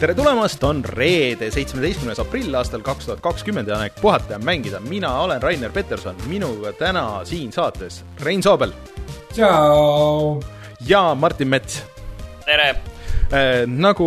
[0.00, 4.38] tere tulemast, on reede, seitsmeteistkümnes aprill aastal kaks tuhat kakskümmend ja on aeg puhata ja
[4.40, 4.80] mängida.
[4.80, 8.72] mina olen Rainer Peterson, minuga täna siin saates Rein Soobel.
[9.32, 10.40] tšau.
[10.88, 11.82] ja Martin Mets.
[12.44, 12.76] tere
[13.30, 14.06] Äh, nagu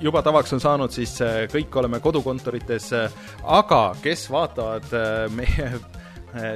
[0.00, 4.92] juba tavaks on saanud, siis äh, kõik oleme kodukontorites, äh, aga kes vaatavad
[5.34, 5.70] meie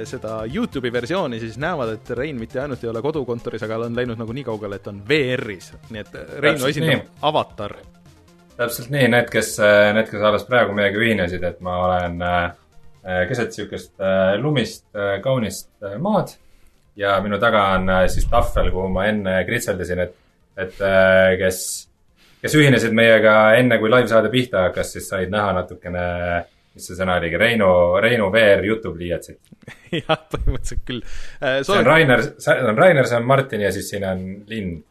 [0.05, 4.21] seda Youtube'i versiooni, siis näevad, et Rein mitte ainult ei ole kodukontoris, aga on läinud
[4.21, 6.15] nagu nii kaugele, et on VR-is, nii et
[6.45, 7.75] Reinu esindab avatar.
[8.57, 9.55] Täpselt nii, need, kes,
[9.95, 12.19] need, kes alles praegu meiega ühinesid, et ma olen
[13.27, 14.03] keset niisugust
[14.39, 14.85] lumist
[15.23, 15.67] kaunist
[15.99, 16.35] maad
[16.95, 20.13] ja minu taga on siis tahvel, kuhu ma enne kritseldasin, et
[20.57, 21.59] et äh, kes,
[22.41, 26.03] kes ühinesid meiega enne, kui live-saade pihta hakkas, siis said näha natukene,
[26.73, 27.71] mis see sõna oligi, Reinu,
[28.03, 29.39] Reinu VR Youtube pliiatsit.
[30.01, 31.03] jah, põhimõtteliselt küll.
[31.41, 34.81] Äh, see on Rainer, see on Rainer, see on Martin ja siis siin on lind,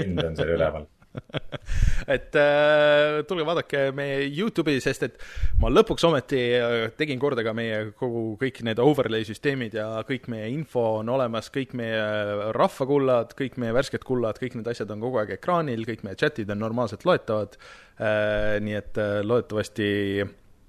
[0.00, 0.88] lind on seal üleval
[2.14, 5.20] et äh, tulge vaadake meie Youtube'i, sest et
[5.62, 10.28] ma lõpuks ometi äh, tegin korda ka meie kogu, kõik need overlay süsteemid ja kõik
[10.32, 15.04] meie info on olemas, kõik meie rahvakullad, kõik meie värsked kullad, kõik need asjad on
[15.04, 18.58] kogu aeg ekraanil, kõik meie chat'id on normaalselt loetavad äh,.
[18.62, 19.88] nii et äh, loodetavasti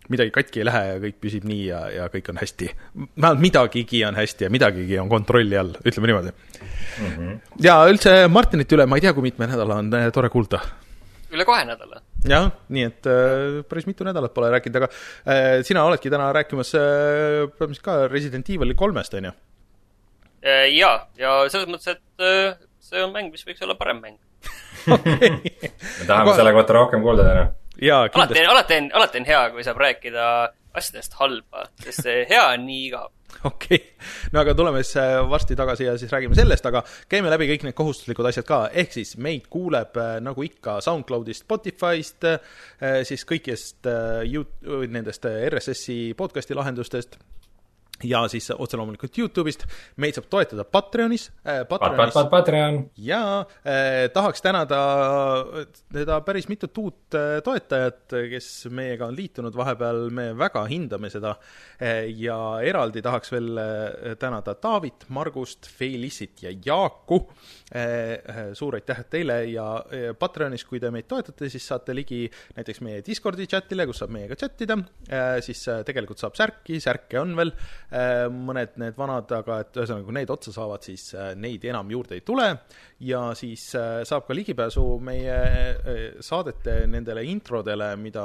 [0.09, 2.71] midagi katki ei lähe ja kõik püsib nii ja, ja kõik on hästi.
[2.97, 6.33] vähemalt midagigi on hästi ja midagigi on kontrolli all, ütleme niimoodi
[6.99, 7.15] mm.
[7.15, 7.39] -hmm.
[7.63, 10.61] ja üldse Martinit üle, ma ei tea, kui mitme nädala on eh, tore kuulda.
[11.29, 12.01] üle kahe nädala.
[12.27, 16.73] jah, nii et äh, päris mitu nädalat pole rääkinud, aga äh, sina oledki täna rääkimas
[16.75, 19.35] äh, põhimõtteliselt ka Resident Evil'i kolmest, on ju?
[20.79, 24.17] jaa, ja selles mõttes, et äh, see on mäng, mis võiks olla parem mäng
[24.87, 27.49] me tahame selle kohta rohkem kuulda täna
[28.49, 30.25] alati on, alati on hea, kui saab rääkida
[30.75, 33.11] asjadest halba, sest see hea on nii igav.
[33.49, 37.31] okei okay., no aga tuleme siis äh, varsti tagasi ja siis räägime sellest, aga käime
[37.31, 42.29] läbi kõik need kohustuslikud asjad ka, ehk siis meid kuuleb äh, nagu ikka SoundCloudist, Spotify'st,
[42.29, 43.87] äh, siis kõigist
[44.89, 47.19] nendest RSS-i podcast'i lahendustest
[48.03, 49.65] ja siis otse loomulikult Youtube'ist,
[49.99, 51.65] meid saab toetada Patreonis äh,.
[51.67, 52.79] Patreonis Pat, Pat, Patreon.
[52.97, 53.21] ja
[53.63, 54.79] äh, tahaks tänada
[55.91, 61.35] seda päris mitut uut äh, toetajat, kes meiega on liitunud vahepeal, me väga hindame seda
[61.81, 62.07] äh,.
[62.15, 67.21] ja eraldi tahaks veel äh, tänada Taavit, Margust, Felissit ja Jaaku
[67.73, 67.83] äh,.
[67.83, 72.81] äh suur aitäh teile ja äh, Patreonis, kui te meid toetate, siis saate ligi näiteks
[72.85, 74.79] meie Discordi chatile, kus saab meiega chat ida
[75.11, 77.53] äh,, siis äh, tegelikult saab särki, särke on veel
[77.88, 81.89] Äh, mõned need vanad, aga et ühesõnaga, kui need otsa saavad, siis äh, neid enam
[81.89, 82.45] juurde ei tule
[83.01, 85.37] ja siis äh, saab ka ligipääsu meie
[86.25, 88.23] saadete nendele introdele, mida,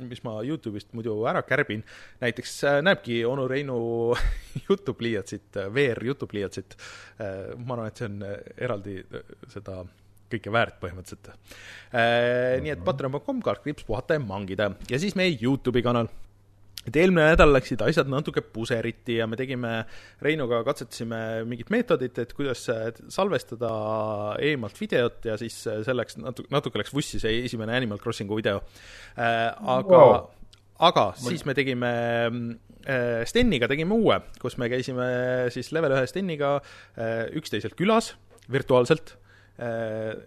[0.00, 1.84] mis ma Youtube'ist muidu ära kärbin.
[2.22, 2.56] näiteks
[2.86, 3.78] näebki onu Reinu
[4.68, 6.76] jutupliiatsit, VR jutupliiatsit.
[7.18, 8.24] ma arvan, et see on
[8.56, 8.96] eraldi
[9.52, 9.82] seda
[10.32, 11.32] kõike väärt põhimõtteliselt.
[12.64, 16.08] nii et patreon.com, kaldkriips puhata ja mangida ja siis meie Youtube'i kanal
[16.86, 19.74] et eelmine nädal läksid asjad natuke puseriti ja me tegime,
[20.22, 22.64] Reinuga katsetasime mingit meetodit, et kuidas
[23.12, 23.72] salvestada
[24.42, 28.62] eemalt videot ja siis selleks natuke, natuke läks vussi see esimene Animal Crossingu video
[29.16, 29.52] äh,.
[29.78, 30.28] aga wow.,
[30.82, 31.92] aga siis me tegime
[32.86, 35.08] äh, Steniga tegime uue, kus me käisime
[35.54, 38.14] siis level ühe Steniga äh, üksteiselt külas
[38.50, 39.16] virtuaalselt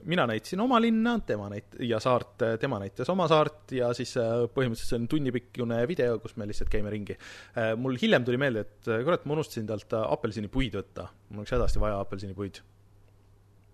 [0.06, 4.46] mina näitasin oma linna, tema näit- ja saart, tema näitas oma saart ja siis äh,
[4.54, 7.18] põhimõtteliselt see on tunnipikkune video, kus me lihtsalt käime ringi.
[7.58, 11.82] Äh, mul hiljem tuli meelde, et kurat, ma unustasin talt apelsinipuid võtta, mul oleks hädasti
[11.84, 12.62] vaja apelsinipuid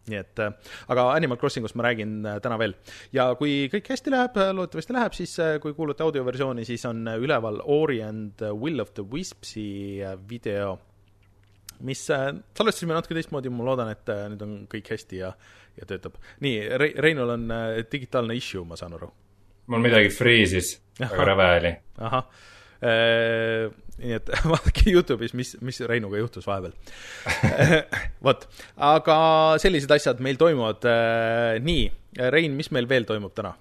[0.09, 0.39] nii et,
[0.89, 2.73] aga Animal Crossingust ma räägin täna veel.
[3.13, 8.01] ja kui kõik hästi läheb, loodetavasti läheb, siis kui kuulate audioversiooni, siis on üleval Ori
[8.01, 10.79] and Will of the Wispsi video
[11.85, 15.31] mis äh, salvestasime natuke teistmoodi, ma loodan, et äh, nüüd on kõik hästi ja,
[15.79, 16.17] ja töötab.
[16.43, 19.11] nii Re, Reinul on äh, digitaalne issue, ma saan aru.
[19.71, 21.75] mul midagi freeze'is, väga rõve oli.
[22.01, 22.25] ahah
[24.01, 26.73] nii et vaadake Youtube'is, mis, mis Reinuga juhtus vahepeal
[28.25, 28.47] vot,
[28.81, 29.17] aga
[29.61, 30.87] sellised asjad meil toimuvad.
[31.61, 31.83] nii,
[32.33, 33.53] Rein, mis meil veel toimub täna?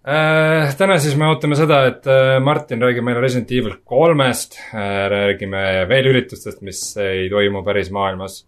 [0.00, 5.04] Äh, täna siis me ootame seda, et äh, Martin räägib meile Resident Evil kolmest, äh,
[5.12, 5.60] räägime
[5.90, 8.38] veel üritustest, mis ei toimu päris maailmas.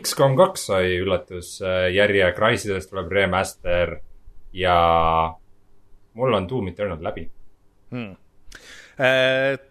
[0.00, 3.96] X-kom kaks sai üllatusjärje, Crysisest tuleb remaster
[4.54, 4.76] ja
[6.18, 7.28] mul on Doom Eternal läbi.
[7.90, 8.14] Hmm..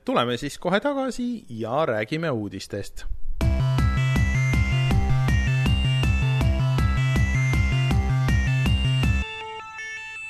[0.06, 3.06] tuleme siis kohe tagasi ja räägime uudistest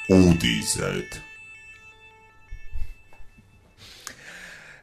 [0.10, 1.20] uudised.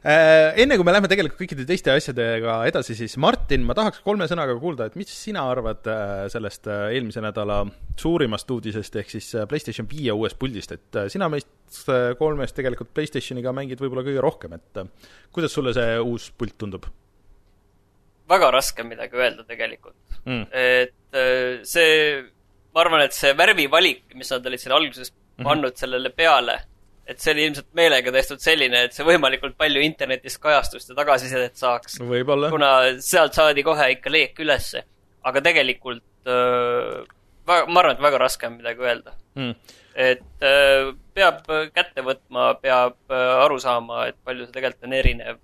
[0.07, 4.23] Äh, enne kui me läheme tegelikult kõikide teiste asjadega edasi, siis Martin, ma tahaks kolme
[4.29, 7.63] sõnaga kuulda, et mis sina arvad äh, sellest äh, eelmise nädala
[7.99, 11.89] suurimast uudisest, ehk siis PlayStation viie uuest puldist, et sina meist
[12.21, 14.79] kolmest tegelikult PlayStationiga mängid võib-olla kõige rohkem, et
[15.35, 16.87] kuidas sulle see uus pult tundub?
[18.27, 20.47] väga raske on midagi öelda tegelikult mm..
[20.51, 21.91] et see,
[22.77, 25.09] ma arvan, et see värvivalik, mis nad olid siin alguses
[25.41, 25.79] pannud mm -hmm.
[25.81, 26.59] sellele peale
[27.07, 31.55] et see oli ilmselt meelega tehtud selline, et see võimalikult palju internetis kajastust ja tagasisidet
[31.59, 31.99] saaks.
[32.51, 32.71] kuna
[33.03, 34.83] sealt saadi kohe ikka leek ülesse.
[35.27, 37.03] aga tegelikult äh,
[37.47, 39.55] ma arvan, et väga raske on midagi öelda mm..
[39.95, 45.39] et äh, peab kätte võtma, peab äh, aru saama, et palju see tegelikult on erinev.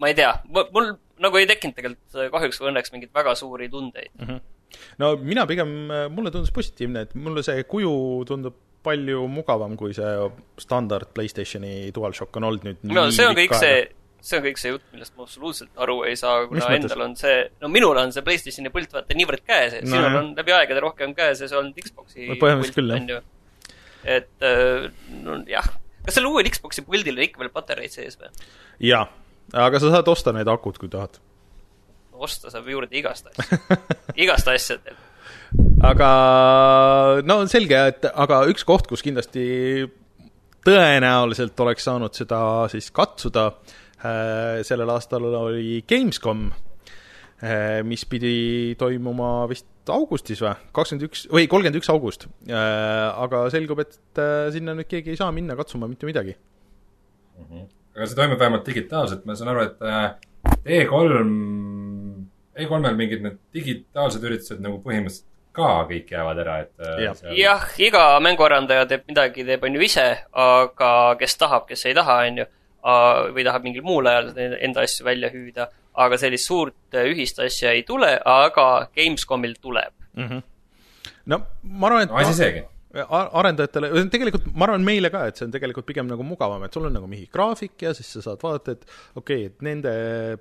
[0.00, 4.12] ma ei tea, mul nagu ei tekkinud tegelikult kahjuks või õnneks mingeid väga suuri tundeid
[4.16, 4.26] mm.
[4.26, 4.40] -hmm.
[5.02, 5.70] No mina pigem,
[6.14, 7.94] mulle tundus positiivne, et mulle see kuju
[8.28, 10.10] tundub palju mugavam, kui see
[10.60, 13.82] standard PlayStationi DualShock on olnud nüüd no see on kõik see,
[14.24, 17.42] see on kõik see jutt, millest ma absoluutselt aru ei saa, kuna endal on see,
[17.60, 20.84] no minul on see PlayStationi pult vaata niivõrd käes, et no, sinul on läbi aegade
[20.84, 23.22] rohkem käes ja see on Xbox'i no, pult, on ju.
[24.16, 24.88] et äh,
[25.20, 25.72] no jah,
[26.06, 28.32] kas sellel uuel Xbox'i puldil on ikka veel patareid sees või?
[28.88, 29.04] jaa,
[29.66, 31.20] aga sa saad osta need akud, kui tahad.
[32.20, 33.78] Osta saab juurde igast asja
[34.24, 35.08] igast asja teeb
[35.84, 36.10] aga
[37.26, 39.44] no selge, et aga üks koht, kus kindlasti
[40.66, 42.40] tõenäoliselt oleks saanud seda
[42.72, 51.08] siis katsuda äh, sellel aastal oli Gamescom äh,, mis pidi toimuma vist augustis või, kakskümmend
[51.08, 52.54] üks, või kolmkümmend üks august äh,.
[53.24, 54.24] aga selgub, et
[54.54, 57.44] sinna nüüd keegi ei saa minna katsuma mitte midagi mm.
[57.44, 57.68] -hmm.
[57.96, 60.10] aga see toimub vähemalt digitaalselt, ma saan aru, et äh,
[60.60, 61.24] E3,
[62.58, 67.34] E3-l mingid need digitaalsed üritused nagu põhimõtteliselt ka kõik jäävad ära, et äh, jah seal...,
[67.38, 70.06] jah, iga mänguarendaja teeb midagi, teeb on ju ise,
[70.44, 72.46] aga kes tahab, kes ei taha, on ju,
[73.34, 75.68] või tahab mingil muul ajal enda asju välja hüüda,
[76.00, 78.66] aga sellist suurt äh, ühist asja ei tule, aga
[78.96, 80.28] Gamescomil tuleb mm.
[80.28, 80.42] -hmm.
[81.26, 85.46] no ma arvan, et no asi seegi arendajatele, tegelikult ma arvan meile ka, et see
[85.46, 88.42] on tegelikult pigem nagu mugavam, et sul on nagu mingi graafik ja siis sa saad
[88.42, 89.92] vaadata, et okei okay,, et nende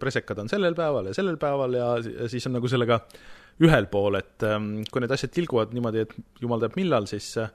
[0.01, 1.91] presekad on sellel päeval ja sellel päeval ja,
[2.23, 3.19] ja siis on nagu sellega äh,
[3.65, 7.51] ühel pool, et ähm, kui need asjad tilguvad niimoodi, et jumal teab millal, siis äh,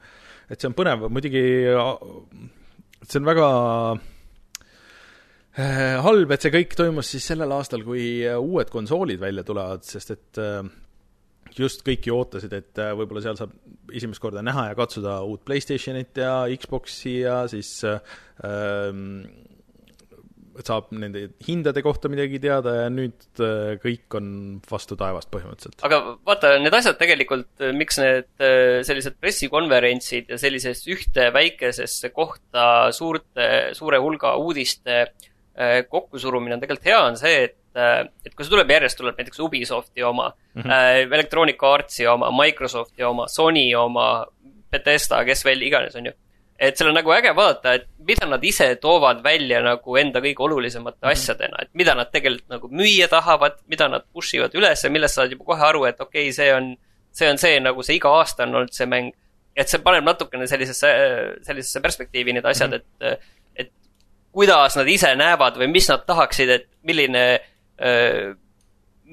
[0.53, 1.45] et see on põnev, muidugi
[3.05, 3.49] see on väga
[5.57, 9.87] äh, halb, et see kõik toimus siis sellel aastal, kui äh, uued konsoolid välja tulevad,
[9.89, 10.43] sest et
[11.59, 13.55] just kõik ju ootasid, et võib-olla seal saab
[13.95, 19.25] esimest korda näha ja katsuda uut Playstationit ja Xboxi ja siis ähm,
[20.63, 24.29] saab nende hindade kohta midagi teada ja nüüd äh, kõik on
[24.71, 25.83] vastu taevast põhimõtteliselt.
[25.87, 32.13] aga vaata, need asjad tegelikult, äh, miks need äh, sellised pressikonverentsid ja sellisest ühte väikesesse
[32.15, 35.07] kohta suurte, suure hulga uudiste
[35.55, 40.03] kokkusurumine on tegelikult hea, on see, et et kui see tuleb järjest, tuleb näiteks Ubisofti
[40.03, 41.15] oma mm, -hmm.
[41.15, 44.27] Electronic Artsi oma, Microsofti oma, Sony oma,
[44.71, 46.13] Bethesda, kes veel iganes, on ju
[46.59, 50.45] et seal on nagu äge vaadata, et mida nad ise toovad välja nagu enda kõige
[50.47, 51.13] olulisemate mm -hmm.
[51.13, 55.15] asjadena, et mida nad tegelikult nagu müüa tahavad, mida nad push ivad üles ja millest
[55.15, 56.77] saad juba kohe aru, et okei okay,, see on,
[57.13, 59.13] see on see, nagu see iga aasta on olnud see mäng.
[59.57, 60.89] et see paneb natukene sellisesse,
[61.43, 63.13] sellisesse perspektiivi need asjad mm, -hmm.
[63.13, 63.21] et,
[63.57, 63.71] et
[64.33, 67.41] kuidas nad ise näevad või mis nad tahaksid, et milline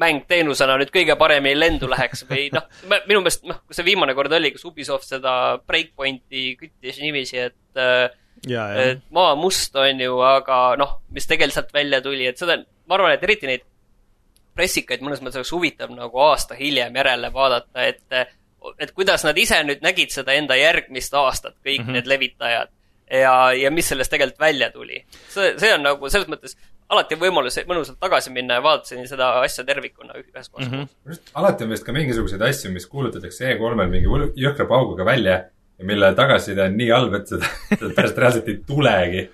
[0.02, 2.68] mäng teenusena nüüd kõige paremini lendu läheks või noh,
[3.10, 5.34] minu meelest noh, see viimane kord oli, kus Ubisoft seda
[5.68, 8.10] Breakpointi küttis niiviisi, et äh,
[8.48, 8.84] Ja, ja.
[8.92, 12.56] et maa must on ju, aga noh, mis tegelikult välja tuli, et seda,
[12.90, 13.66] ma arvan, et eriti neid
[14.58, 18.22] pressikaid mõnes mõttes oleks huvitav nagu aasta hiljem järele vaadata, et
[18.82, 21.98] et kuidas nad ise nüüd nägid seda enda järgmist aastat, kõik mm -hmm.
[21.98, 22.70] need levitajad.
[23.12, 25.06] ja, ja mis sellest tegelikult välja tuli.
[25.30, 26.58] see, see on nagu selles mõttes
[26.92, 30.84] alati on võimalus mõnusalt tagasi minna ja vaadata seda asja tervikuna ühes kohas mm.
[30.84, 31.20] -hmm.
[31.40, 35.38] alati on vist ka mingisuguseid asju, mis kuulutatakse E3-l mingi jõhkra pauguga välja
[35.82, 39.30] ja mille tagasiside on nii halb, et seda, seda pärast reaalselt ei tulegi.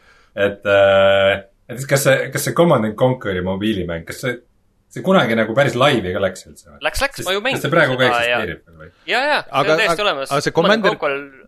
[0.47, 4.37] et äh,, et kas see, kas see Command and Conquer'i mobiilimäng, kas see,
[4.93, 6.79] see kunagi nagu päris laivi ka läks üldse või?
[6.87, 7.67] Läks, läks, ma ju mängisin seda.
[7.67, 8.89] kas see praegu ka eksisteerib veel või?
[9.09, 10.31] ja, ja, see on täiesti olemas.
[10.31, 10.97] aga see Commander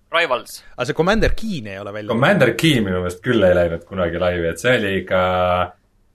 [0.10, 0.62] Rivals.
[0.76, 4.24] aga see Commander Keen ei ole välja Commander Keen minu meelest küll ei läinud kunagi
[4.26, 5.22] laivi, et see oli ikka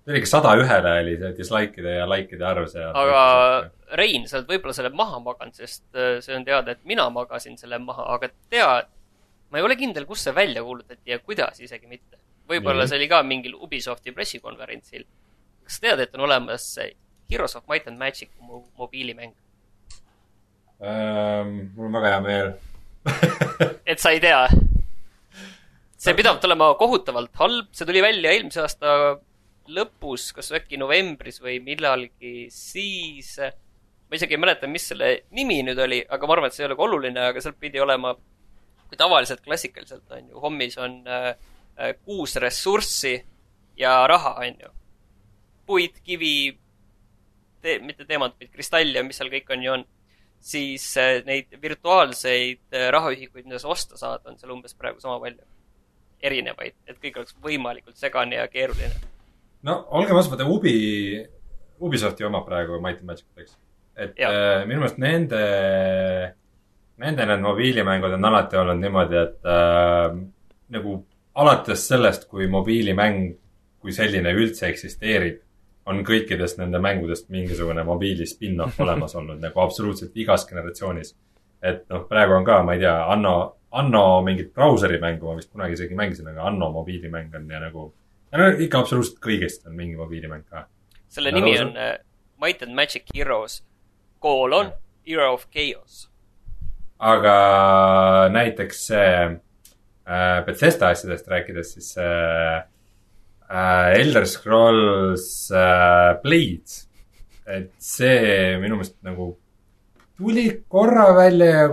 [0.05, 2.93] see oli ikka sada ühele oli see dislike'ide ja like'ide arv seal.
[2.93, 3.23] aga
[3.99, 7.57] Rein, sa oled võib-olla selle maha maganud, sest äh, see on teada, et mina magasin
[7.61, 8.91] selle maha, aga tead,
[9.51, 12.19] ma ei ole kindel, kus see välja kuulutati ja kuidas isegi mitte.
[12.51, 15.07] võib-olla see oli ka mingil Ubisofti pressikonverentsil.
[15.65, 16.67] kas tead, et on olemas
[17.31, 18.31] Heroes of Might and Magic
[18.77, 19.33] mobiilimäng
[20.85, 21.71] ähm,?
[21.77, 22.53] mul on väga hea meel
[23.91, 24.43] et sa ei tea?
[25.97, 28.91] see pidavat olema kohutavalt halb, see tuli välja eelmise aasta
[29.73, 33.37] lõpus, kas äkki novembris või millalgi, siis
[34.15, 36.69] ma isegi ei mäleta, mis selle nimi nüüd oli, aga ma arvan, et see ei
[36.69, 38.13] ole ka oluline, aga seal pidi olema,
[38.89, 41.31] kui tavaliselt klassikaliselt on ju, hommis on äh,
[41.79, 43.17] äh, kuus ressurssi
[43.81, 44.71] ja raha, on ju.
[45.67, 46.35] puit, kivi
[47.65, 49.85] te,, mitte teemant, vaid kristall ja mis seal kõik on ju on.
[50.45, 55.19] siis äh, neid virtuaalseid äh, rahaühikuid, mida sa osta saad, on seal umbes praegu sama
[55.23, 55.43] palju.
[56.25, 59.14] erinevaid, et kõik oleks võimalikult segane ja keeruline.
[59.65, 60.75] No olgem ausad, vaata Ubi,
[61.85, 63.57] Ubisofti omab praegu Might and Magic'it, eks
[63.97, 65.41] et äh, minu meelest nende,
[67.03, 70.17] nende need mobiilimängud on alati olnud niimoodi, et äh,
[70.75, 70.99] nagu
[71.41, 73.35] alates sellest, kui mobiilimäng
[73.85, 75.41] kui selline üldse eksisteerib,
[75.91, 81.15] on kõikidest nende mängudest mingisugune mobiili spin-off olemas olnud nagu absoluutselt igas generatsioonis.
[81.65, 83.35] et noh, praegu on ka, ma ei tea, Anno,
[83.75, 87.87] Anno mingit brauseri mängu ma vist kunagi isegi mängisin, aga Anno mobiilimäng on ja nagu,
[87.89, 88.04] ja
[88.39, 90.67] no ikka absoluutselt kõigest on mingi mobiilimäng ka.
[91.09, 91.95] selle ja nimi on uh,
[92.43, 93.63] Might and Magic Heroes
[94.25, 94.73] koolon
[95.07, 96.09] Era of Chaos.
[96.99, 97.35] aga
[98.33, 102.65] näiteks see äh, Bethesda asjadest rääkides, siis äh,
[103.51, 106.85] äh, Elder Scrolls äh, Blades,
[107.47, 109.35] et see minu meelest nagu
[110.17, 111.67] tuli korra välja ja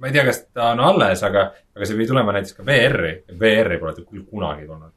[0.00, 3.12] ma ei tea, kas ta on alles, aga, aga see pidi tulema näiteks ka VR-i.
[3.36, 4.94] VR-i pole ta küll kunagi tulnud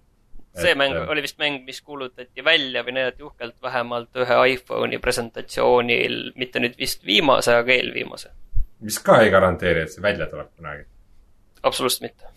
[0.53, 4.99] see et, mäng oli vist mäng, mis kuulutati välja või näidati uhkelt vähemalt ühe iPhone'i
[5.01, 8.33] presentatsioonil, mitte nüüd vist viimase, aga eelviimase.
[8.83, 10.85] mis ka ei garanteeri, et see välja tuleb kunagi.
[11.63, 12.31] absoluutselt mitte.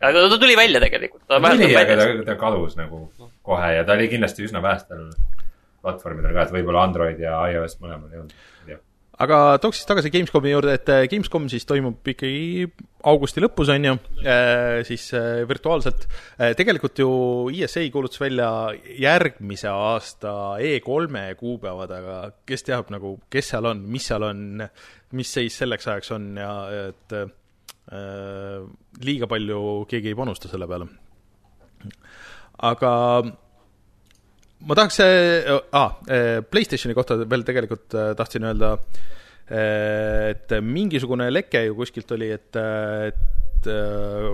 [0.00, 1.26] aga ta tuli välja tegelikult.
[1.26, 3.06] ta tuli, aga ta, ta kadus nagu
[3.42, 5.10] kohe ja ta oli kindlasti üsna vähestel
[5.80, 8.80] platvormidel ka, et võib-olla Android ja iOS mõlemal ei olnud, ei tea
[9.20, 12.68] aga tooks siis tagasi Gamescomi juurde, et äh, Gamescom siis toimub ikkagi
[13.10, 16.06] augusti lõpus, on ju, äh, siis äh, virtuaalselt.
[16.56, 17.10] tegelikult ju
[17.52, 18.50] ESA kuulutas välja
[18.98, 22.16] järgmise aasta E3-e kuupäevad, aga
[22.48, 24.64] kes teab nagu, kes seal on, mis seal on,
[25.16, 26.54] mis seis selleks ajaks on ja
[26.88, 27.14] et
[29.02, 29.60] liiga palju
[29.90, 30.86] keegi ei panusta selle peale.
[32.70, 32.90] aga
[34.66, 35.00] ma tahaks
[35.72, 35.96] ah,,
[36.50, 38.74] Playstationi kohta veel tegelikult tahtsin öelda,
[39.50, 42.58] et mingisugune leke ju kuskilt oli, et,
[43.10, 43.70] et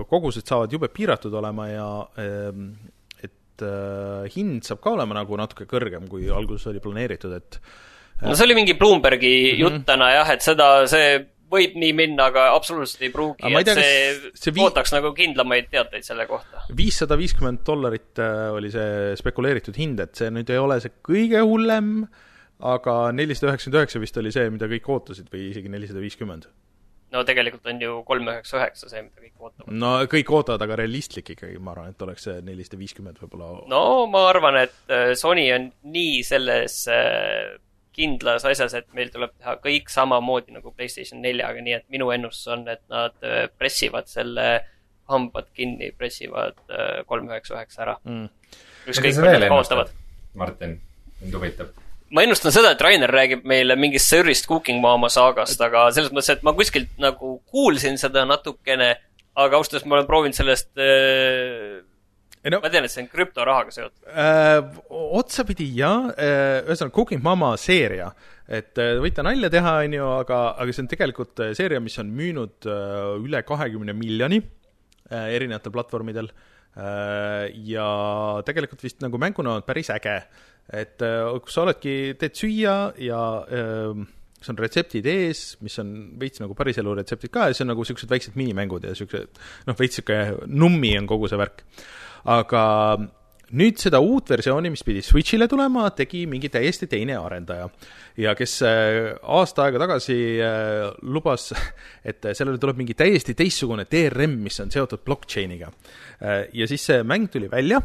[0.09, 3.65] kogused saavad jube piiratud olema ja et
[4.35, 7.59] hind saab ka olema nagu natuke kõrgem, kui alguses oli planeeritud, et
[8.21, 9.63] no see oli mingi Bloombergi mm -hmm.
[9.63, 11.17] jutt täna jah, et seda, see
[11.51, 14.65] võib nii minna, aga absoluutselt ei pruugi, et tea, see, see vii...
[14.67, 16.65] ootaks nagu kindlamaid teateid selle kohta.
[16.77, 21.43] viissada viiskümmend dollarit äh, oli see spekuleeritud hind, et see nüüd ei ole see kõige
[21.47, 21.91] hullem,
[22.67, 26.49] aga nelisada üheksakümmend üheksa vist oli see, mida kõik ootasid või isegi nelisada viiskümmend.
[27.15, 29.77] no tegelikult on ju kolm üheksa üheksa see, mida kõik ootavad.
[29.83, 33.53] no kõik ootavad, aga realistlik ikkagi, ma arvan, et oleks see nelisada viiskümmend võib-olla.
[33.71, 37.55] no ma arvan, et äh, Sony on nii selles äh,
[37.97, 42.51] kindlas asjas, et meil tuleb teha kõik samamoodi nagu Playstation neljaga, nii et minu ennustus
[42.53, 44.47] on, et nad äh, pressivad selle
[45.11, 47.97] hambad kinni, pressivad äh, kolm üheksa üheksa ära.
[48.05, 48.29] Mm..
[48.87, 49.91] ükskõik, kui nad kaotavad.
[50.37, 50.77] Martin,
[51.23, 51.73] mind huvitab.
[52.13, 56.31] Ma ennustan seda, et Rainer räägib meile mingist Sirist Cooking Mama saagast, aga selles mõttes,
[56.37, 58.93] et ma kuskilt nagu kuulsin seda natukene,
[59.37, 61.81] aga ausalt öeldes ma olen proovinud sellest äh,
[62.53, 64.57] no, ma tean, et see on krüptorahaga seotud äh,.
[65.19, 68.09] otsapidi jah äh,, ühesõnaga Cooking Mama seeria,
[68.47, 71.97] et äh, võite nalja teha, on ju, aga, aga see on tegelikult äh, seeria, mis
[72.03, 77.87] on müünud äh, üle kahekümne miljoni äh, erinevatel platvormidel äh, ja
[78.47, 80.21] tegelikult vist nagu mänguna on päris äge.
[80.67, 84.05] et äh, kus sa oledki, teed süüa ja äh,
[84.41, 87.83] see on retseptid ees, mis on veits nagu päriselu retseptid ka ja see on nagu
[87.83, 91.63] niisugused väiksed minimängud ja niisugused noh, veits niisugune nummi on kogu see värk
[92.27, 92.63] aga
[93.55, 97.69] nüüd seda uut versiooni, mis pidi Switch'ile tulema, tegi mingi täiesti teine arendaja.
[98.17, 101.51] ja kes äh, aasta aega tagasi äh, lubas,
[102.09, 105.71] et sellele tuleb mingi täiesti teistsugune DRM, mis on seotud blockchain'iga.
[106.19, 107.79] Äh, ja siis see mäng tuli välja,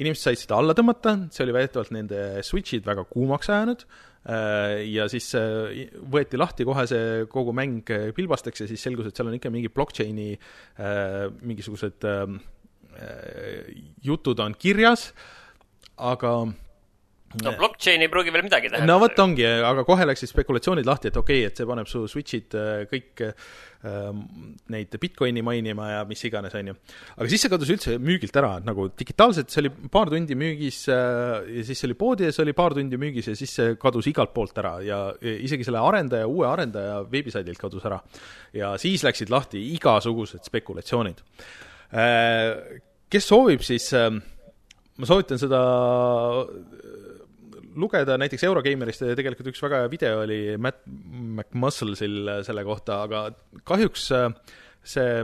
[0.00, 3.84] inimesed said seda alla tõmmata, see oli väidetavalt nende Switch'id väga kuumaks ajanud,
[4.20, 5.30] ja siis
[6.12, 9.70] võeti lahti kohe see kogu mäng pilbasteks ja siis selgus, et seal on ikka mingi
[9.72, 10.34] blockchain'i
[11.40, 12.26] mingisugused Äh,
[14.04, 15.10] jutud on kirjas,
[15.96, 16.34] aga
[17.38, 18.90] no blockchain ei pruugi veel midagi tähendada.
[18.90, 22.02] no vot ongi, aga kohe läksid spekulatsioonid lahti, et okei okay,, et see paneb su
[22.10, 23.52] switch'id äh, kõik äh,
[24.74, 26.74] neid Bitcoini mainima ja mis iganes, on ju.
[27.14, 31.46] aga siis see kadus üldse müügilt ära, nagu digitaalselt see oli paar tundi müügis äh,
[31.60, 34.58] ja siis see oli poodides, oli paar tundi müügis ja siis see kadus igalt poolt
[34.58, 38.02] ära ja isegi selle arendaja, uue arendaja veebisaidilt kadus ära.
[38.58, 41.22] ja siis läksid lahti igasugused spekulatsioonid
[41.94, 42.80] äh,
[43.10, 45.60] kes soovib, siis äh, ma soovitan seda
[47.80, 53.28] lugeda, näiteks Eurogeimerist tegelikult üks väga hea video oli Matt McMusclesil selle kohta, aga
[53.68, 54.28] kahjuks äh,
[54.82, 55.22] see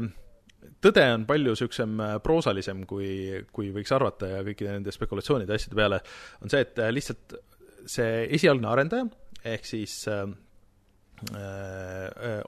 [0.82, 3.10] tõde on palju niisugusem äh, proosalisem, kui,
[3.54, 6.00] kui võiks arvata ja kõikide nende spekulatsioonide asjade peale,
[6.42, 7.36] on see, et äh, lihtsalt
[7.86, 9.08] see esialgne arendaja,
[9.46, 10.26] ehk siis äh,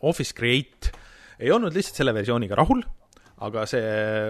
[0.05, 0.93] Office Create
[1.41, 2.83] ei olnud lihtsalt selle versiooniga rahul
[3.45, 3.83] aga see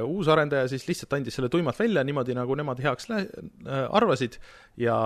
[0.05, 3.25] uus arendaja siis lihtsalt andis selle tuimalt välja niimoodi, nagu nemad heaks lä-,
[3.65, 4.37] äh, arvasid.
[4.79, 4.97] Ja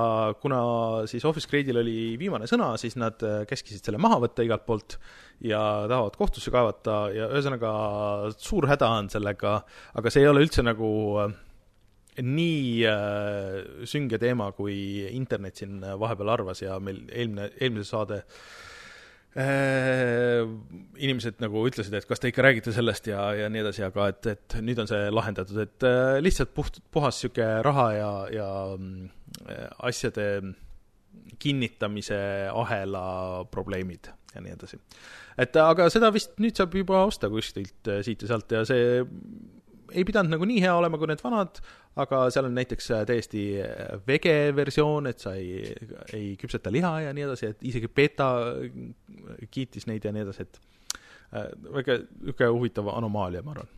[0.42, 0.62] kuna
[1.10, 4.98] siis Office Grade'il oli viimane sõna, siis nad äh, käskisid selle maha võtta igalt poolt
[5.42, 7.72] ja tahavad kohtusse kaevata ja ühesõnaga
[8.36, 9.60] suur häda on sellega,
[9.98, 10.90] aga see ei ole üldse nagu
[11.22, 11.38] äh,
[12.22, 18.44] nii äh, sünge teema, kui internet siin vahepeal arvas ja meil eelmine, eelmise saade äh,
[19.32, 24.28] inimesed nagu ütlesid, et kas te ikka räägite sellest ja, ja nii edasi, aga et,
[24.34, 29.70] et nüüd on see lahendatud, et äh, lihtsalt puht, puhas niisugune raha ja, ja äh,
[29.88, 30.26] asjade
[31.40, 32.18] kinnitamise
[32.52, 33.06] ahela
[33.50, 34.78] probleemid ja nii edasi.
[35.40, 39.00] et aga seda vist nüüd saab juba osta kuskilt siit ja sealt ja see
[39.92, 41.60] ei pidanud nagu nii hea olema kui need vanad,
[42.02, 45.74] aga seal on näiteks äh, täiesti äh, vege versioon, et sa ei,
[46.12, 48.30] ei küpseta liha ja nii edasi, et isegi beta
[49.52, 50.60] kiitis neid ja nii edasi, et
[51.36, 53.72] äh, väga niisugune huvitav anomaalia, ma arvan.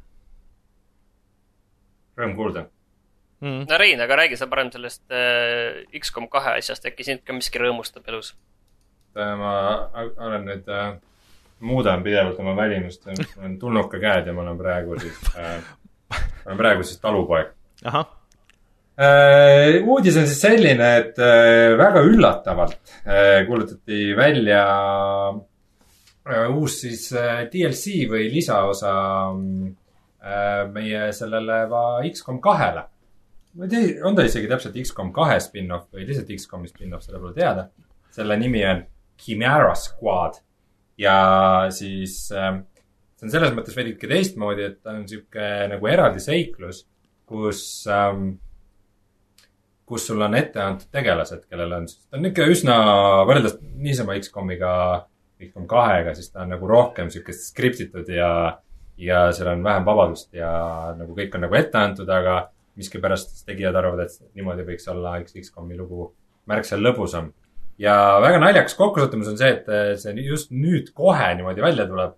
[2.15, 2.69] Rõõm kuulda
[3.41, 3.65] mm..
[3.71, 7.63] no Rein, aga räägi sa parem sellest äh, X-kom kahe asjast, äkki sind ka miski
[7.63, 8.35] rõõmustab elus?
[9.15, 9.51] ma
[9.95, 10.97] olen nüüd äh,
[11.65, 15.59] muudan pidevalt oma välimust, mul on tulnuka käed ja ma olen praegu siis äh,,
[16.45, 17.51] ma olen praegu siis talupoeg.
[17.85, 18.07] ahah
[18.99, 19.81] äh,.
[19.83, 24.63] uudis on siis selline, et äh, väga üllatavalt äh, kuulutati välja
[26.55, 27.11] uus siis
[27.53, 28.93] DLC või lisaosa
[30.73, 31.59] meie sellele
[32.09, 32.87] X-kom kahele.
[33.55, 37.21] ma ei tea, on ta isegi täpselt X-kom kahe spin-off või lihtsalt X-komi spin-off, seda
[37.21, 37.69] pole teada.
[38.11, 38.81] selle nimi on
[39.21, 40.41] Chimera Squad
[40.99, 41.19] ja
[41.75, 42.57] siis äh,
[43.25, 46.85] see on selles mõttes veidike teistmoodi, et ta on sihuke nagu eraldi seiklus,
[47.29, 48.35] kus ähm,,
[49.89, 52.77] kus sul on ette antud tegelased, kellel on, ta on niisugune üsna,
[53.29, 54.73] võrreldes niisama X-komiga,
[55.45, 58.31] X-kom kahega, siis ta on nagu rohkem niisugust skriptitud ja,
[59.01, 60.51] ja seal on vähem vabadust ja
[60.99, 62.49] nagu kõik on nagu ette antud, aga
[62.81, 66.11] miskipärast tegijad arvavad, et niimoodi võiks olla üks X-komi lugu
[66.51, 67.33] märksa lõbusam.
[67.79, 72.15] ja väga naljakas kokkusattumus on see, et see just nüüd kohe niimoodi välja tuleb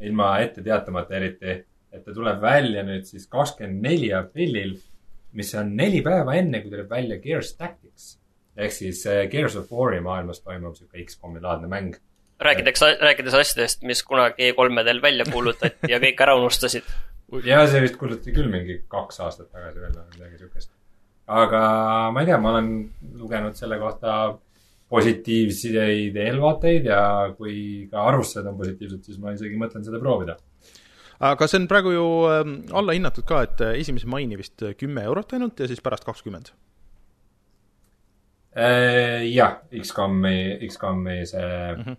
[0.00, 1.56] ilma ette teatamata eriti,
[1.92, 4.76] et ta tuleb välja nüüd siis kakskümmend neli aprillil,
[5.36, 8.16] mis on neli päeva enne, kui tuleb välja Gears Tactics.
[8.56, 11.94] ehk siis äh, Gears of War'i maailmas toimub sihuke X-komi laadne mäng.
[12.40, 16.84] rääkides, rääkides asjadest, mis kunagi E3-del välja kuulutati ja kõik ära unustasid.
[17.52, 20.70] ja see vist kuulutati küll mingi kaks aastat tagasi välja, midagi siukest.
[21.26, 21.64] aga
[22.12, 22.70] ma ei tea, ma olen
[23.18, 24.38] lugenud selle kohta
[24.90, 27.02] positiivseid eelvaateid ja
[27.38, 30.36] kui ka arvustused on positiivsed, siis ma isegi mõtlen seda proovida.
[31.20, 35.04] aga see on praegu ju ähm, alla hinnatud ka, et äh, esimese maini vist kümme
[35.06, 36.50] eurot ainult ja siis pärast kakskümmend.
[38.56, 41.96] Äh, jah, X-komi, X-komi see mm -hmm.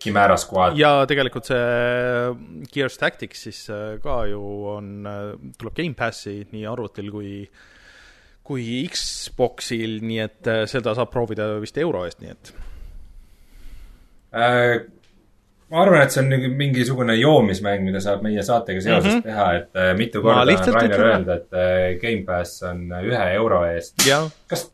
[0.00, 0.78] Chimera Squad.
[0.78, 2.36] ja tegelikult see äh,
[2.72, 3.66] Gears Tactics siis
[4.02, 4.40] ka ju
[4.76, 5.04] on,
[5.58, 7.72] tuleb Gamepassi nii arvutil kui äh,
[8.46, 12.52] kui Xboxil, nii et äh, seda saab proovida vist euro eest, nii et
[14.34, 14.74] äh,.
[15.72, 19.26] ma arvan, et see on mingisugune joomismäng, mida saab meie saatega seoses mm -hmm.
[19.30, 23.94] teha, et äh, mitu korda on Rainer öelnud, et äh, Gamepass on ühe euro eest.
[24.48, 24.70] kas,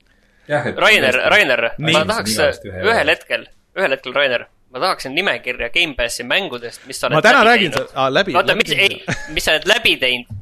[0.48, 6.24] jah, et Rainer, Rainer, ma tahaks ühel hetkel, ühel hetkel, Rainer ma tahaksin nimekirja Gamepassi
[6.24, 8.36] mängudest, mis sa oled ma täna räägin seda, läbi.
[8.36, 10.37] oota, mis, ei, mis sa oled läbi teinud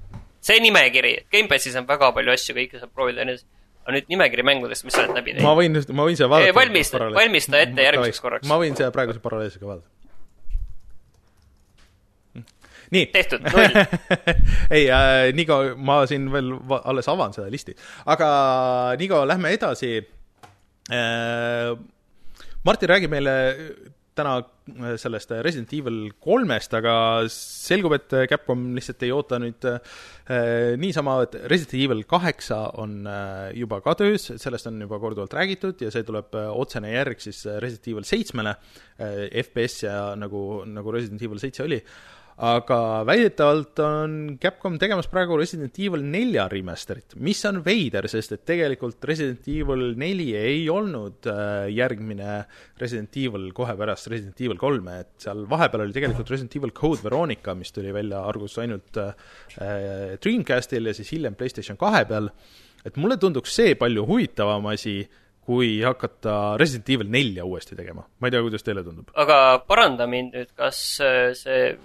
[0.47, 3.49] see nimekiri, Gamepassis on väga palju asju, kõike saab proovida ja nii edasi.
[3.87, 5.47] aga nüüd nimekiri mängudest, mis sa oled läbi teinud?
[5.47, 6.57] ma võin, ma võin seda vaadata.
[6.57, 8.49] valmista, valmista ette järgmiseks korraks.
[8.51, 9.91] ma võin seda praeguse paralleelselt ka vaadata.
[12.95, 13.05] nii.
[13.15, 13.81] tehtud, null
[14.77, 18.31] ei äh,, Nigo, ma siin veel alles avan seda listi, aga
[19.03, 19.99] Nigo, lähme edasi
[20.91, 21.77] äh,.
[22.67, 23.33] Martin räägib meile
[24.17, 26.95] täna äh, sellest äh, Resident Evil kolmest, aga
[27.33, 29.69] selgub, et äh, Capcom lihtsalt ei oota nüüd
[30.83, 33.07] niisama, et Resident Evil kaheksa on
[33.55, 37.93] juba ka töös, sellest on juba korduvalt räägitud ja see tuleb otsene järg siis Resident
[37.93, 38.57] Evil seitsmele
[39.45, 41.79] FPS ja nagu, nagu Resident Evil seitse oli
[42.37, 48.45] aga väidetavalt on Capcom tegemas praegu Resident Evil nelja remaster'it, mis on veider, sest et
[48.49, 52.43] tegelikult Resident Evil neli ei olnud äh, järgmine
[52.83, 57.05] Resident Evil kohe pärast Resident Evil kolme, et seal vahepeal oli tegelikult Resident Evil Code
[57.07, 59.17] Veronica, mis tuli välja alguses ainult äh,
[60.21, 62.29] Dreamcastil ja siis hiljem PlayStation kahe peal
[62.87, 65.01] et mulle tunduks see palju huvitavam asi,
[65.47, 68.03] kui hakata Resident Evil nelja uuesti tegema.
[68.19, 69.13] ma ei tea, kuidas teile tundub?
[69.15, 71.77] aga paranda mind nüüd, kas äh, see,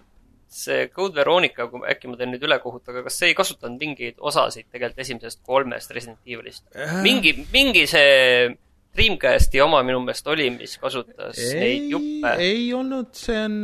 [0.52, 4.20] see Code Veronica, kui äkki ma teen nüüd ülekohut, aga kas see ei kasutanud mingeid
[4.20, 7.00] osasid tegelikult esimesest kolmest Resident Evilist äh.?
[7.06, 8.52] mingi, mingi see
[8.92, 12.34] Dreamcasti oma minu meelest oli, mis kasutas ei, neid juppe.
[12.44, 13.62] ei olnud, see on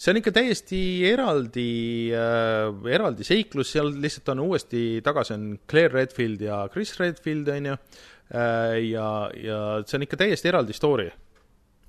[0.00, 1.70] see on ikka täiesti eraldi
[2.16, 7.70] äh,, eraldi seiklus, seal lihtsalt on uuesti tagasi on Claire Redfield ja Chris Redfield, on
[7.70, 11.10] ju äh,, ja, ja see on ikka täiesti eraldi story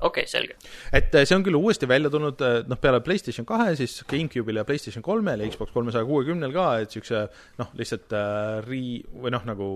[0.01, 0.57] okei okay,, selge.
[0.91, 4.61] et äh, see on küll uuesti välja tulnud, äh, noh, peale PlayStation kahe, siis GameCube'il
[4.61, 7.25] ja PlayStation kolmel ja Xbox kolmesaja kuuekümnel ka, et niisuguse
[7.61, 9.71] noh, lihtsalt äh, ri- või noh, nagu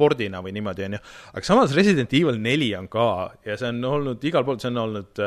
[0.00, 1.00] pordina või niimoodi, on ju.
[1.34, 3.08] aga samas Resident Evil neli on ka
[3.44, 5.20] ja see on olnud igal pool, see on olnud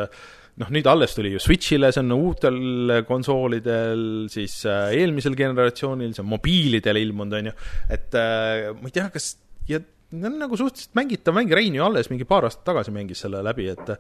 [0.61, 2.59] noh, nüüd alles tuli ju Switch'ile, see on uutel
[3.07, 7.55] konsoolidel, siis äh, eelmisel generatsioonil, see on mobiilidel ilmunud, on ju,
[7.93, 9.33] et äh, ma ei tea, kas
[9.69, 9.81] ja
[10.13, 13.69] on nagu suhteliselt mängitav mäng, Rein ju alles mingi paar aastat tagasi mängis selle läbi,
[13.73, 13.95] et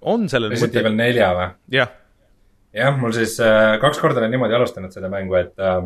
[0.00, 1.48] on sellel Resident Evil nelja või?
[1.78, 1.94] jah.
[2.76, 5.80] jah, mul siis äh, kaks korda olen niimoodi alustanud seda mängu, et äh,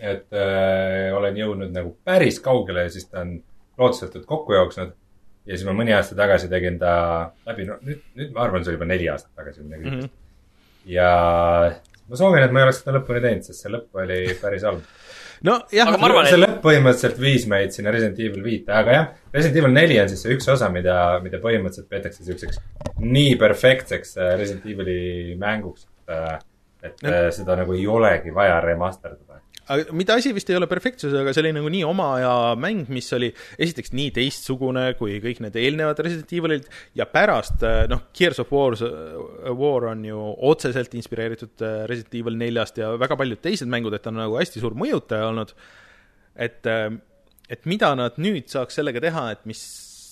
[0.00, 3.36] et äh, olen jõudnud nagu päris kaugele ja siis ta on
[3.80, 4.94] lootusetult kokku jooksnud.
[5.46, 6.94] ja siis ma mõni aasta tagasi tegin ta
[7.48, 10.00] läbi, no nüüd, nüüd ma arvan, see oli juba neli aastat tagasi midagi mm.
[10.00, 10.10] -hmm.
[10.96, 11.12] ja
[12.08, 14.84] ma soovin, et ma ei oleks seda lõpuni teinud, sest see lõpp oli päris halb
[15.46, 15.94] nojah,
[16.28, 16.42] see et...
[16.42, 20.24] lõpp põhimõtteliselt viis meid sinna Resident Evil viite, aga jah, Resident Evil neli on siis
[20.24, 22.60] see üks osa, mida, mida põhimõtteliselt peetakse siukseks
[23.00, 26.38] nii perfektseks äh, Resident Evil'i mänguks, et, äh,
[26.90, 27.16] et no.
[27.34, 29.29] seda nagu ei olegi vaja remasterdada
[29.70, 33.10] aga mida asi vist ei ole perfektsusega, see oli nagu nii oma aja mäng, mis
[33.16, 33.30] oli
[33.60, 36.66] esiteks nii teistsugune kui kõik need eelnevad Resident Evilid
[36.98, 42.18] ja pärast äh, noh, Gears of War, äh, War on ju otseselt inspireeritud äh, Resident
[42.22, 45.54] Evil neljast ja väga paljud teised mängud, et ta on nagu hästi suur mõjutaja olnud.
[46.40, 46.66] et,
[47.50, 49.60] et mida nad nüüd saaks sellega teha, et mis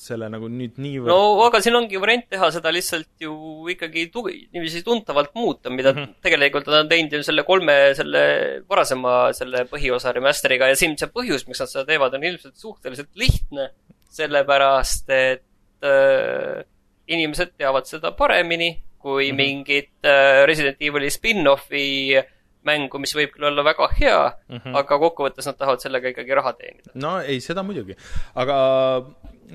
[0.09, 3.35] selle nagu nüüd niivõrd no aga siin ongi variant teha seda lihtsalt ju
[3.75, 6.17] ikkagi tugi, niiviisi tuntavalt muuta, mida mm -hmm.
[6.25, 8.23] tegelikult nad on teinud ju selle kolme, selle
[8.71, 13.13] varasema, selle põhiosa remaster'iga ja siin see põhjus, miks nad seda teevad, on ilmselt suhteliselt
[13.15, 13.71] lihtne,
[14.19, 15.45] sellepärast et
[15.85, 16.65] äh,
[17.09, 19.37] inimesed teavad seda paremini kui mm -hmm.
[19.37, 22.25] mingit äh, Resident Evil'i spin-off'i äh,
[22.69, 24.79] mängu, mis võib küll olla väga hea mm, -hmm.
[24.83, 26.95] aga kokkuvõttes nad tahavad sellega ikkagi raha teenida.
[26.95, 27.97] no ei, seda muidugi.
[28.39, 28.57] aga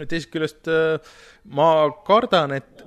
[0.01, 1.69] teisest küljest äh, ma
[2.07, 2.85] kardan, et,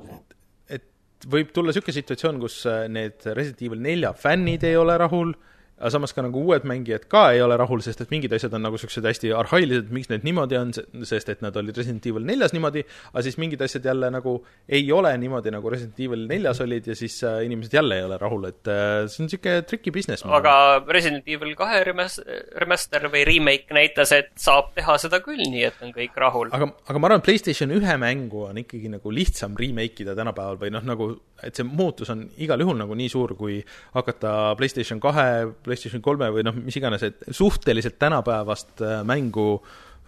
[0.69, 5.35] et võib tulla niisugune situatsioon, kus äh, need Resident Evil nelja fännid ei ole rahul
[5.77, 8.65] aga samas ka nagu uued mängijad ka ei ole rahul, sest et mingid asjad on
[8.65, 10.73] nagu niisugused hästi arhailised, miks need niimoodi on,
[11.05, 14.87] sest et nad olid Resident Evil neljas niimoodi, aga siis mingid asjad jälle nagu ei
[14.93, 18.49] ole niimoodi, nagu Resident Evil neljas olid ja siis äh, inimesed jälle ei ole rahul,
[18.49, 20.25] et äh, see on niisugune tricky business.
[20.25, 20.57] aga
[20.89, 22.23] Resident Evil kahe remas-,
[22.57, 26.53] remaster või remake näitas, et saab teha seda küll nii, et on kõik rahul.
[26.57, 30.73] aga, aga ma arvan, PlayStation ühe mängu on ikkagi nagu lihtsam remake ida tänapäeval või
[30.73, 31.13] noh, nagu
[31.45, 33.59] et see muutus on igal juhul nagu nii suur, kui
[33.95, 39.49] hakata PlayStation kahe PlayStation kolme või noh, mis iganes, et suhteliselt tänapäevast äh, mängu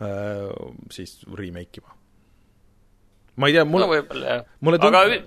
[0.00, 0.48] äh,
[0.94, 1.94] siis remake ima.
[3.38, 4.44] Ma ei tea, mul no võib-olla jah.
[4.66, 4.98] mulle tund-.
[4.98, 5.18] aga,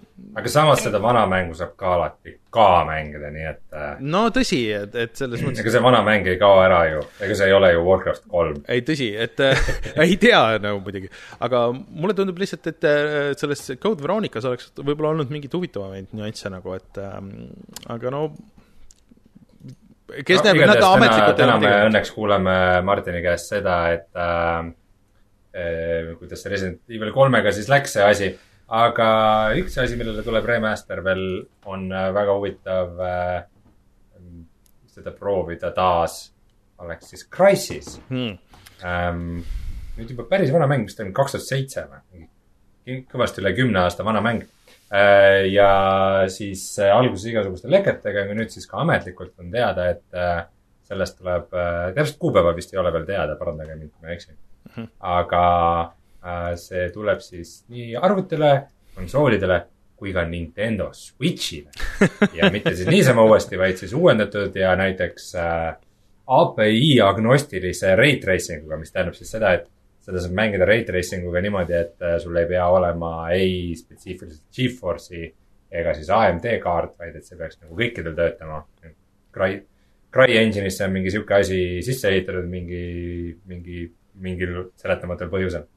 [0.42, 4.62] aga samas seda vana mängu saab ka alati ka mängida, nii et äh, no tõsi,
[4.76, 7.56] et, et selles mõttes ega see vana mäng ei kao ära ju, ega see ei
[7.56, 8.62] ole ju Warcraft kolm.
[8.68, 9.40] ei, tõsi, et
[10.06, 11.12] ei tea nagu muidugi,
[11.48, 12.90] aga mulle tundub lihtsalt, et
[13.40, 17.32] selles Code Veronicas oleks võib-olla olnud mingeid huvitavamaid nüansse nagu, et ähm,
[17.92, 18.26] aga no
[20.12, 24.72] kes no, näeb, nad ametlikult täna me õnneks kuuleme Martini käest seda, et äh,
[25.52, 28.30] kuidas see Resident Evil kolmega siis läks, see asi.
[28.72, 29.08] aga
[29.60, 31.26] üks asi, millele tuleb remaster veel,
[31.68, 33.42] on äh, väga huvitav äh,
[34.92, 36.24] seda proovida taas,
[36.84, 38.38] oleks siis Crysis hmm..
[38.82, 39.44] Ähm,
[39.94, 42.26] nüüd juba päris vana mäng, vist on kaks tuhat seitse või?
[43.12, 44.48] kõvasti üle kümne aasta vana mäng
[44.92, 45.68] Äh, ja
[46.28, 50.50] siis alguses igasuguste leketega, aga nüüd siis ka ametlikult on teada, et
[50.92, 51.54] sellest tuleb,
[51.96, 54.36] täpselt kuupäeva vist ei ole veel teada, parandage mind, kui ma eksin.
[54.70, 54.88] Mhm.
[55.00, 55.46] aga
[56.56, 58.52] see tuleb siis nii arvutile,
[58.94, 59.56] konsoolidele
[59.98, 61.72] kui ka Nintendo Switch'ile.
[62.38, 65.34] ja mitte siis niisama uuesti, vaid siis uuendatud ja näiteks
[66.28, 69.68] API agnostilise rate tracing uga, mis tähendab siis seda, et
[70.02, 74.48] seda saab mängida ray tracing uga niimoodi, et äh, sul ei pea olema ei spetsiifiliselt
[74.56, 75.28] Geforce'i
[75.82, 78.64] ega siis AMD kaart, vaid et see peaks nagu kõikidel töötama.
[79.32, 79.62] Cry,
[80.12, 82.82] Cry Engine'isse on mingi sihuke asi sisse ehitatud mingi,
[83.48, 85.68] mingi, mingil seletamatul põhjusel.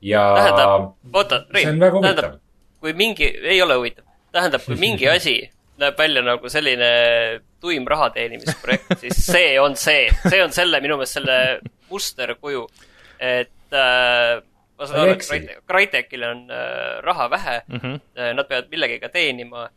[0.00, 0.24] ja.
[0.36, 2.38] tähendab, oota, Rein, tähendab,
[2.80, 5.38] kui mingi, ei ole huvitav, tähendab, kui mingi asi
[5.80, 6.92] näeb välja nagu selline
[7.60, 11.36] tuim raha teenimisprojekt, siis see on see, see on selle, minu meelest selle
[11.90, 12.66] musterkuju
[13.20, 14.40] et äh,
[14.80, 17.78] ma Sa saan aru, et Crytekil on äh, raha vähe mm.
[17.78, 18.00] -hmm.
[18.34, 19.68] nad peavad millegagi teenima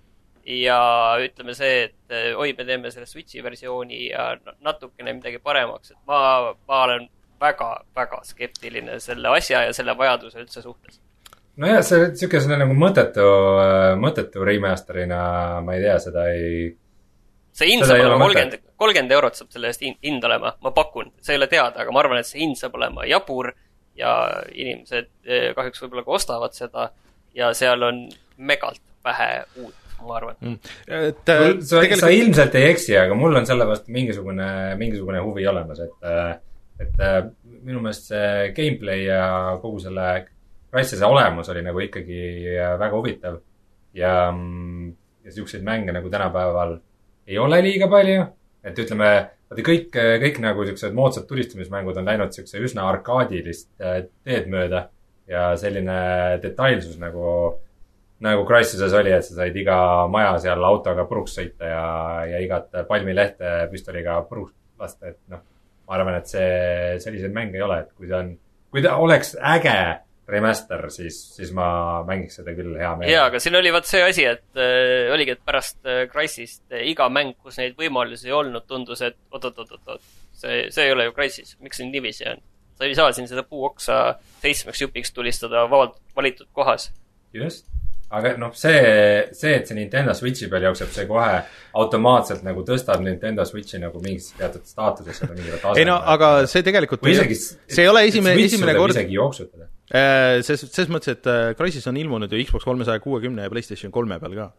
[0.45, 0.79] ja
[1.19, 5.91] ütleme see, et äh, oi, me teeme selle Switchi versiooni ja na- natukene midagi paremaks,
[5.91, 7.09] et ma, ma olen
[7.43, 11.01] väga, väga skeptiline selle asja ja selle vajaduse üldse suhtes.
[11.61, 13.25] nojah, see siukesena nagu mõttetu,
[14.01, 15.19] mõttetu remaster'ina,
[15.65, 16.71] ma ei tea, seda ei,
[17.53, 21.35] see hind saab olema kolmkümmend, kolmkümmend eurot saab selle eest hind, olema, ma pakun, see
[21.35, 23.51] ei ole teada, aga ma arvan, et see hind saab olema jabur
[23.99, 24.15] ja
[24.49, 26.89] inimesed eh, kahjuks võib-olla ka ostavad seda
[27.37, 29.29] ja seal on megalt vähe
[29.61, 29.75] uut,
[30.07, 30.57] ma arvan.
[30.87, 34.49] et sa, äh, sa, sa tegelikult, ilmselt ei eksi, aga mul on selle vastu mingisugune,
[34.79, 36.09] mingisugune huvi olemas, et,
[36.83, 37.19] et äh,
[37.63, 39.23] minu meelest see gameplay ja
[39.61, 40.07] kogu selle
[40.73, 42.21] Crysis'e olemus oli nagu ikkagi
[42.57, 43.41] äh, väga huvitav.
[43.93, 44.33] ja,
[45.23, 46.79] ja siukseid mänge nagu tänapäeval
[47.27, 48.23] ei ole liiga palju,
[48.65, 49.09] et ütleme,
[49.49, 49.91] vaata kõik,
[50.23, 54.87] kõik nagu siuksed moodsad tulistamismängud on läinud siukse üsna arkaadilist äh, teed mööda
[55.29, 55.99] ja selline
[56.43, 57.53] detailsus nagu
[58.23, 59.77] nagu Crysises oli, et sa said iga
[60.11, 61.87] maja seal autoga puruks sõita ja,
[62.31, 65.43] ja igat palmilehte püstoliga puruks lasta, et noh.
[65.87, 66.47] Ma arvan, et see,
[67.03, 68.33] selliseid mänge ei ole, et kui ta on,
[68.73, 69.77] kui ta oleks äge
[70.29, 71.65] remaster, siis, siis ma
[72.07, 73.25] mängiks seda küll hea jaa, meelega.
[73.27, 77.09] aga siin oli vaat see asi, et äh, oligi, et pärast äh, Crysist äh, iga
[77.11, 80.07] mäng, kus neid võimalusi ei olnud, tundus, et oot-oot-oot-oot,
[80.39, 82.43] see, see ei ole ju Crysis, miks siin niiviisi on?
[82.73, 83.97] sa ei saa siin seda puuoksa
[84.41, 86.89] seitsmeks jupiks tulistada vabalt valitud kohas.
[87.33, 87.67] just,
[88.13, 88.79] aga noh, see,
[89.33, 91.39] see, et see Nintendo Switchi peal jookseb, see kohe
[91.81, 95.81] automaatselt nagu tõstab Nintendo Switchi nagu mingisse teatud staatusesse või mingile tasemele.
[95.81, 97.39] ei no aga see tegelikult või isegi.
[97.39, 99.69] see ei ole esimene, esimene kord, isegi jooksutada.
[100.45, 104.19] ses, ses mõttes, et äh, Crysis on ilmunud ju Xbox kolmesaja kuuekümne ja PlayStation kolme
[104.21, 104.49] peal ka.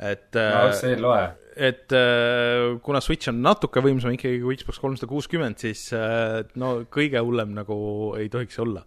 [0.00, 1.24] et no äh, see ei loe.
[1.56, 6.78] et äh, kuna Switch on natuke võimsam ikkagi kui Xbox kolmsada kuuskümmend, siis äh, no
[6.88, 7.76] kõige hullem nagu
[8.16, 8.86] ei tohiks olla.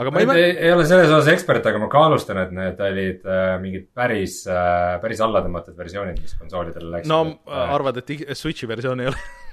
[0.00, 3.28] Aga ma ma ei ei, ole selles osas ekspert, aga ma kahtlustan, et need olid
[3.28, 7.12] äh, mingid päris äh,, päris alla tõmmatud versioonid, mis konsoolidele läksid.
[7.12, 9.24] no äh, arvad, et Switchi versioon ei ole?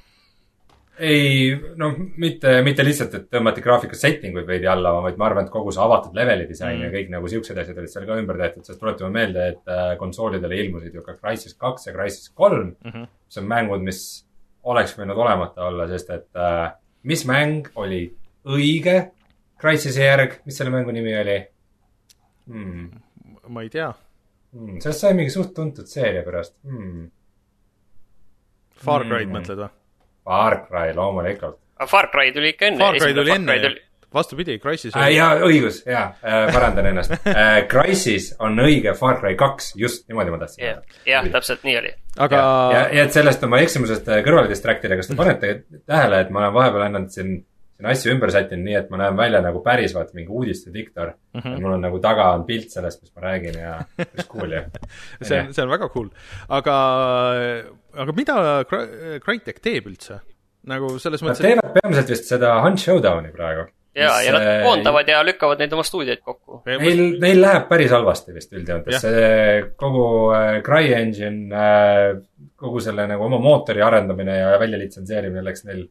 [0.97, 5.53] ei, no mitte, mitte lihtsalt, et tõmmati graafikas settinguid veidi alla, vaid ma arvan, et
[5.53, 6.85] kogu see avatud leveli disain mm.
[6.87, 9.91] Ja kõik nagu siuksed asjad olid seal ka ümber tehtud, sest tuletame meelde, et äh,
[9.99, 13.11] konsoolidele ilmusid ju ka Crysis kaks ja Crysis kolm mm, Mhm.
[13.27, 14.01] mis on mängud, mis
[14.67, 16.71] oleks võinud olemata olla, sest et äh,
[17.07, 18.07] mis mäng oli
[18.47, 18.97] õige
[19.61, 21.37] Crysise järg, mis selle mängu nimi oli
[22.47, 22.89] hmm.?
[23.47, 23.91] ma ei tea.
[24.53, 24.79] Hmm.
[24.83, 27.07] sellest sai mingi suht tuntud seeria pärast hmm..
[28.77, 29.31] Far Cry'd Mm.
[29.31, 29.39] mm.
[29.39, 29.71] mõtled või?
[30.27, 32.81] Far Cry loomulikult aga Far Cry tuli ikka enne.
[32.81, 33.57] Far Cry tuli enne,
[34.13, 35.09] vastupidi, Crysis äh,.
[35.17, 37.67] jaa, õigus, jaa äh,, parandan ennast äh,.
[37.69, 41.75] Crysis on õige Far Cry kaks, just niimoodi ma tahtsin jah öelda., jah, täpselt nii
[41.81, 41.91] oli.
[42.23, 46.23] aga ja, ja, ja et sellest oma eksimusest äh, kõrvale distraktida, kas te panete tähele,
[46.23, 47.35] et ma olen vahepeal ennast siin,
[47.77, 51.41] siin asju ümber sättinud nii, et ma näen välja nagu päris vaata mingi uudistediktor mm.
[51.41, 51.59] -hmm.
[51.61, 54.63] mul on nagu taga on pilt sellest, mis ma räägin ja päris cool ju.
[55.21, 56.09] see on, see on väga cool.
[56.49, 56.77] aga,
[57.93, 58.39] aga mida
[58.71, 60.21] Cry- Crytek teeb üldse?
[60.67, 63.67] nagu selles Nad mõttes, et teevad peamiselt vist seda Hunt Showdowni praegu.
[63.97, 66.61] ja, ja nad äh, koondavad ja lükkavad neid oma stuudioid kokku.
[66.67, 72.19] Neil, neil läheb päris halvasti vist üldjoontes, see kogu äh, CryEngine äh,,
[72.57, 75.87] kogu selle nagu oma mootori arendamine ja väljalitsenseerimine läks neil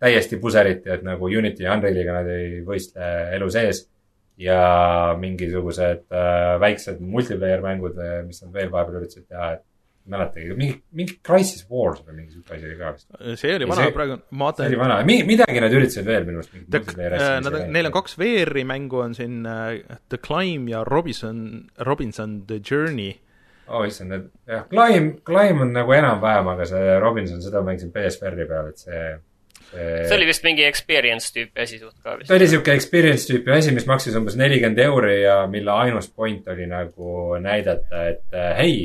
[0.00, 3.86] täiesti puseriti, et nagu Unity ja Unrealiga nad ei võistle elu sees.
[4.40, 4.60] ja
[5.20, 9.64] mingisugused äh, väiksed multiplayer mängud, mis nad veel vahepeal üritasid teha, et
[10.10, 13.08] mäletagi, mingi, mingi Crisis Wars või mingi sihuke asi oli ka vist.
[13.40, 16.94] see oli vana praegu ma see oli vaatan, vana, midagi nad üritasid veel minu arust.
[16.96, 21.42] Nad on, neil on kaks VR-i mängu on siin äh, The Climb ja Robinson,
[21.86, 23.18] Robinson The Journey.
[23.68, 28.48] oh issand, et jah, Climb, Climb on nagu enam-vähem, aga see Robinson, seda mängisin BSFR-i
[28.50, 29.04] peal, et see,
[29.70, 32.36] see see oli vist mingi experience tüüpi asi suht ka vist ta.
[32.38, 36.66] oli sihuke experience tüüpi asi, mis maksis umbes nelikümmend euri ja mille ainus point oli
[36.70, 38.78] nagu näidata, et äh, hei,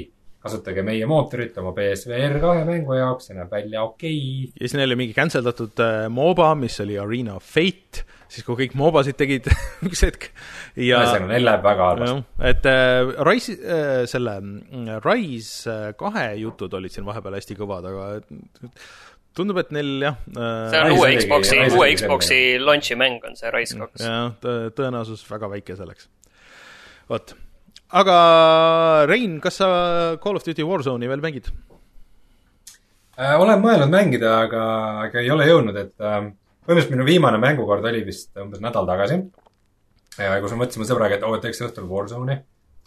[0.46, 4.20] kasutage meie mootorit oma PSVR kahe mängu jaoks, see näeb välja okei
[4.52, 8.46] ja siis neil oli mingi cancel datud äh, MOBA, mis oli Arena of Fate, siis
[8.46, 9.50] kui kõik MOBA-sid tegid
[9.88, 10.86] üks hetk okay..
[10.90, 12.28] ja ühesõnaga, neil läheb väga halvasti.
[12.52, 18.14] et äh, Rise äh,, selle mm, Rise kahe jutud olid siin vahepeal hästi kõvad, aga
[18.22, 18.86] et-
[19.36, 23.36] tundub, et neil jah see äh, on Rise uue Xbox'i, uue Xbox'i launch'i mäng on
[23.40, 24.06] see Rise kaks.
[24.06, 24.32] jah,
[24.78, 26.10] tõenäosus väga väike selleks.
[27.12, 27.36] vot,
[28.02, 28.18] aga
[29.12, 29.70] Rein, kas sa
[30.24, 31.52] Call of Duty Warzone'i veel mängid?
[33.16, 34.64] Äh, olen mõelnud mängida, aga,
[35.06, 36.20] aga ei ole jõudnud, et äh,
[36.66, 39.22] põhimõtteliselt minu viimane mängukord oli vist umbes nädal tagasi.
[40.16, 42.42] kus me mõtlesime sõbraga, et oo, teeks õhtul Warzone'i.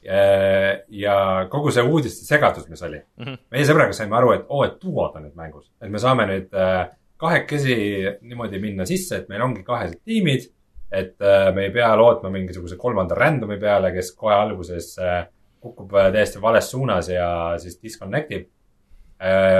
[0.04, 1.14] Ja
[1.50, 3.24] kogu see uudiste segadus, mis oli mm.
[3.24, 3.38] -hmm.
[3.50, 6.54] meie sõbraga saime aru, et oo, et duod on nüüd mängus, et me saame nüüd
[6.54, 6.84] äh,
[7.18, 7.74] kahekesi
[8.20, 10.46] niimoodi minna sisse, et meil ongi kahesed tiimid
[10.90, 15.26] et äh, me ei pea lootma mingisuguse kolmanda random'i peale, kes kohe alguses äh,
[15.60, 18.46] kukub äh, täiesti vales suunas ja siis disconnect ib.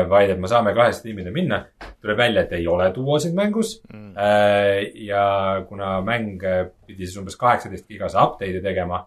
[0.09, 1.65] vaid et me saame kahest tiimile minna.
[2.01, 4.13] tuleb välja, et ei ole duosid mängus Mm.
[4.17, 9.07] Äh, ja kuna mäng äh, pidi siis umbes kaheksateist gigase update'i tegema.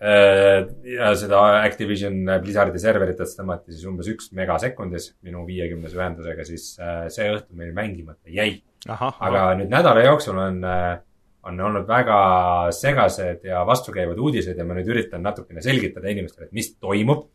[0.00, 7.02] Ja seda Activision Blizzardi serveritest tõmmati siis umbes üks megasekundis minu viiekümnese ühendusega, siis äh,
[7.12, 8.62] see õhtu meil mängimata jäi.
[8.88, 10.62] aga nüüd nädala jooksul on,
[11.44, 12.20] on olnud väga
[12.72, 17.28] segased ja vastukäivad uudised ja ma nüüd üritan natukene selgitada inimestele, et mis toimub.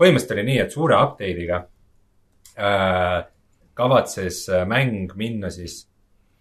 [0.00, 1.60] põhimõtteliselt oli nii, et suure update'iga
[2.56, 3.28] äh,
[3.80, 5.88] kavatses äh, mäng minna siis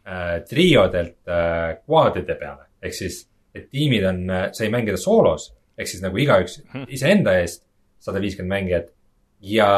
[0.08, 2.68] äh, triodelt äh, quad'ide peale.
[2.82, 4.22] ehk siis, et tiimid on,
[4.54, 6.60] sai mängida soolos, ehk siis nagu igaüks
[6.96, 7.64] iseenda eest,
[8.00, 8.94] sada viiskümmend mängijat.
[9.40, 9.70] ja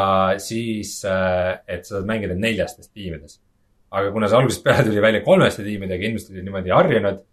[0.41, 3.39] siis, et sa saad mängida neljastes tiimides.
[3.91, 7.23] aga kuna see algusest peale tuli välja kolmeste tiimidega, inimesed olid niimoodi harjunud,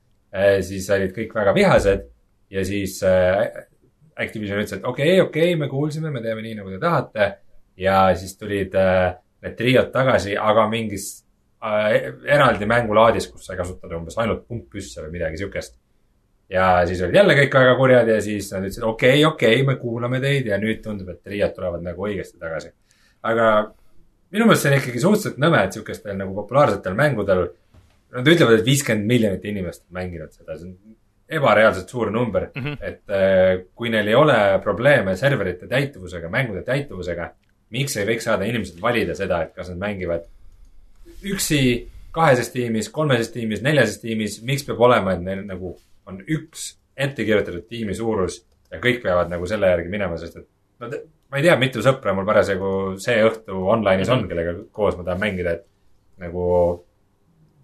[0.66, 2.06] siis olid kõik väga vihased
[2.50, 3.46] ja siis äh,
[4.18, 7.30] Activision ütles, et okei okay,, okei okay,, me kuulsime, me teeme nii, nagu te tahate.
[7.78, 11.10] ja siis tulid äh, need triod tagasi, aga mingis
[11.62, 15.76] äh, eraldi mängulaadis, kus sai kasutada umbes ainult pumppüsse või midagi siukest.
[16.50, 19.66] Ja siis olid jälle kõik väga kurjad ja siis nad ütlesid, okei okay,, okei okay,,
[19.66, 22.72] me kuulame teid ja nüüd tundub, et triod tulevad nagu õigesti tagasi.
[23.28, 23.48] aga
[24.32, 27.44] minu meelest see on ikkagi suhteliselt nõme, et siukestel nagu populaarsetel mängudel,
[28.14, 30.96] nad ütlevad, et viiskümmend miljonit inimest on mänginud seda, see on
[31.38, 32.76] ebareaalselt suur number mm, -hmm.
[32.80, 37.30] et äh, kui neil ei ole probleeme serverite täituvusega, mängude täituvusega,
[37.70, 40.24] miks ei võiks saada inimesed valida seda, et kas nad mängivad
[41.28, 45.76] üksi, kaheses tiimis, kolmeses tiimis, neljases tiimis, miks peab olema, et neil nagu
[46.08, 48.40] on üks ette kirjutatud tiimi suurus
[48.72, 50.48] ja kõik peavad nagu selle järgi minema, sest et
[50.82, 50.90] no
[51.28, 52.70] ma ei tea, mitu sõpra mul parasjagu
[53.02, 56.48] see õhtu online'is on, kellega koos ma tahan mängida, et nagu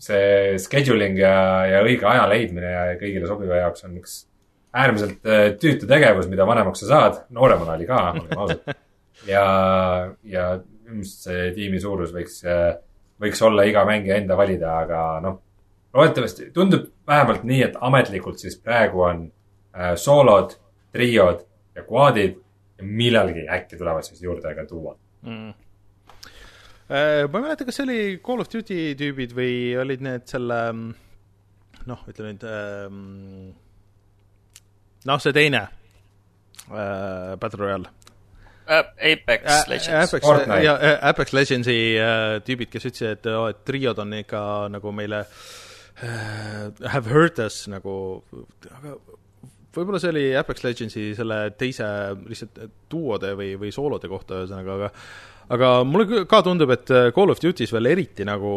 [0.05, 1.35] see scheduling ja,
[1.71, 4.17] ja õige aja leidmine ja kõigile sobiva jaoks on üks
[4.75, 8.75] äärmiselt äh, tüütu tegevus, mida vanemaks sa saad, nooremana oli ka, olgem ausad.
[9.31, 9.45] ja,
[10.27, 10.49] ja
[10.85, 12.43] ilmselt see tiimi suurus võiks,
[13.23, 15.39] võiks olla iga mängija enda valida, aga noh,
[15.95, 20.57] loodetavasti tundub vähemalt nii, et ametlikult siis praegu on äh, soolod,
[20.93, 22.39] triod ja quad'id
[22.79, 24.99] ja millalgi äkki tulevad siis juurde ka duod.
[25.23, 25.53] mm..
[26.89, 30.61] ma ei mäleta, kas see oli Call of Duty tüübid või olid need selle
[31.85, 33.53] noh, ütle nüüd ähm,
[35.07, 35.67] noh, see teine
[36.71, 37.93] äh, Battle Royale.
[38.65, 39.89] Apex Legends.
[39.93, 44.15] Apex Fortnite., ja äh, Apex Legendsi äh, tüübid, kes ütlesid, et, oh, et triod on
[44.17, 44.41] ikka
[44.73, 45.43] nagu meile äh,
[46.03, 48.23] have hurt us nagu,
[48.71, 48.97] aga
[49.75, 51.87] võib-olla see oli Apex Legendsi selle teise
[52.27, 54.91] lihtsalt duode või, või soolode kohta ühesõnaga, aga
[55.55, 58.53] aga mulle ka tundub, et äh, Call of Duty's veel eriti nagu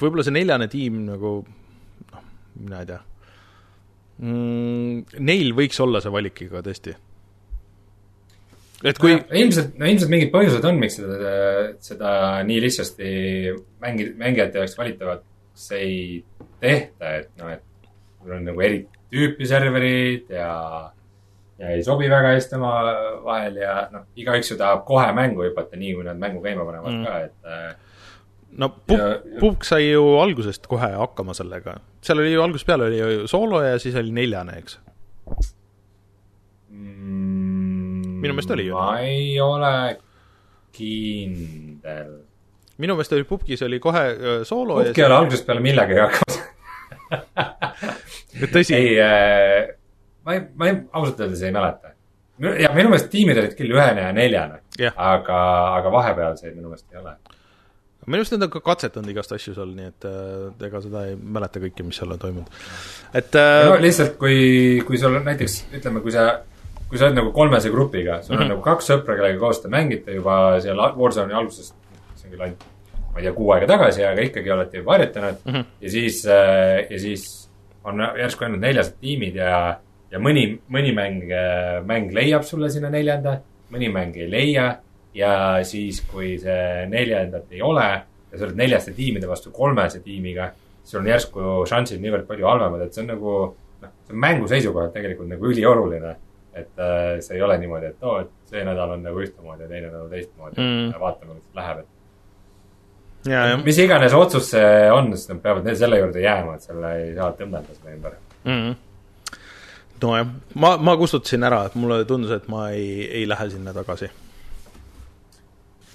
[0.00, 2.22] võib-olla see neljane tiim nagu noh,
[2.62, 3.00] mina ei tea
[4.22, 5.20] mm,.
[5.26, 6.96] Neil võiks olla see valik ikka tõesti.
[8.84, 11.38] et kui ilmselt, no ilmselt mingid põhjused on, miks seda,
[11.84, 12.12] seda
[12.48, 13.14] nii lihtsasti
[13.82, 14.78] mängi-, mängijate jaoks
[15.56, 16.24] valitavaks ei
[16.60, 17.62] tehta, et noh, et
[18.20, 20.90] mul on nagu eri tüüpi serverid ja,
[21.58, 25.94] ja ei sobi väga hästi omavahel ja noh, igaüks ju tahab kohe mängu hüpata, nii
[25.94, 27.04] kui nad mängu käima panevad Mm.
[27.04, 27.74] ka, et äh,
[28.58, 31.78] no Ja-, Puk sai ju algusest kohe hakkama sellega.
[32.02, 34.78] seal oli ju algusest peale oli ju soolo ja siis oli neljane, eks.
[36.70, 39.98] mm, Minu meelest oli ju ma ei ole
[40.72, 42.18] kindel.
[42.78, 46.08] Minu meelest oli Pupkis oli kohe öö, soolo Pukki ei ole algusest peale millegagi ja
[48.52, 49.68] tõsi, ei äh,,
[50.26, 51.92] ma ei, ma ei, ausalt öeldes ei mäleta.
[52.60, 55.38] ja minu meelest tiimid olid küll ühene ja neljane, jah, aga,
[55.78, 57.14] aga vahepealseid minu meelest ei ole.
[58.06, 61.16] minu arust nad on ka katsetanud igast asju seal, nii et äh, ega seda ei
[61.16, 62.50] mäleta kõike, mis seal on toimunud.
[63.14, 64.36] et äh, no lihtsalt, kui,
[64.86, 66.22] kui sul on näiteks, ütleme, kui sa,
[66.90, 68.52] kui sa oled nagu kolmese grupiga, sul on Mhm.
[68.56, 71.72] nagu kaks sõpra, kellega koos te mängite juba seal Warzone'i alguses,
[72.26, 72.64] see on küll ainult,
[73.12, 75.64] ma ei tea, kuu aega tagasi, aga ikkagi olete juba harjutanud Mhm.
[75.80, 77.26] ja siis, ja siis
[77.84, 79.78] on järsku ainult neljased tiimid ja,
[80.10, 81.22] ja mõni, mõni mäng,
[81.86, 83.38] mäng leiab sulle sinna neljanda,
[83.72, 84.66] mõni mäng ei leia
[85.14, 85.32] ja
[85.64, 90.50] siis, kui see neljandat ei ole ja sa oled neljaste tiimide vastu kolmese tiimiga,
[90.84, 93.32] sul on järsku šansid niivõrd palju halvemad, et see on nagu
[93.82, 96.16] noh, see on mängu seisukohalt tegelikult nagu ülioluline.
[96.56, 99.68] et äh, see ei ole niimoodi, et oo, et see nädal on nagu ühtemoodi ja
[99.68, 100.86] teine nädal teistmoodi Mm.
[100.88, 101.86] mm., vaatame, kuidas läheb, et
[103.64, 107.30] mis iganes otsus see on, siis nad peavad selle juurde jääma, et selle ei saa
[107.38, 108.18] tõmmelda selle ümber.
[108.44, 108.58] mm.
[108.60, 109.38] -hmm.
[110.02, 114.10] nojah, ma, ma kustutasin ära, et mulle tundus, et ma ei, ei lähe sinna tagasi.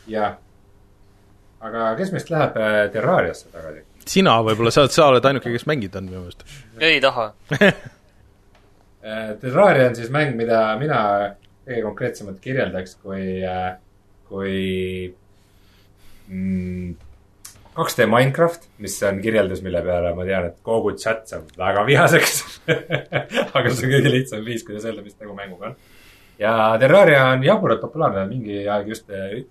[0.07, 0.35] jah.
[1.59, 3.85] aga kes meist läheb äh, Terrariasse tagasi?
[4.05, 6.45] sina võib-olla, sa oled, sa oled ainuke, kes mänginud on minu meelest.
[6.79, 7.31] ei taha.
[9.01, 10.97] Äh, Terraria on siis mäng, mida mina
[11.65, 13.39] kõige konkreetsemalt kirjeldaks kui,
[14.29, 14.57] kui
[16.27, 16.91] mm,
[17.81, 22.35] 2D Minecraft, mis on kirjeldus, mille peale ma tean, et kogu chat saab väga vihaseks.
[23.57, 25.79] aga see on kõige lihtsam viis, kuidas öelda, mis tegu mänguga on.
[26.41, 29.41] ja Terraria on jaburalt populaarne, mingi aeg just eh,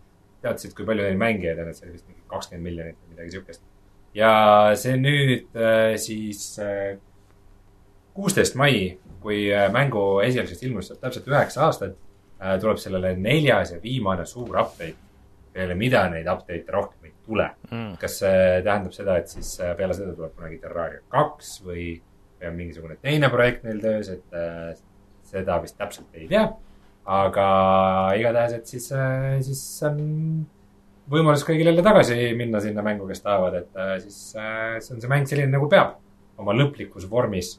[0.44, 3.34] teadsid, kui palju neil mängijaid on, et see oli vist mingi kakskümmend miljonit või midagi
[3.34, 3.64] siukest.
[4.14, 4.32] ja
[4.78, 6.44] see nüüd eh, siis
[8.14, 11.98] kuusteist mai, kui eh, mängu esialgsest ilmust saab täpselt üheksa aastat,
[12.60, 14.96] tuleb sellele neljas ja viimane suur update,
[15.52, 17.96] peale mida neid update'e rohkem tule Mm.
[18.00, 21.84] kas see tähendab seda, et siis äh, peale seda tuleb kunagi Terraria kaks või,
[22.40, 24.72] või on mingisugune teine projekt neil töös, et äh,
[25.30, 26.48] seda vist täpselt ei tea.
[27.10, 27.44] aga
[28.18, 28.90] igatahes, et siis,
[29.46, 30.00] siis on
[31.10, 35.02] võimalus kõigil jälle tagasi minna sinna mängu, kes tahavad, et äh, siis äh, see on
[35.02, 35.96] see mäng selline nagu peab,
[36.40, 37.56] oma lõplikus vormis.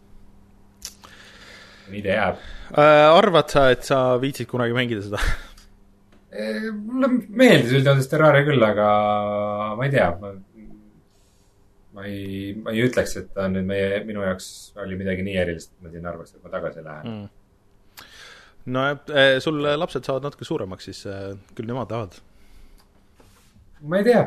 [1.92, 2.44] nii ta jääb.
[2.72, 5.20] Äh, arvad sa, et sa viitsid kunagi mängida seda?
[6.32, 8.88] mulle meeldis üldjoontes Terraria küll, aga
[9.78, 10.32] ma ei tea, ma,
[11.98, 14.48] ma ei, ma ei ütleks, et ta nüüd meie, minu jaoks
[14.82, 17.30] oli midagi nii erilist, et ma siin arvaks, et ma tagasi lähen mm..
[18.78, 22.16] nojah, sul lapsed saavad natuke suuremaks, siis äh, küll nemad tahavad.
[23.84, 24.24] ma ei tea,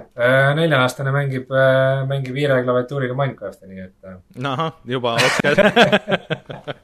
[0.61, 1.53] nelja-aastane mängib,
[2.11, 3.97] mängib hiire klaviatuuriga Minecrafti, nii et,
[4.53, 5.63] ahah, juba oskad.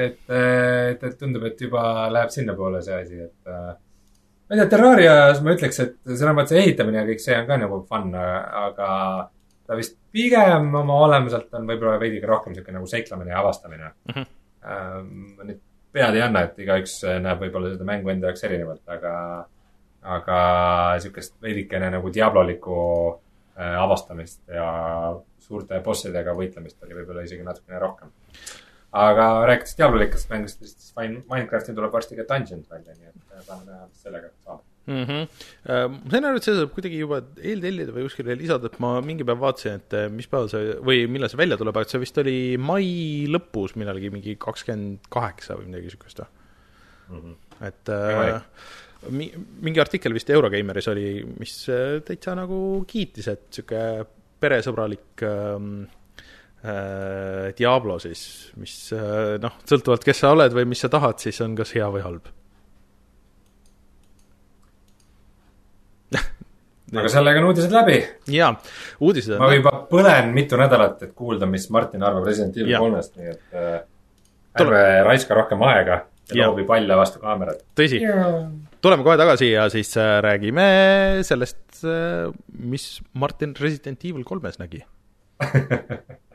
[0.00, 4.68] et, et, et tundub, et juba läheb sinnapoole see asi, et äh, ma ei tea,
[4.74, 8.90] Terrarias ma ütleks, et selles mõttes ehitamine ja kõik see on ka nagu fun, aga
[9.70, 14.14] ta vist pigem oma olemuselt on võib-olla veidike rohkem sihuke nagu seiklemine ja avastamine mm.
[14.16, 15.10] -hmm.
[15.38, 15.60] ma nüüd
[15.92, 19.12] pead ei anna, et igaüks näeb võib-olla seda mängu enda jaoks erinevalt, aga,
[20.16, 20.38] aga
[21.02, 22.78] sihukest veidikene nagu diablolikku
[23.58, 24.66] äh, avastamist ja
[25.42, 28.12] suurte bossidega võitlemist oli võib-olla isegi natukene rohkem.
[28.92, 33.64] Aga rääkides diablolikest mängust, siis Mine- Minecrafti tuleb varsti ka Dungeons välja, nii et tahame
[33.70, 34.64] näha, mis sellega saab.
[34.90, 35.26] Mm -hmm.
[35.92, 39.22] ma sain aru, et seda saab kuidagi juba eeltellida või kuskile lisada, et ma mingi
[39.28, 42.18] päev vaatasin, et äh, mis päeval see või millal see välja tuleb, aga see vist
[42.18, 47.36] oli mai lõpus millalgi mingi kakskümmend kaheksa või midagi siukest või?
[47.68, 48.42] et äh,
[49.10, 54.06] mi- mingi artikkel vist Eurogeimeris oli, mis äh, täitsa nagu kiitis, et sihuke
[54.40, 55.86] peresõbralik äh,
[56.60, 61.54] Diablo siis, mis äh, noh, sõltuvalt, kes sa oled või mis sa tahad, siis on
[61.56, 62.28] kas hea või halb.
[67.00, 67.96] aga sellega on uudised läbi.
[68.34, 68.52] jaa,
[69.00, 73.16] uudised ma on, juba põlen mitu nädalat, et kuulda, mis Martin arvab Resident Evil kolmest,
[73.16, 73.74] nii et äh,
[74.60, 76.02] ärme raiska rohkem aega
[76.34, 77.64] ja loobi palle vastu kaamerat.
[77.78, 78.04] tõsi,
[78.84, 80.66] tuleme kohe tagasi ja siis äh, räägime
[81.24, 81.62] sellest,
[82.60, 84.84] mis Martin Resident Evil kolmes nägi.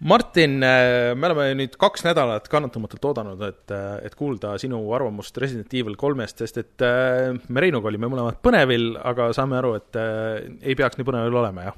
[0.00, 3.72] Martin, me oleme nüüd kaks nädalat kannatamatult oodanud, et,
[4.06, 8.94] et kuulda sinu arvamust Resident Evil kolmest, sest et äh, me Reinuga olime mõlemad põnevil,
[8.96, 11.76] aga saame aru, et äh, ei peaks nii põnevil olema, jah?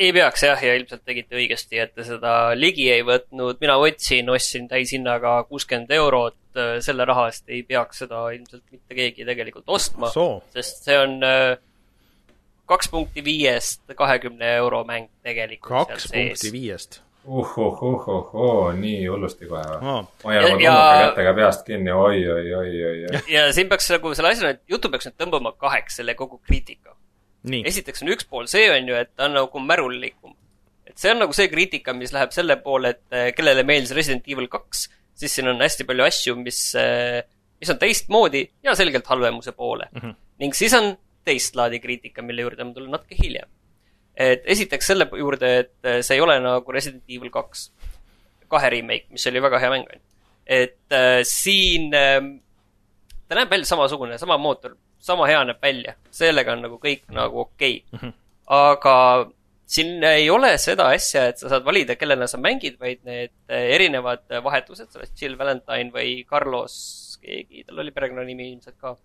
[0.00, 3.58] ei peaks jah, ja ilmselt tegite õigesti, et te seda ligi ei võtnud.
[3.60, 6.38] mina võtsin, ostsin täishinnaga kuuskümmend eurot.
[6.82, 10.08] selle raha eest ei peaks seda ilmselt mitte keegi tegelikult ostma,
[10.54, 11.58] sest see on äh,
[12.70, 16.52] kaks punkti viiest kahekümne euro mäng tegelikult kaks punkti.
[16.54, 17.00] viiest.
[17.24, 19.80] uhuhuhuhuu, nii hullusti kohe või?
[19.92, 23.22] aa, hoian oma Ja- kätega peast kinni oi, oi, oi, oi, oi.
[23.36, 26.94] ja siin peaks nagu selle asja, et jutu peaks nüüd tõmbama kaheks, selle kogu kriitika.
[27.72, 30.36] esiteks on üks pool see on ju, et ta on nagu märullikum.
[30.86, 34.26] et see on nagu see kriitika, mis läheb selle poole, et eh, kellele meeldis Resident
[34.28, 36.64] Evil kaks, siis siin on hästi palju asju, mis,
[37.60, 40.00] mis on teistmoodi ja selgelt halvemuse poole mm.
[40.00, 40.14] -hmm.
[40.38, 40.94] ning siis on
[41.30, 43.48] teist laadi kriitika, mille juurde ma tulen natuke hiljem.
[44.20, 47.70] et esiteks selle juurde, et eh, see ei ole nagu Resident Evil kaks,
[48.50, 50.06] kahe remake, mis oli väga hea mäng, on ju.
[50.60, 52.18] et äh, siin äh,
[53.28, 57.46] ta näeb välja samasugune, sama mootor, sama hea näeb välja, sellega on nagu kõik nagu
[57.46, 58.12] okei okay..
[58.50, 58.96] aga
[59.70, 63.68] siin ei ole seda asja, et sa saad valida, kellena sa mängid, vaid need eh,
[63.76, 66.74] erinevad vahetused, sa oled Jill Valentine või Carlos,
[67.22, 68.96] keegi, tal oli perekonnanimi ilmselt ka.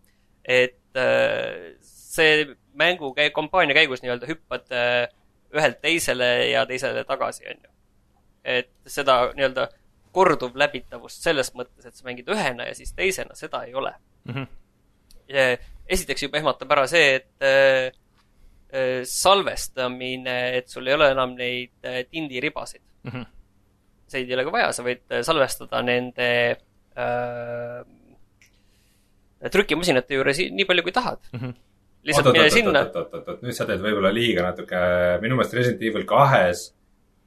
[0.41, 1.75] et eh,
[2.15, 2.47] see
[2.79, 5.05] mängu käi-, kampaania käigus nii-öelda hüppad eh,
[5.55, 7.71] ühelt teisele ja teisele tagasi, on ju.
[8.43, 9.69] et seda nii-öelda
[10.15, 13.93] korduv läbitavust selles mõttes, et sa mängid ühena ja siis teisena, seda ei ole
[14.25, 14.47] Mhm.
[15.89, 17.91] esiteks juba ehmatab ära see, et äh,
[18.73, 23.11] äh, salvestamine, et sul ei ole enam neid äh, tindiribasid mm.
[23.11, 23.25] -hmm.
[24.13, 26.29] Neid ei ole ka vaja, sa võid äh, salvestada nende
[26.95, 27.81] äh,
[29.51, 31.39] trükimasinate juures nii palju, kui tahad mm.
[31.39, 31.53] -hmm.
[32.05, 32.83] Lihtsalt mine sinna.
[33.41, 34.79] nüüd sa teed võib-olla liiga natuke,
[35.23, 36.69] minu meelest Resident Evil kahes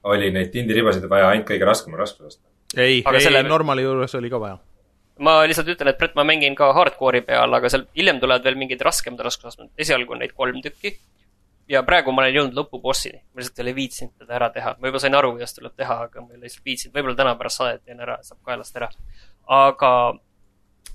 [0.09, 2.51] oli neid tindiribasid vaja ainult kõige raskemal raskusastmel.
[2.76, 4.59] ei, Aga ei selle- selle..., normali juures oli ka vaja.
[5.18, 8.55] ma lihtsalt ütlen, et Brett, ma mängin ka hardcore'i peal, aga seal hiljem tulevad veel
[8.55, 10.95] mingid raskemad raskusastmed, esialgu on neid kolm tükki.
[11.68, 14.89] ja praegu ma olen jõudnud lõpubossini, ma lihtsalt ei ole viitsinud teda ära teha, ma
[14.89, 17.61] juba sain aru, kuidas tuleb teha, aga ma ei ole lihtsalt viitsinud, võib-olla täna pärast
[17.61, 18.89] saadet teen ära, saab kaelast ära.
[19.49, 19.91] aga,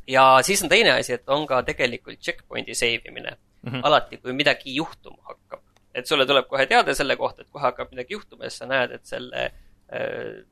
[0.08, 3.70] ja siis on teine asi, et on ka tegelikult checkpoint'i save imine mm.
[3.70, 3.82] -hmm.
[3.84, 5.61] alati, kui midagi juhtuma hakkab.
[5.93, 8.66] et sulle tuleb kohe teade selle kohta, et kohe hakkab midagi juhtuma ja siis sa
[8.66, 10.45] näed, et selle äh,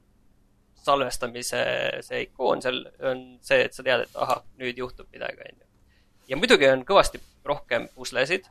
[0.74, 1.64] salvestamise
[2.01, 5.68] see ikoon seal on see, et sa tead, et ahah, nüüd juhtub midagi, onju.
[6.30, 8.45] ja muidugi on kõvasti rohkem puslesid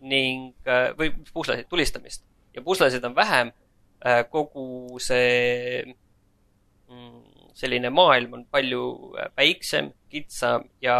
[0.00, 0.54] ning,
[0.98, 2.24] või puslesid, tulistamist.
[2.54, 3.52] ja puslesid on vähem,
[4.30, 5.84] kogu see
[6.88, 8.84] mm, selline maailm on palju
[9.18, 10.96] äh, väiksem, kitsam ja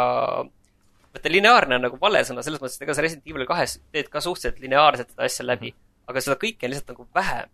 [1.15, 4.11] vaata, lineaarne on nagu vale sõna, selles mõttes, et ega sa Resident Evil kahes teed
[4.13, 5.73] ka suhteliselt lineaarselt seda asja läbi,
[6.11, 7.51] aga seda kõike on lihtsalt nagu vähem.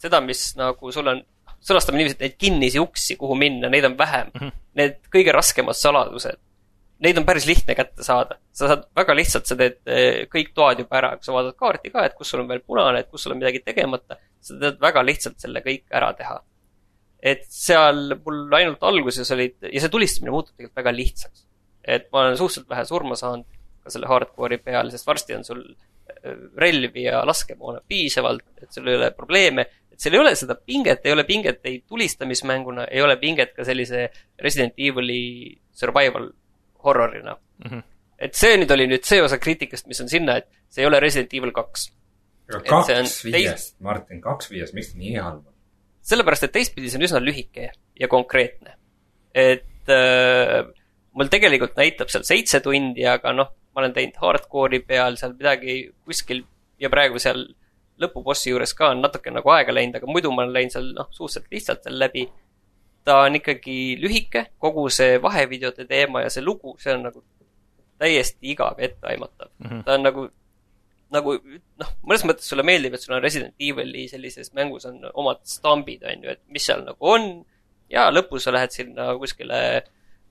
[0.00, 1.18] seda, mis nagu sul on,
[1.60, 4.30] sõnastame niiviisi, et neid kinnisi uksi, kuhu minna, neid on vähem.
[4.80, 6.38] Need kõige raskemad saladused,
[7.04, 8.38] neid on päris lihtne kätte saada.
[8.52, 11.92] sa saad väga lihtsalt, sa teed eh, kõik toad juba ära, kui sa vaatad kaarti
[11.92, 14.80] ka, et kus sul on veel punane, et kus sul on midagi tegemata, sa tead
[14.80, 16.40] väga lihtsalt selle kõik ära teha.
[17.20, 21.42] et seal mul ainult alguses olid, ja see tulistamine muutub tegelikult väga lihtsaks.
[21.84, 23.46] Et ma olen suhteliselt vähe surma saanud
[23.84, 28.88] ka selle hardcore'i peal, sest varsti on sul eh, relvi ja laskemoona piisavalt, et sul
[28.90, 33.02] ei ole probleeme, et seal ei ole seda pinget, ei ole pinget ei tulistamismänguna, ei
[33.04, 34.08] ole pinget ka sellise
[34.40, 35.22] Resident Evil'i
[35.72, 36.30] survival
[36.84, 37.64] horror'ina mm.
[37.64, 37.74] Mhm.
[37.74, 37.82] -hmm.
[38.18, 41.00] et see nüüd oli nüüd see osa kriitikast, mis on sinna, et see ei ole
[41.00, 41.90] Resident Evil kaks.
[42.50, 45.54] aga kaks viiest, Martin, kaks viiest, miks nii halb on?
[46.02, 47.70] sellepärast, et teistpidi see on üsna lühike
[48.00, 48.76] ja konkreetne.
[49.34, 50.64] et äh,
[51.20, 55.82] mul tegelikult näitab seal seitse tundi, aga noh, ma olen teinud hardcore'i peal seal midagi
[56.06, 56.44] kuskil
[56.80, 57.44] ja praegu seal
[58.00, 61.10] lõpubossi juures ka on natuke nagu aega läinud, aga muidu ma olen läinud seal noh,
[61.12, 62.30] suhteliselt lihtsalt seal läbi.
[63.04, 67.22] ta on ikkagi lühike, kogu see vahevideote teema ja see lugu, see on nagu
[68.00, 69.68] täiesti igav etteaimatav mm.
[69.68, 69.84] -hmm.
[69.84, 70.26] ta on nagu,
[71.16, 71.36] nagu
[71.82, 76.04] noh, mõnes mõttes sulle meeldib, et sul on Resident Evil'i sellises mängus on omad stambid,
[76.04, 77.30] on ju, et mis seal nagu on.
[77.90, 79.60] ja lõpus sa lähed sinna kuskile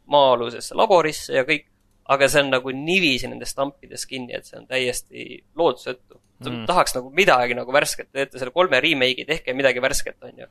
[0.09, 1.67] maa-alusesse laborisse ja kõik,
[2.09, 5.25] aga see on nagu niiviisi nendes stampides kinni, et see on täiesti
[5.57, 6.21] lootusetu.
[6.45, 6.63] mm.
[6.69, 10.47] tahaks nagu midagi nagu värsket, te teete selle kolme remake'i, tehke midagi värsket, on ju.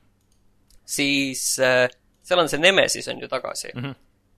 [0.84, 1.88] siis äh,
[2.22, 3.82] seal on see Nemesis on ju tagasi mm.
[3.82, 3.94] -hmm.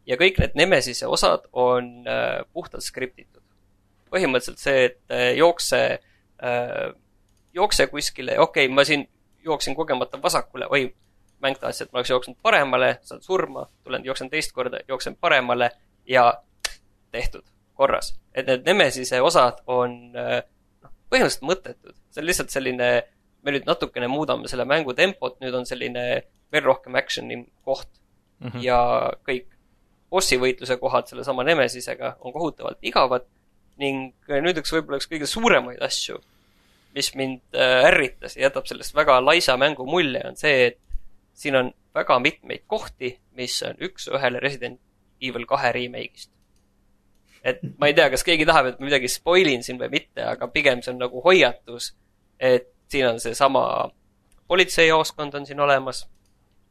[0.06, 3.42] ja kõik need Nemesise osad on äh, puhtalt skriptitud.
[4.10, 5.98] põhimõtteliselt see, et äh, jookse
[6.42, 6.94] äh,,
[7.54, 9.08] jookse kuskile, okei okay,, ma siin
[9.44, 10.94] jooksin kogemata vasakule, oi,
[11.42, 15.70] mäng tahtis, et ma oleks jooksnud paremale, saan surma, tulen, jooksen teist korda, jooksen paremale
[16.08, 16.26] ja
[17.12, 18.14] tehtud, korras.
[18.34, 20.42] et need Nemesise osad on äh,
[20.82, 21.96] noh, põhimõtteliselt mõttetud.
[22.10, 22.90] see on lihtsalt selline,
[23.42, 26.04] me nüüd natukene muudame selle mängu tempot, nüüd on selline
[26.52, 27.88] veel rohkem action'i koht
[28.40, 28.48] mm.
[28.48, 28.62] -hmm.
[28.64, 28.78] ja
[29.26, 29.48] kõik
[30.10, 33.26] bossi võitluse kohad sellesama Nemesisega on kohutavalt igavad
[33.80, 36.18] ning nüüd üks võib-olla üks kõige suuremaid asju,
[36.94, 40.78] mis mind äh, ärritas ja jätab sellest väga laisa mängu mulje, on see, et
[41.40, 44.80] siin on väga mitmeid kohti, mis on üks-ühele Resident
[45.20, 46.30] Evil kahe remake'ist.
[47.44, 50.24] et ma ei tea, kas keegi tahab, et ma midagi spoil in siin või mitte,
[50.28, 51.94] aga pigem see on nagu hoiatus,
[52.36, 53.62] et siin on seesama
[54.50, 56.04] politseijaoskond on siin olemas,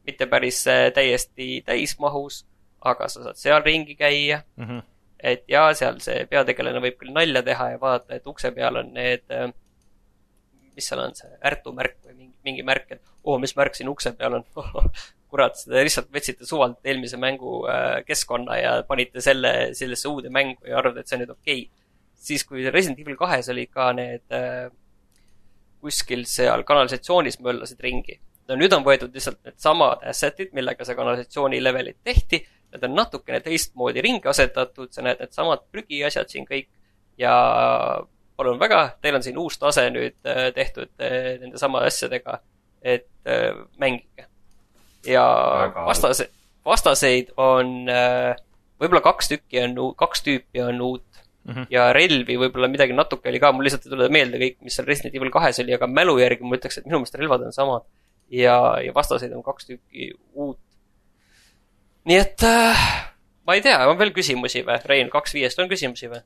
[0.06, 2.44] mitte päris äh, täiesti täismahus,
[2.84, 4.64] aga sa saad seal ringi käia mm.
[4.64, 4.82] -hmm.
[5.22, 8.94] et ja seal see peategelane võib küll nalja teha ja vaadata, et ukse peal on
[8.94, 9.26] need,
[10.76, 13.90] mis seal on, see Ärtu märk või mingi, mingi märk, et oo, mis märk siin
[13.92, 14.46] ukse peal on
[15.30, 20.66] kurat, te lihtsalt võtsite suvalt eelmise mängu äh, keskkonna ja panite selle sellesse uude mängu
[20.66, 21.86] ja arvate, et see on nüüd okei okay..
[22.28, 24.66] siis, kui Resident Evil kahes olid ka need äh,
[25.80, 28.18] kuskil seal kanalisatsioonis möllasid ringi.
[28.50, 32.42] no nüüd on võetud lihtsalt needsamad asset'id, millega see kanalisatsiooni levelid tehti,
[32.74, 36.68] need on natukene teistmoodi ringi asetatud, sa näed needsamad prügiasjad siin kõik
[37.20, 37.34] ja
[38.40, 42.40] palun väga, teil on siin uus tase nüüd äh, tehtud äh, nende samade asjadega,
[42.80, 44.28] et äh, mängige.
[45.06, 45.24] ja
[45.66, 46.30] Väga vastase,
[46.64, 48.32] vastaseid on äh,
[48.80, 51.52] võib-olla kaks tükki on, kaks tüüpi on uut mm.
[51.52, 51.66] -hmm.
[51.72, 54.88] ja relvi võib-olla midagi natuke oli ka, mul lihtsalt ei tule meelde kõik, mis seal
[54.88, 57.86] Resident Evil kahes oli, aga mälu järgi ma ütleks, et minu meelest relvad on samad.
[58.30, 60.58] ja, ja vastaseid on kaks tükki uut.
[62.08, 62.88] nii et äh,
[63.46, 64.80] ma ei tea, on veel küsimusi või?
[64.84, 66.24] Rein, kaks viiest on küsimusi või?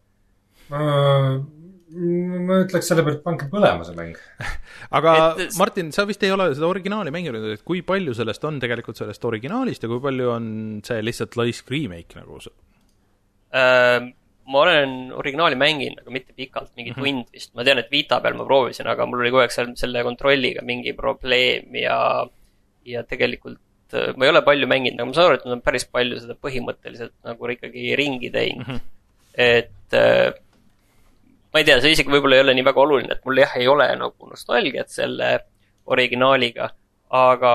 [1.95, 4.17] Äh, ma ütleks selle pealt, pange põlema see mäng.
[4.99, 5.55] aga et...
[5.61, 9.25] Martin, sa vist ei ole seda originaali mänginud, et kui palju sellest on tegelikult sellest
[9.31, 10.51] originaalist ja kui palju on
[10.87, 12.41] see lihtsalt laisk remake nagu
[13.55, 14.13] äh,?
[14.45, 17.21] ma olen originaali mänginud, aga mitte pikalt, mingi mm -hmm.
[17.25, 17.55] tund vist.
[17.57, 20.61] ma tean, et Vita peal ma proovisin, aga mul oli kogu aeg seal selle kontrolliga
[20.63, 22.27] mingi probleem ja,
[22.85, 23.63] ja tegelikult
[24.17, 26.37] ma ei ole palju mänginud, aga ma saan aru, et nad on päris palju seda
[26.37, 28.75] põhimõtteliselt nagu ikkagi ringi teinud mm.
[28.75, 28.81] -hmm.
[29.39, 30.44] et äh,
[31.55, 33.69] ma ei tea, see isegi võib-olla ei ole nii väga oluline, et mul jah, ei
[33.71, 35.29] ole nagu nostalgiat selle
[35.95, 36.67] originaaliga,
[37.15, 37.53] aga,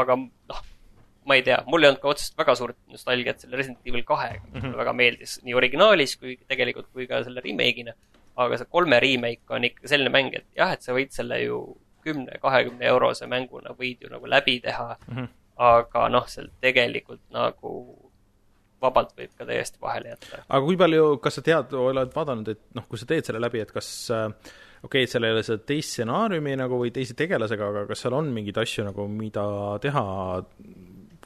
[0.00, 0.60] aga noh,
[1.24, 4.42] ma ei tea, mul ei olnud ka otseselt väga suurt nostalgiat selle Resident Evil kahega,
[4.44, 4.76] mm -hmm.
[4.82, 7.96] väga meeldis nii originaalis kui tegelikult kui ka selle remake'ina.
[8.40, 11.56] aga see kolme remake on ikka selline mäng, et jah, et sa võid selle ju
[12.04, 15.16] kümne, kahekümne eurose mänguna võid ju nagu läbi teha mm.
[15.16, 15.28] -hmm.
[15.56, 17.72] aga noh, seal tegelikult nagu
[18.82, 20.42] vabalt võib ka täiesti vahele jätta.
[20.48, 23.62] aga kui palju, kas sa tead, oled vaadanud, et noh, kui sa teed selle läbi,
[23.64, 24.26] et kas äh,
[24.82, 28.04] okei okay,, et seal ei ole seda teist stsenaariumi nagu või teise tegelasega, aga kas
[28.04, 29.46] seal on mingeid asju nagu, mida
[29.82, 30.04] teha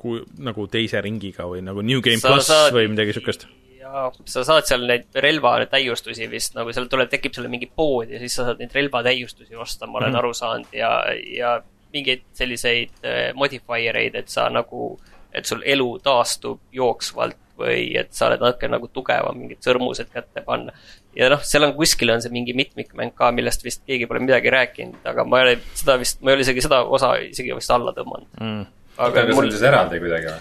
[0.05, 2.75] kui nagu teise ringiga või nagu New Game sa pluss saad...
[2.75, 3.47] või midagi niisugust?
[3.79, 8.11] jaa, sa saad seal neid relva täiustusi vist, nagu seal tuleb, tekib sulle mingi pood
[8.11, 10.19] ja siis sa saad neid relvatäiustusi osta, ma olen mm -hmm.
[10.19, 10.93] aru saanud, ja,
[11.37, 11.55] ja
[11.95, 14.99] mingeid selliseid äh, modifier eid, et sa nagu,
[15.33, 20.43] et sul elu taastub jooksvalt või et sa oled natuke nagu tugevam, mingid sõrmused kätte
[20.47, 20.75] panna.
[21.17, 24.53] ja noh, seal on kuskil on see mingi mitmikmäng ka, millest vist keegi pole midagi
[24.53, 27.75] rääkinud, aga ma ei ole seda vist, ma ei ole isegi seda osa isegi vist
[27.75, 28.65] alla tõmmanud mm..
[28.99, 29.47] aga kas mul...
[29.47, 30.41] on siis eraldi kuidagi või?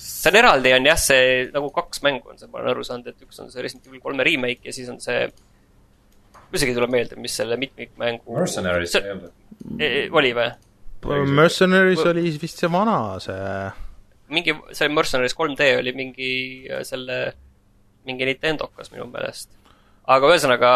[0.00, 3.12] see on eraldi, on jah, see nagu kaks mängu on see, ma olen aru saanud,
[3.12, 5.22] et üks on see Resident Evil kolme remake ja siis on see
[6.50, 9.04] mul isegi ei tule meelde, mis selle mitmikmängu Mercenaries see...
[9.06, 9.30] ei olnud?
[9.78, 10.50] E, e, oli või?
[11.30, 13.38] Mercenaries oli vist see vana, see
[14.30, 16.32] mingi, see Mercenaries 3D oli mingi
[16.70, 17.20] äh, selle,
[18.08, 19.52] mingi Nintendokas minu meelest.
[20.10, 20.72] aga ühesõnaga,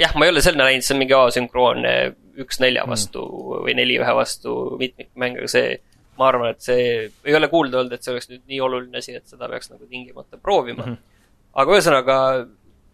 [0.00, 1.94] jah, ma ei ole selle näinud, see on mingi asünkroonne
[2.42, 3.64] üks nelja vastu mm.
[3.66, 5.76] või neli ühe vastu mitmikmäng, aga see,
[6.18, 6.86] ma arvan, et see,
[7.28, 9.86] ei ole kuulda olnud, et see oleks nüüd nii oluline asi, et seda peaks nagu
[9.86, 10.94] tingimata proovima mm.
[10.96, 11.20] -hmm.
[11.62, 12.16] aga ühesõnaga,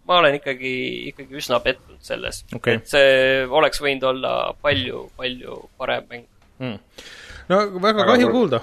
[0.09, 0.75] ma olen ikkagi,
[1.13, 2.81] ikkagi üsna pettunud selles okay..
[2.81, 6.27] et see oleks võinud olla palju, palju parem mäng
[6.59, 6.79] mm..
[7.53, 8.63] no väga aga kahju kuulda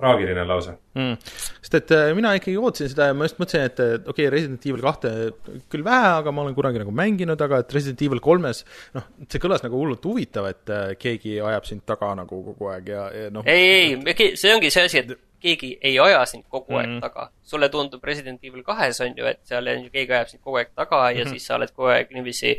[0.00, 1.18] traagiline lause mm..
[1.62, 4.66] sest et äh, mina ikkagi ootasin seda ja ma just mõtlesin, et okei okay,, Resident
[4.68, 5.12] Evil kahte
[5.72, 8.64] küll vähe, aga ma olen kunagi nagu mänginud, aga et Resident Evil kolmes
[8.96, 12.90] noh, see kõlas nagu hullult huvitav, et äh, keegi ajab sind taga nagu kogu aeg
[12.94, 13.46] ja, ja noh.
[13.46, 15.14] ei, ei, see ongi see asi, et
[15.44, 17.04] keegi ei aja sind kogu aeg mm -hmm.
[17.04, 17.30] taga.
[17.42, 20.62] sulle tundub Resident Evil kahes on ju, et seal on ju, keegi ajab sind kogu
[20.62, 21.30] aeg taga ja mm -hmm.
[21.30, 22.56] siis sa oled kogu aeg niiviisi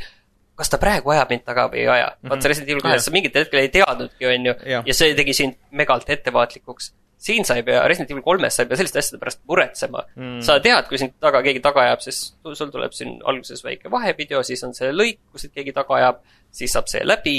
[0.55, 2.29] kas ta praegu ajab mind taga või ei aja mm -hmm..
[2.29, 4.53] vaata Resident Evil kahes sa mingitel hetkel ei teadnudki, on ju,
[4.85, 8.69] ja see tegi sind megalt ettevaatlikuks siin sa ei pea, Resident Evil kolmes sa ei
[8.69, 10.03] pea selliste asjade pärast muretsema.
[10.15, 10.41] Mm..
[10.45, 14.43] sa tead, kui sind taga keegi taga ajab, sest sul tuleb siin alguses väike vahevideo,
[14.45, 16.21] siis on see lõik, kus keegi taga ajab,
[16.55, 17.37] siis saab see läbi,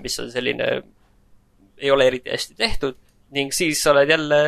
[0.00, 0.70] mis on selline,
[1.78, 2.98] ei ole eriti hästi tehtud
[3.34, 4.40] ning siis sa oled jälle,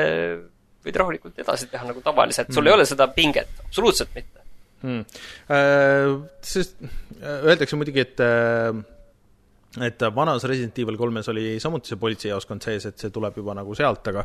[0.86, 2.70] võid rahulikult edasi teha nagu tavaliselt, sul mm.
[2.70, 4.44] ei ole seda pinget, absoluutselt mitte.
[4.86, 5.06] Mm..
[5.50, 6.10] Äh,
[6.44, 8.84] sest äh, öeldakse muidugi, et äh
[9.84, 13.76] et vanas Resident Evil kolmes oli samuti see politseijaoskond sees, et see tuleb juba nagu
[13.76, 14.24] sealt, aga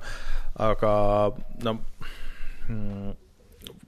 [0.70, 0.94] aga
[1.68, 1.76] no
[2.68, 3.12] mm,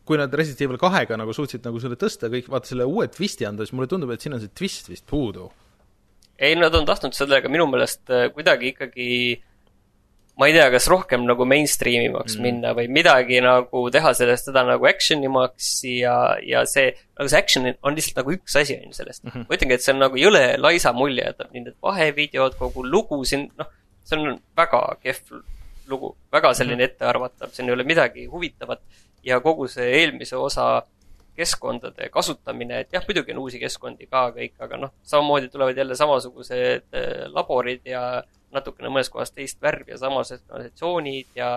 [0.03, 3.47] kui nad Resident Evil kahega nagu suutsid nagu selle tõsta kõik, vaata selle uue twisti
[3.47, 5.49] anda, siis mulle tundub, et siin on see twist vist puudu.
[6.37, 9.49] ei, nad on tahtnud sellega minu meelest äh, kuidagi ikkagi äh,
[10.39, 12.45] ma ei tea, kas rohkem nagu mainstream imaks mm.
[12.45, 17.41] minna või midagi nagu teha sellest seda nagu action imaks ja, ja see, nagu see
[17.43, 19.31] action on lihtsalt nagu üks asi on ju sellest mm.
[19.33, 19.45] -hmm.
[19.49, 23.21] ma ütlengi, et see on nagu jõle laisa mulje jätab, nii need vahevideod, kogu lugu
[23.29, 23.69] siin, noh,
[24.03, 25.37] see on väga kehv
[25.91, 26.97] lugu, väga selline mm -hmm.
[26.97, 28.81] ettearvatav, siin ei ole midagi huvitavat
[29.23, 30.83] ja kogu see eelmise osa
[31.37, 35.97] keskkondade kasutamine, et jah, muidugi on uusi keskkondi ka kõik, aga noh, samamoodi tulevad jälle
[35.97, 38.23] samasugused äh, laborid ja
[38.53, 41.55] natukene mõnes kohas teist värvi ja samased organisatsioonid ja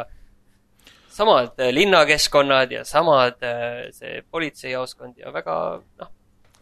[1.16, 5.57] samad äh, linnakeskkonnad ja samad äh, see politseijaoskond ja väga,
[6.01, 6.12] noh,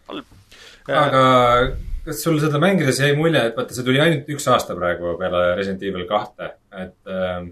[0.08, 0.38] halb.
[0.88, 1.24] aga
[2.04, 5.46] kas sul seda mängides jäi mulje, et vaata, see tuli ainult üks aasta praegu peale
[5.56, 6.50] Resident Evil kahte,
[6.84, 7.46] et äh,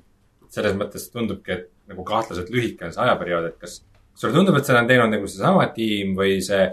[0.53, 3.81] selles mõttes tundubki, et nagu kahtlaselt lühike on see ajaperiood, et kas
[4.15, 6.67] sulle tundub, et seda on teinud nagu seesama tiim või see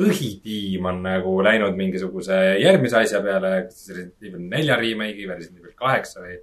[0.00, 5.76] põhitiim on nagu läinud mingisuguse järgmise asja peale, Resident Evil nelja remake'i või Resident Evil
[5.78, 6.38] kaheksa või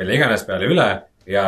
[0.00, 0.88] mille iganes peale üle.
[1.26, 1.46] ja,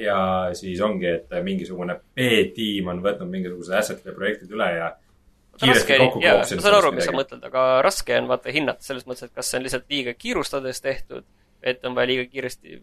[0.00, 0.18] ja
[0.56, 4.90] siis ongi, et mingisugune B-tiim on võtnud mingisugused asset'id ja projektid üle ja
[5.62, 9.28] raske, jaa, ma saan aru, mis sa mõtled, aga raske on vaata hinnata selles mõttes,
[9.28, 11.24] et kas see on lihtsalt liiga kiirustades tehtud
[11.64, 12.78] et on vaja liiga kiiresti,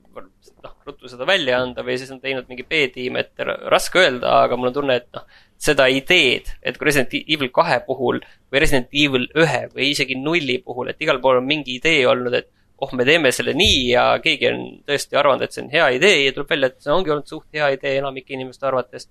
[0.63, 4.57] noh, ruttu seda välja anda või siis on teinud mingi B-tiim, et raske öelda, aga
[4.57, 5.27] mul on tunne, et noh,
[5.61, 10.57] seda ideed, et kui Resident Evil kahe puhul või Resident Evil ühe või isegi nulli
[10.65, 12.49] puhul, et igal pool on mingi idee olnud, et
[12.82, 16.17] oh, me teeme selle nii ja keegi on tõesti arvanud, et see on hea idee
[16.25, 19.09] ja tuleb välja, et see ongi olnud suht hea idee enamike inimeste arvates.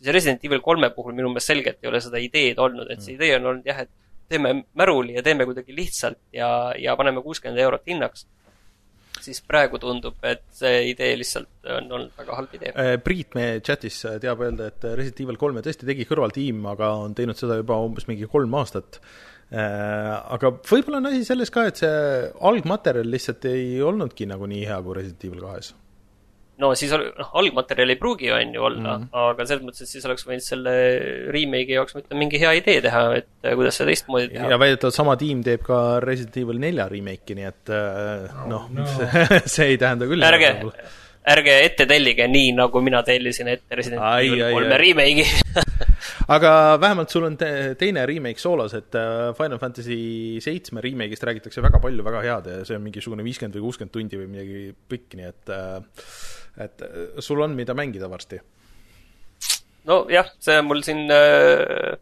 [0.00, 3.14] siis Resident Evil kolme puhul minu meelest selgelt ei ole seda ideed olnud, et see
[3.14, 3.92] idee on olnud jah, et
[4.32, 8.26] teeme märuli ja teeme kuidagi lihtsalt ja, ja paneme kuuskümmend eurot hinnaks
[9.24, 12.72] siis praegu tundub, et see idee lihtsalt on olnud väga halb idee.
[12.76, 17.14] Äh, Priit meie chatis teab öelda, et Resident Evil kolme tõesti tegi kõrvaltiim, aga on
[17.18, 19.00] teinud seda juba umbes mingi kolm aastat.
[19.52, 21.94] Äh, aga võib-olla on asi selles ka, et see
[22.48, 25.74] algmaterjal lihtsalt ei olnudki nagu nii hea kui Resident Evil kahes
[26.62, 29.20] no siis noh, algmaterjal ei pruugi on ju olla mm, -hmm.
[29.32, 30.74] aga selles mõttes, et siis oleks võinud selle
[31.34, 34.50] remake'i jaoks mitte mingi hea idee teha, et äh, kuidas seda teistmoodi teha.
[34.54, 38.82] ja väidetavalt sama tiim teeb ka Resident Evil nelja remake'i, nii et äh, noh no,
[38.82, 39.06] no.
[39.54, 40.22] see ei tähenda küll.
[40.28, 40.52] ärge,
[41.36, 45.28] ärge ette tellige nii, nagu mina tellisin ette Resident Evil kolme remake'i
[46.34, 51.64] aga vähemalt sul on te teine remake soolas, et äh, Final Fantasy seitsme remake'ist räägitakse
[51.64, 55.18] väga palju väga head ja see on mingisugune viiskümmend või kuuskümmend tundi või midagi pikk,
[55.18, 56.06] nii et äh,
[56.58, 58.40] et äh, sul on, mida mängida varsti.
[59.84, 61.98] nojah, see on mul siin äh,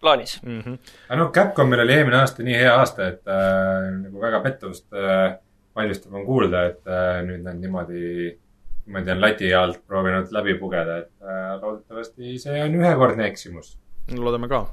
[0.00, 0.60] plaanis mm.
[0.60, 0.78] -hmm.
[1.08, 5.38] aga noh, Capcomil oli eelmine aasta nii hea aasta, et äh, nagu väga pettumust äh,
[5.76, 8.38] valmistav on kuulda, et äh, nüüd nad niimoodi,
[8.86, 13.76] niimoodi on lati alt proovinud läbi pugeda, et äh, loodetavasti see on ühekordne eksimus.
[14.14, 14.64] loodame ka.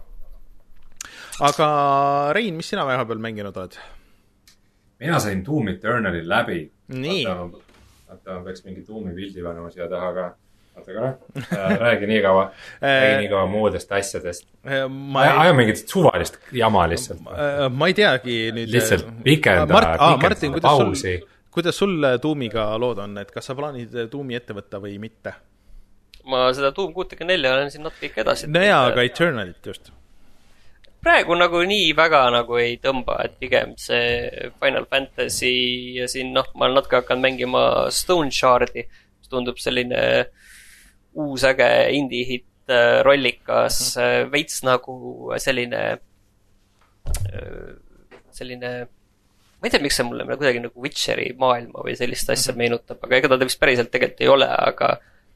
[1.49, 1.67] aga
[2.33, 3.79] Rein, mis sina vahepeal mänginud oled?
[4.99, 6.59] mina sain Doom Eternali läbi.
[6.87, 7.23] nii
[8.09, 10.25] oota, ma peaks mingi tuumi pildi panema siia taha ka.
[10.75, 12.43] oota korra äh,, räägi nii kaua
[12.81, 14.47] räägi nii kaua muudest asjadest.
[14.67, 14.83] Äh,
[15.23, 17.23] aja mingit suvalist jama lihtsalt.
[17.31, 18.71] Äh, ma ei teagi nüüd.
[18.75, 21.17] lihtsalt pikenda Mart,, pikenda pausi.
[21.51, 25.35] kuidas sul tuumiga lood on, et kas sa plaanid tuumi ette võtta või mitte?
[26.25, 28.49] ma seda Doom kuutekümne nelja olen siin natuke ikka edasi.
[28.51, 29.91] no jaa, aga Eternalit just
[31.05, 35.53] praegu nagu nii väga nagu ei tõmba, et pigem see Final Fantasy
[35.99, 37.61] ja siin noh, ma olen natuke hakanud mängima
[37.93, 40.01] Stone Shardi, mis tundub selline
[41.21, 44.33] uus äge indie-hitt, äh, rollikas mm, -hmm.
[44.33, 44.97] veits nagu
[45.39, 45.83] selline,
[47.29, 47.71] äh,
[48.33, 52.55] selline ma ei tea, miks see mulle kuidagi nagu Witcheri maailma või sellist asja mm
[52.55, 52.63] -hmm.
[52.65, 54.95] meenutab, aga ega ta vist päriselt tegelikult ei ole, aga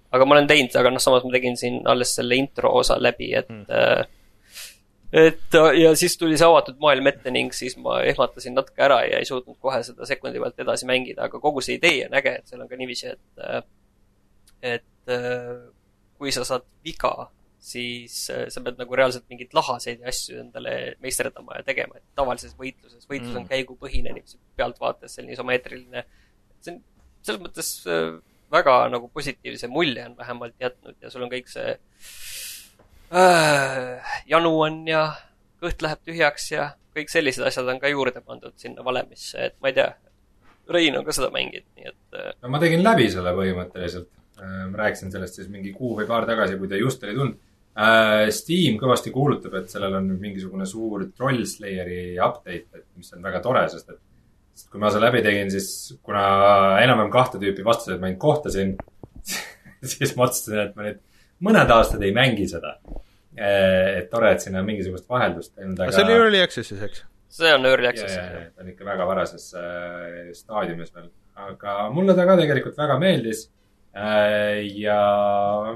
[0.09, 3.35] aga ma olen teinud, aga noh, samas ma tegin siin alles selle intro osa läbi,
[3.37, 3.65] et mm.
[3.69, 4.17] -hmm
[5.13, 9.17] et ja siis tuli see avatud maailm ette ning siis ma ehmatasin natuke ära ja
[9.21, 12.51] ei suutnud kohe seda sekundi pealt edasi mängida, aga kogu see idee on äge, et
[12.51, 13.67] seal on ka niiviisi, et,
[14.75, 15.13] et
[16.19, 17.13] kui sa saad viga,
[17.59, 22.53] siis sa pead nagu reaalselt mingeid lahaseid ja asju endale meisterdama ja tegema, et tavalises
[22.59, 23.51] võitluses, võitlus on mm.
[23.51, 26.05] käigupõhine, niiviisi pealtvaates selline isomeetriline.
[26.61, 26.83] see on
[27.25, 27.73] selles mõttes
[28.53, 32.38] väga nagu positiivse mulje on vähemalt jätnud ja sul on kõik see äh,
[33.09, 35.07] janu on ja
[35.59, 39.71] kõht läheb tühjaks ja kõik sellised asjad on ka juurde pandud sinna valemisse, et ma
[39.71, 39.89] ei tea,
[40.69, 42.33] Rein on ka seda mänginud, nii et äh....
[42.43, 44.65] no ma tegin läbi selle põhimõtteliselt äh,.
[44.69, 47.39] ma rääkisin sellest siis mingi kuu või paar tagasi, kui ta just oli tulnud
[47.73, 48.27] äh,.
[48.35, 53.25] Steam kõvasti kuulutab, et sellel on nüüd mingisugune suur Troll Slayeri update, et mis on
[53.25, 53.97] väga tore, sest et
[54.59, 56.23] sest kui ma selle läbi tegin, siis kuna
[56.83, 58.75] enam-vähem kahte tüüpi vastaseid ma ainult kohtasin
[59.95, 61.01] siis ma otsustasin, et ma nüüd
[61.45, 62.75] mõned aastad ei mängi seda.
[63.39, 65.93] Eh, et tore, et siin on mingisugust vaheldust teinud, aga.
[65.95, 67.03] see oli early access'is, eks?
[67.31, 68.15] see on early access.
[68.17, 71.07] ta on ikka väga varases äh, staadiumis veel,
[71.45, 73.45] aga mulle ta ka tegelikult väga meeldis
[73.93, 74.65] äh,.
[74.81, 74.99] ja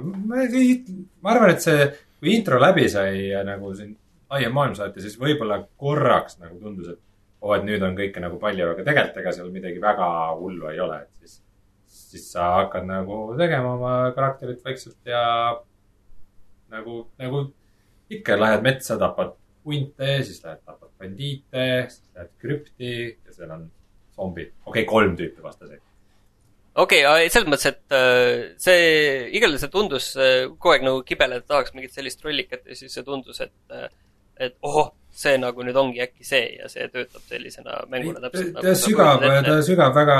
[0.01, 0.75] ma ei,
[1.21, 1.87] ma arvan, et see,
[2.19, 3.93] kui intro läbi sai ja nagu siin
[4.33, 6.99] laiem maailm saati, siis võib-olla korraks nagu tundus, et
[7.43, 10.09] oo oh,, et nüüd on kõike nagu palju, aga tegelikult ega seal midagi väga
[10.39, 11.39] hullu ei ole, et siis
[12.13, 15.23] siis sa hakkad nagu tegema oma karakterit vaikselt ja
[16.73, 17.47] nagu, nagu
[18.13, 19.33] ikka lähed metsa, tapad
[19.65, 23.65] hunte, siis lähed tapad bandiite, siis lähed krüpti ja seal on
[24.15, 24.53] zombid.
[24.65, 25.81] okei okay,, kolm tüüpi vastaseid.
[26.75, 28.81] okei okay,, selles mõttes, et äh, see,
[29.33, 33.05] juhul see tundus äh, kogu aeg nagu kibeleda tahaks mingit sellist rollikat ja siis see
[33.07, 33.89] tundus, et, äh,
[34.49, 38.53] et ohoh see nagu nüüd ongi äkki see ja see töötab sellisena mänguna täpselt.
[38.55, 40.19] ta nagu sügab, ta sügab väga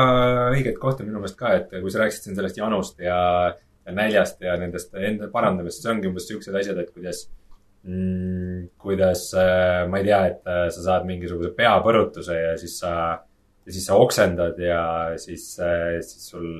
[0.53, 3.19] õiget kohta minu meelest ka, et kui sa rääkisid siin sellest janust ja,
[3.85, 7.23] ja näljast ja nendest enda parandamist, see ongi umbes siuksed asjad, et kuidas
[7.87, 12.93] mm,, kuidas äh, ma ei tea, et äh, sa saad mingisuguse peapõrutuse ja siis sa,
[13.65, 14.83] ja siis sa oksendad ja
[15.21, 16.51] siis, äh, siis sul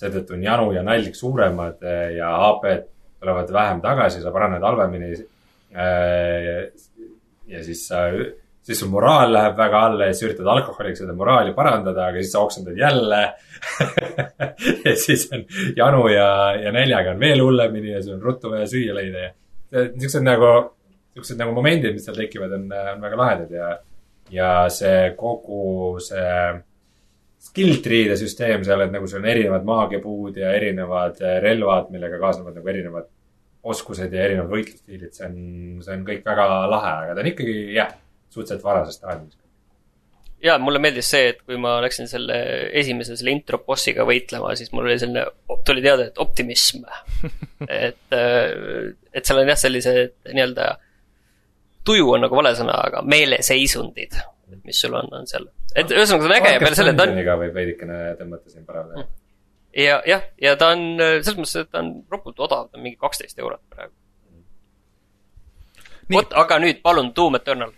[0.00, 1.84] seetõttu on janu ja nälg suuremad
[2.16, 2.88] ja HP-d
[3.22, 5.12] tulevad vähem tagasi, sa paraned halvemini
[7.46, 8.06] ja siis sa
[8.62, 12.32] siis sul moraal läheb väga alla ja siis üritad alkoholiga seda moraali parandada, aga siis
[12.34, 13.22] sa oksendad jälle.
[14.84, 15.44] Ja siis on
[15.76, 19.30] janu ja, ja näljaga on veel hullemini ja sul on ruttu vaja süüa leida ja
[19.94, 20.50] niisugused nagu,
[21.14, 23.68] niisugused nagu momendid, mis seal tekivad, on, on väga lahedad ja,
[24.34, 26.34] ja see kogu see
[27.42, 32.58] skill tree'de süsteem seal, et nagu sul on erinevad maagiapuud ja erinevad relvad, millega kaasnevad
[32.58, 33.08] nagu erinevad
[33.62, 35.36] oskused ja erinevad võitlusstiilid, see on,
[35.84, 37.92] see on kõik väga lahe, aga ta on ikkagi jah
[38.32, 39.38] suhteliselt varasest ajast.
[40.42, 42.38] ja mulle meeldis see, et kui ma läksin selle
[42.80, 45.26] esimese selle intro bossiga võitlema, siis mul oli selline,
[45.68, 46.82] tuli teada, et optimism
[47.68, 50.72] et, äh, et seal on jah, sellised nii-öelda,
[51.86, 54.18] tuju on nagu vale sõna, aga meeleseisundid,
[54.66, 55.46] mis sul on, on seal.
[55.74, 57.18] et ühesõnaga, see on äge ja peale selle ta on.
[57.46, 59.06] võib veidikene tõmmata siin paralleeli.
[59.76, 63.00] Ja, jah, ja ta on, selles mõttes, et ta on ropult odav, ta on mingi
[63.00, 63.94] kaksteist eurot praegu.
[66.12, 67.72] vot, aga nüüd palun, Doom Eternal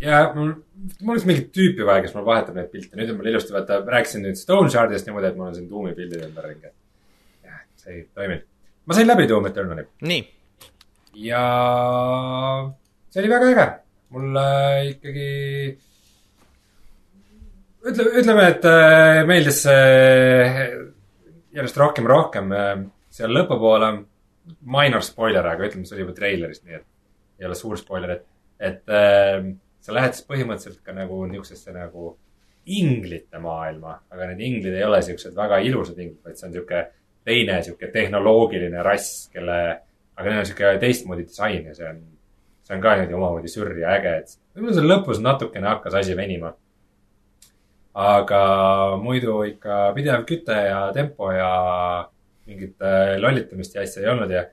[0.00, 0.52] ja mul,
[1.00, 3.80] mul oleks mingit tüüpi vaja, kes mul vahetab neid pilte, nüüd on mul ilusti, vaata,
[3.94, 6.72] rääkisin nüüd Stone Shardist niimoodi, et mul on siin Doomi pildid ümber ringi.
[7.46, 8.46] jah, see ei toiminud.
[8.86, 9.86] ma sain läbi Doom Eternali.
[10.10, 10.22] nii.
[11.28, 11.42] ja
[13.10, 13.68] see oli väga äge.
[14.14, 14.46] mulle
[14.90, 15.28] ikkagi,
[17.84, 20.92] ütle, ütleme, et äh, meeldis see
[21.54, 22.74] järjest rohkem rohkem äh,
[23.14, 23.92] seal lõpupoole.
[24.68, 28.26] Minor spoiler, aga ütleme, see oli juba treilerist, nii et ei ole suur spoiler, et,
[28.60, 29.46] et äh,
[29.80, 32.10] sa lähed siis põhimõtteliselt ka nagu niisugusesse nagu
[32.76, 36.82] inglite maailma, aga need inglid ei ole siuksed väga ilusad inglid, vaid see on sihuke
[37.24, 39.58] teine sihuke tehnoloogiline rass, kelle,
[40.16, 42.02] aga neil on sihuke teistmoodi disain ja see on,
[42.64, 46.16] see on ka niimoodi omamoodi sürr ja äge, et võib-olla seal lõpus natukene hakkas asi
[46.16, 46.54] venima.
[47.94, 48.42] Aga
[48.98, 51.50] muidu ikka pidev küte ja tempo ja
[52.46, 54.44] mingit äh, lollitamist ja asja ei olnud ja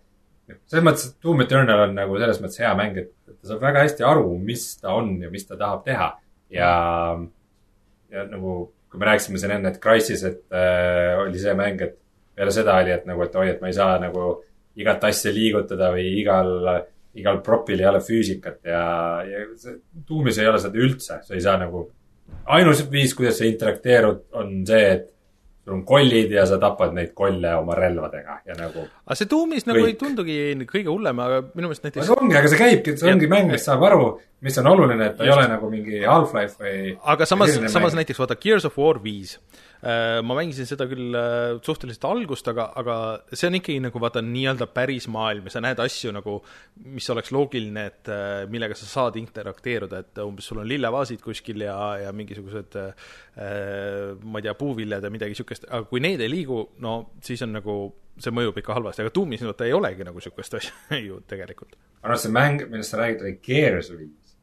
[0.68, 3.86] selles mõttes, et Doom Eternal on nagu selles mõttes hea mäng, et ta saab väga
[3.86, 6.12] hästi aru, mis ta on ja mis ta tahab teha.
[6.52, 6.72] ja,
[8.12, 8.56] ja nagu,
[8.92, 11.96] kui me rääkisime siin enne, et Crysis, et äh, oli see mäng, et
[12.36, 14.34] peale seda oli, et nagu, et oi, et ma ei saa nagu
[14.82, 16.52] igat asja liigutada või igal,
[17.20, 18.84] igal propil ei ole füüsikat ja,
[19.28, 19.46] ja
[20.08, 21.86] Doomis ei ole seda üldse, sa ei saa nagu,
[22.46, 25.08] ainus viis, kuidas sa interakteerud, on see, et
[25.62, 28.88] sul on kollid ja sa tapad neid kolle oma relvadega ja nagu.
[29.06, 30.38] aga see tuumis nagu ei tundugi
[30.70, 32.08] kõige hullem, aga minu meelest näiteks.
[32.08, 34.08] see ongi, aga see käibki, see ongi mäng, mis saab aru,
[34.42, 35.30] mis on oluline, et ta Just.
[35.30, 36.96] ei ole nagu mingi Half-Life või.
[37.14, 38.02] aga samas, samas mäng.
[38.02, 39.38] näiteks vaata Gears of War viis
[39.82, 42.96] ma mängisin seda küll äh, suhteliselt algust, aga, aga
[43.34, 46.36] see on ikkagi nagu vaata nii-öelda päris maailm ja sa näed asju nagu,
[46.86, 51.66] mis oleks loogiline, et äh, millega sa saad interakteeruda, et umbes sul on lillevaasid kuskil
[51.66, 52.78] ja, ja mingisugused
[53.32, 57.56] ma ei tea, puuviljad ja midagi niisugust, aga kui need ei liigu, no siis on
[57.56, 57.78] nagu,
[58.22, 61.74] see mõjub ikka halvasti, aga Doomis vaata ei olegi nagu niisugust asja ju tegelikult.
[62.04, 64.38] aga noh, see mäng, millest sa räägid, oli Gears viis.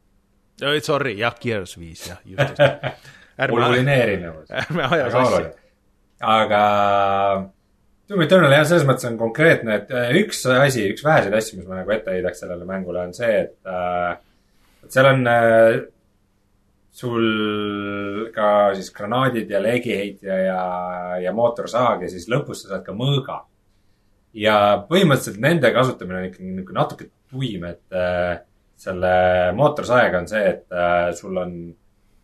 [0.82, 2.59] Sorry, jah, Gears viis, jah, just
[3.47, 4.51] oluline erinevus.
[4.62, 5.45] ärme aja sassi.
[6.20, 6.62] aga
[8.09, 11.68] Doom Eternal jah, selles mõttes on konkreetne, et äh, üks asi, üks väheseid asju, mis
[11.68, 14.16] ma nagu ette heidaks sellele mängule, on see, et äh,
[14.84, 15.78] et seal on äh,
[16.99, 20.62] sul ka siis granaadid ja leegiheitja ja,
[21.22, 23.43] ja mootorsaag ja siis lõpus sa saad ka mõõga.
[24.39, 24.55] ja
[24.89, 28.41] põhimõtteliselt nende kasutamine on ikkagi niisugune natuke tuim, et äh,
[28.78, 29.12] selle
[29.59, 31.55] mootorsaega on see, et äh, sul on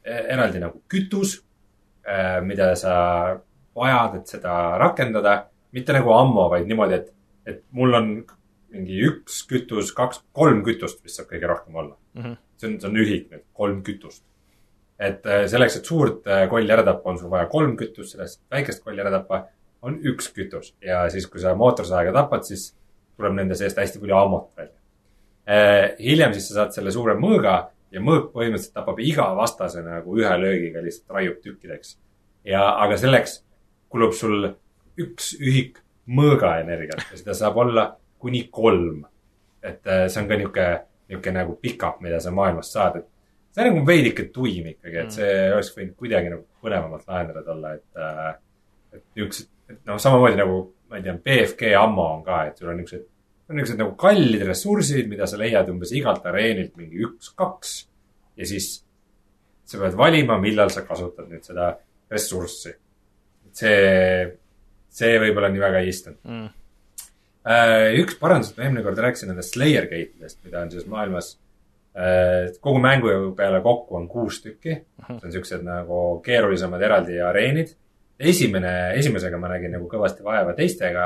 [0.05, 1.39] eraldi nagu kütus,
[2.07, 2.95] äh, mida sa
[3.75, 5.49] vajad, et seda rakendada.
[5.75, 7.09] mitte nagu ammo, vaid niimoodi, et,
[7.51, 8.11] et mul on
[8.71, 12.23] mingi üks kütus, kaks, kolm kütust vist saab kõige rohkem olla mm.
[12.23, 12.37] -hmm.
[12.57, 14.23] see on, see on ühik nüüd, kolm kütust.
[14.99, 18.85] et äh, selleks, et suurt kolli ära tappa, on sul vaja kolm kütust, sellest väikest
[18.85, 19.49] kolli ära tappa
[19.83, 22.77] on üks kütus ja siis, kui sa mootorsaega tapad, siis
[23.17, 24.79] tuleb nende seest hästi palju ammut välja.
[25.99, 30.35] hiljem siis sa saad selle suure mõõga ja mõõk põhimõtteliselt tapab iga vastase nagu ühe
[30.41, 31.97] löögiga, lihtsalt raiub tükkideks.
[32.45, 33.41] ja, aga selleks
[33.89, 34.51] kulub sul
[35.01, 35.81] üks ühik
[36.11, 37.89] mõõgaenergiat ja seda saab olla
[38.19, 39.05] kuni kolm.
[39.63, 43.07] et äh, see on ka niisugune, niisugune nagu pickup, mida sa maailmast saad, et
[43.55, 45.55] see on nagu veidike tuim ikkagi, et see mm.
[45.55, 48.35] oleks võinud kuidagi nagu põnevamalt lahendatud olla, et, äh,
[48.99, 50.59] et niisugused, et noh, samamoodi nagu,
[50.91, 53.09] ma ei tea, BFG ammo on ka, et sul on niisugused
[53.55, 57.75] on niisugused nagu kallid ressursid, mida sa leiad umbes igalt areenilt mingi üks-kaks.
[58.35, 58.81] ja siis
[59.65, 61.71] sa pead valima, millal sa kasutad nüüd seda
[62.11, 62.75] ressurssi.
[63.55, 64.27] see,
[64.91, 66.53] see võib-olla nii väga ei istunud mm..
[67.45, 71.35] Äh, üks parandus, ma eelmine kord rääkisin nendest Slayer gate idest, mida on siis maailmas
[71.93, 74.79] äh, kogu mängu peale kokku on kuus tükki.
[75.07, 77.75] see on siuksed nagu keerulisemad eraldi areenid.
[78.19, 81.05] esimene, esimesega ma nägin nagu kõvasti vaeva, teistega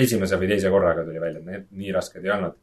[0.00, 2.56] esimese või teise korraga tuli välja, et need nii rasked ei olnud.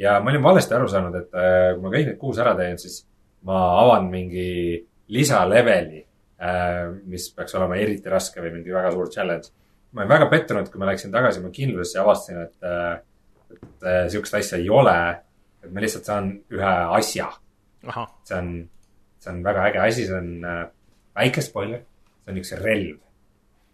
[0.00, 2.78] ja ma olin valesti aru saanud, et äh, kui ma kõik need kuus ära teen,
[2.80, 3.02] siis
[3.48, 4.78] ma avan mingi
[5.10, 6.02] lisaleveli
[6.40, 9.52] äh,, mis peaks olema eriti raske või mingi väga suur challenge.
[9.92, 12.90] ma olin väga pettunud, kui ma läksin tagasi oma kindlusesse ja avastasin, et äh,,
[13.50, 14.96] et sihukest asja ei ole.
[15.64, 17.30] et ma lihtsalt saan ühe asja
[18.24, 18.50] see on,
[19.20, 20.44] see on väga äge asi, see on
[21.16, 21.82] väike spoiler,
[22.24, 22.98] see on üks relv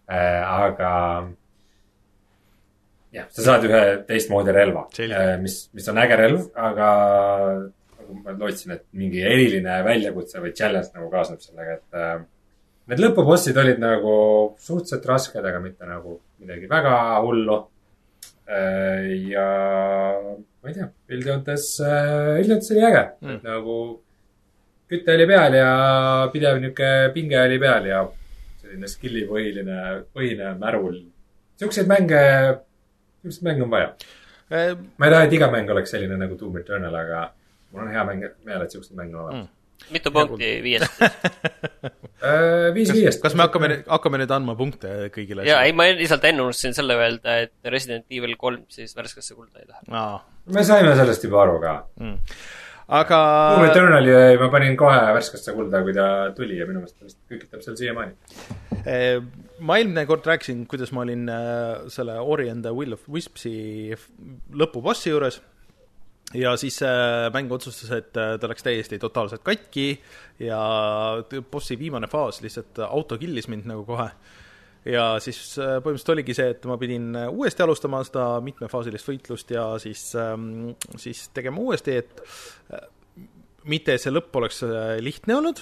[0.07, 0.91] aga
[3.17, 6.89] jah, sa saad ühe teistmoodi relva äh,, mis, mis on äge relv, aga
[7.97, 12.17] nagu ma lootsin, et mingi eriline väljakutse või challenge nagu kaasneb sellega, et äh,
[12.87, 14.11] Need lõpubossid olid nagu
[14.63, 16.93] suhteliselt rasked, aga mitte nagu midagi väga
[17.25, 17.57] hullu
[18.47, 19.09] äh,.
[19.33, 19.47] ja
[20.23, 21.65] ma ei tea, üldjoontes,
[22.39, 23.33] üldjoontes oli äge Mm.
[23.35, 23.75] et nagu
[24.87, 25.71] küte oli peal ja
[26.31, 28.05] pidev niuke pinge oli peal ja
[28.61, 29.81] selline skill'i põhiline,
[30.15, 31.01] põhine märul.
[31.59, 32.21] siukseid mänge,
[33.23, 33.91] siukseid mänge on vaja.
[34.51, 37.27] Äh, ma ei taha, et iga mäng oleks selline nagu Doom Eternal, aga
[37.71, 39.93] mul on hea mäng, meel, et siukseid mänge on olemas Mm.
[39.93, 41.01] mitu punkti viiest?
[41.01, 42.73] mm..
[42.75, 43.21] viis kas, viiest.
[43.21, 46.97] kas me hakkame, hakkame nüüd andma punkte kõigile jaa, ei, ma lihtsalt enne unustasin selle
[46.97, 50.07] öelda, et Resident Evil kolm siis värskesse kulda ei lähe.
[50.57, 51.75] me saime sellest juba aru ka.
[52.01, 52.17] mm..
[52.87, 53.17] Aga
[53.55, 56.07] Doom Eternali ma panin kohe värskesse kulda, kui ta
[56.37, 58.15] tuli ja minu meelest ta vist kükitab seal siiamaani.
[58.87, 59.19] Eh,
[59.59, 63.93] ma eelmine kord rääkisin, kuidas ma olin äh, selle Ori and the Will of Wispsi
[64.55, 65.41] lõpubossi juures
[66.35, 69.89] ja siis äh, mäng otsustas, et ta läks täiesti totaalselt katki
[70.43, 70.59] ja
[71.51, 74.09] bossi viimane faas lihtsalt auto killis mind nagu kohe.
[74.87, 79.51] Ja siis äh, põhimõtteliselt oligi see, et ma pidin äh, uuesti alustama seda mitmefaasilist võitlust
[79.53, 82.21] ja siis ähm,, siis tegema uuesti, et
[82.73, 82.85] äh,
[83.67, 84.61] mitte see lõpp oleks
[85.03, 85.61] lihtne olnud,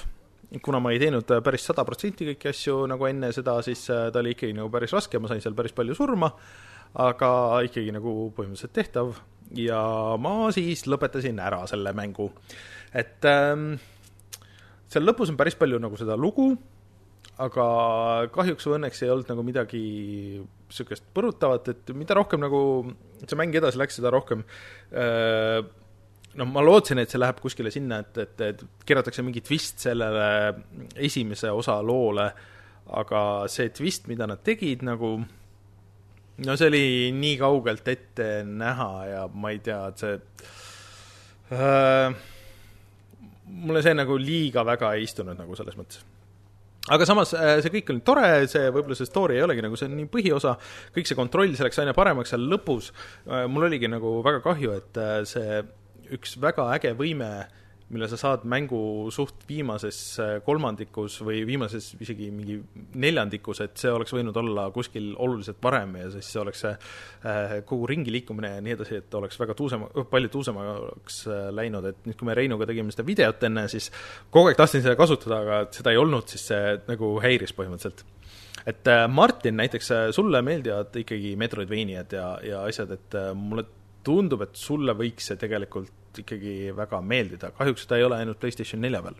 [0.63, 4.35] kuna ma ei teinud päris sada protsenti kõiki asju nagu enne seda, siis ta oli
[4.35, 6.29] ikkagi nagu päris raske, ma sain seal päris palju surma,
[7.01, 7.31] aga
[7.65, 9.15] ikkagi nagu põhimõtteliselt tehtav
[9.57, 9.81] ja
[10.21, 12.29] ma siis lõpetasin ära selle mängu.
[12.93, 13.73] et ähm,
[14.85, 16.51] seal lõpus on päris palju nagu seda lugu,
[17.43, 17.65] aga
[18.35, 19.81] kahjuks või õnneks ei olnud nagu midagi
[20.65, 22.59] niisugust põrutavat, et mida rohkem nagu
[23.23, 24.43] see mäng edasi läks, seda rohkem
[24.95, 25.59] äh,
[26.39, 30.27] noh, ma lootsin, et see läheb kuskile sinna, et, et, et keeratakse mingi twist sellele
[31.07, 32.27] esimese osa loole,
[32.95, 33.21] aga
[33.51, 35.15] see twist, mida nad tegid nagu
[36.45, 40.17] no see oli nii kaugelt ette näha ja ma ei tea, et see
[41.55, 42.17] äh,
[43.45, 46.03] mulle see nagu liiga väga ei istunud nagu selles mõttes
[46.93, 49.89] aga samas äh, see kõik on tore, see võib-olla see story ei olegi nagu, see
[49.89, 50.55] on nii põhiosa,
[50.95, 52.91] kõik see kontroll, see läks aina paremaks seal lõpus.
[53.49, 55.61] mul oligi nagu väga kahju, et äh, see
[56.15, 57.31] üks väga äge võime,
[57.93, 58.79] mille sa saad mängu
[59.13, 62.57] suht viimases äh, kolmandikus või viimases isegi mingi
[62.97, 67.53] neljandikus, et see oleks võinud olla kuskil oluliselt varem ja siis see oleks see äh,
[67.69, 72.09] kogu ringi liikumine ja nii edasi, et oleks väga tuusema, palju tuusemaks äh, läinud, et
[72.09, 73.91] nüüd, kui me Reinuga tegime seda videot enne, siis
[74.33, 78.05] kogu aeg tahtsin seda kasutada, aga seda ei olnud, siis see nagu häiris põhimõtteliselt.
[78.65, 83.67] Et Martin, näiteks sulle meeldivad ikkagi Metroidvaniad ja, ja asjad, et mulle
[84.05, 88.79] tundub, et sulle võiks see tegelikult ikkagi väga meeldida, kahjuks ta ei ole ainult PlayStation
[88.83, 89.17] nelja peal.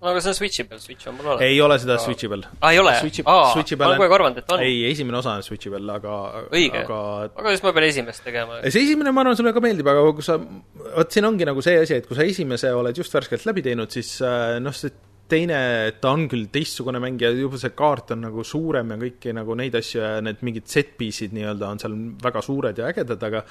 [0.00, 1.44] no aga see on Switchi peal, Switch on mul olemas.
[1.46, 2.42] ei ole seda Aga- Switchi peal.
[2.60, 2.94] aa, ei ole?
[3.00, 4.64] Switchi, aa, ma olen kogu aeg arvanud, et on.
[4.66, 6.16] ei, esimene osa on Switchi peal, aga
[6.50, 7.00] õige, aga
[7.30, 8.60] aga siis ma pean esimest tegema.
[8.66, 11.78] see esimene, ma arvan, sulle ka meeldib, aga kui sa, vot siin ongi nagu see
[11.84, 14.92] asi, et kui sa esimese oled just värskelt läbi teinud, siis äh, noh, see
[15.30, 15.58] teine,
[16.00, 19.56] ta on küll teistsugune mäng ja juba see kaart on nagu suurem ja kõiki nagu
[19.58, 23.42] neid asju ja need mingid set piece'id nii-öelda on seal väga suured ja ägedad, aga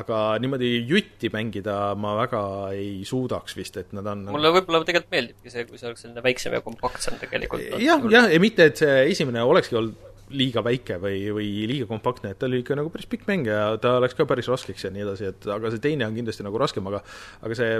[0.00, 2.42] aga niimoodi jutti mängida ma väga
[2.74, 6.24] ei suudaks vist, et nad on mulle võib-olla tegelikult meeldibki see, kui see oleks selline
[6.26, 7.66] väiksem ja kompaktsem tegelikult.
[7.78, 12.32] jah, jah, ja mitte, et see esimene olekski olnud liiga väike või, või liiga kompaktne,
[12.32, 14.90] et ta oli ikka nagu päris pikk mäng ja ta läks ka päris raskeks ja
[14.94, 17.02] nii edasi, et aga see teine on kindlasti nagu raskem, aga
[17.46, 17.78] aga see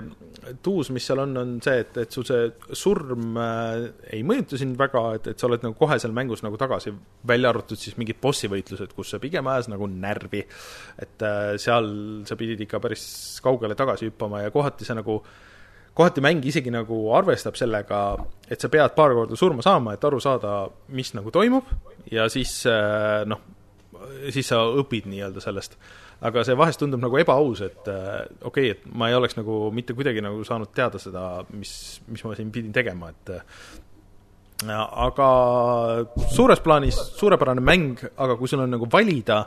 [0.65, 3.87] tuus, mis seal on, on see, et, et sul see surm äh,
[4.17, 6.95] ei mõjuta sind väga, et, et sa oled nagu kohe seal mängus nagu tagasi,
[7.27, 10.43] välja arvatud siis mingid bossi võitlused, kus see pigem ajas nagu närvi.
[11.01, 11.93] et äh, seal
[12.29, 13.05] sa pidid ikka päris
[13.45, 15.21] kaugele tagasi hüppama ja kohati see nagu
[16.01, 18.01] kohati mäng isegi nagu arvestab sellega,
[18.49, 20.63] et sa pead paar korda surma saama, et aru saada,
[20.97, 21.69] mis nagu toimub
[22.13, 23.43] ja siis äh, noh,
[24.33, 25.77] siis sa õpid nii-öelda sellest.
[26.21, 29.69] aga see vahest tundub nagu ebaaus, et äh, okei okay,, et ma ei oleks nagu
[29.73, 31.73] mitte kuidagi nagu saanud teada seda, mis,
[32.09, 33.45] mis ma siin pidin tegema, et äh,
[34.69, 35.29] aga
[36.33, 39.43] suures plaanis suurepärane mäng, aga kui sul on nagu valida,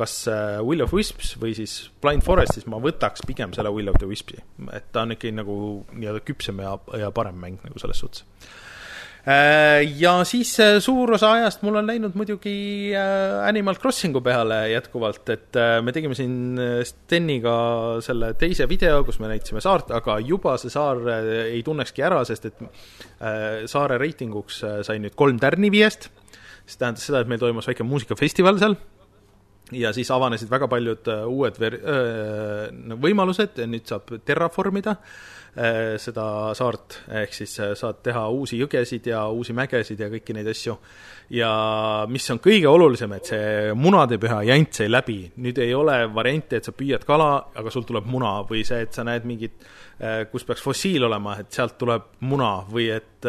[0.00, 3.92] kas äh, Will of Wisps või siis Blind Forest, siis ma võtaks pigem selle Will
[3.92, 4.40] of the Wispsi,
[4.72, 5.54] et ta on ikkagi nagu
[5.92, 8.24] nii-öelda küpsem ja, ja parem mäng nagu selles suhtes.
[9.20, 15.28] Äh, ja siis äh, suur osa ajast mul on läinud muidugi Animal Crossingu peale jätkuvalt,
[15.34, 16.56] et me tegime siin
[16.88, 17.56] Steniga
[18.04, 21.02] selle teise video, kus me näitasime saart, aga juba see saar
[21.42, 22.64] ei tunnekski ära, sest et
[23.68, 26.08] saare reitinguks sai nüüd kolm tärni viiest,
[26.64, 28.78] see tähendas seda, et meil toimus väike muusikafestival seal
[29.72, 31.80] ja siis avanesid väga paljud uued ver-,
[33.00, 39.08] võimalused, nüüd saab terraformida äh, Äh, seda saart, ehk siis äh, saad teha uusi jõgesid
[39.10, 40.76] ja uusi mägesid ja kõiki neid asju.
[41.34, 41.48] ja
[42.06, 46.68] mis on kõige olulisem, et see munadepüha jant sai läbi, nüüd ei ole varianti, et
[46.68, 49.66] sa püüad kala, aga sul tuleb muna või see, et sa näed mingit
[49.98, 53.26] äh, kus peaks fossiil olema, et sealt tuleb muna või et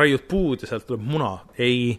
[0.00, 1.92] raiud puud ja sealt tuleb muna, ei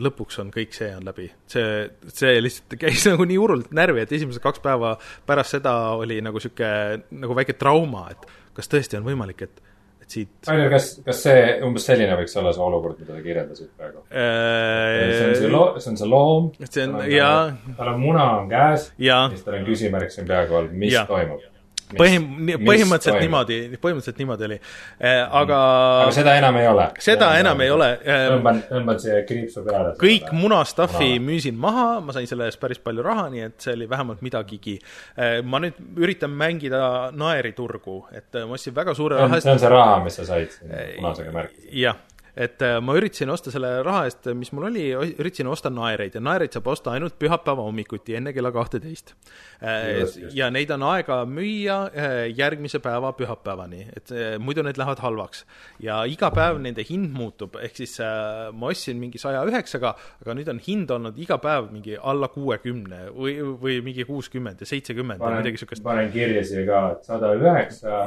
[0.00, 1.30] lõpuks on kõik see on läbi.
[1.50, 4.96] see, see lihtsalt käis nagu nii hullult närvi, et esimesed kaks päeva
[5.28, 8.26] pärast seda oli nagu niisugune nagu väike trauma, et
[8.56, 9.62] kas tõesti on võimalik, et,
[10.02, 10.32] et siit.
[10.46, 15.06] Kas, kas see umbes selline võiks olla see olukord, mida sa kirjeldasid praegu äh,?
[15.12, 16.50] see on see loo-, see on see loom.
[16.64, 17.38] see on, jaa.
[17.78, 18.90] tal on muna on käes.
[18.98, 21.06] ja siis tal on küsimärk siin peaaegu all, mis ja.
[21.10, 21.49] toimub
[21.98, 22.26] põhim-,
[22.66, 25.60] põhimõtteliselt niimoodi, põhimõtteliselt niimoodi oli eh,, aga
[26.04, 26.86] aga seda enam ei ole?
[27.02, 28.26] seda ja, enam ei ole eh,.
[28.34, 29.94] tõmban, tõmban siia kriipsu peale.
[30.00, 33.88] kõik munastuff'i müüsin maha, ma sain selle eest päris palju raha, nii et see oli
[33.90, 35.40] vähemalt midagigi eh,.
[35.42, 36.82] ma nüüd üritan mängida
[37.16, 40.56] naeriturgu, et ma ostsin väga suure raha eest see on see raha, mis sa said
[40.60, 41.68] punasega märkida?
[41.86, 42.06] jah
[42.40, 46.22] et äh, ma üritasin osta selle raha eest, mis mul oli, üritasin osta naereid ja
[46.24, 49.12] naereid saab osta ainult pühapäeva hommikuti enne kella kahteteist.
[49.60, 55.44] Äh, ja neid on aega müüa äh, järgmise päeva pühapäevani, et muidu need lähevad halvaks.
[55.80, 60.48] ja iga päev nende hind muutub, ehk siis ma ostsin mingi saja üheksaga, aga nüüd
[60.52, 65.40] on hind olnud iga päev mingi alla kuuekümne või, või mingi kuuskümmend ja seitsekümmend või
[65.40, 65.84] midagi siukest.
[65.84, 68.04] panen kirja siia ka, et sada üheksa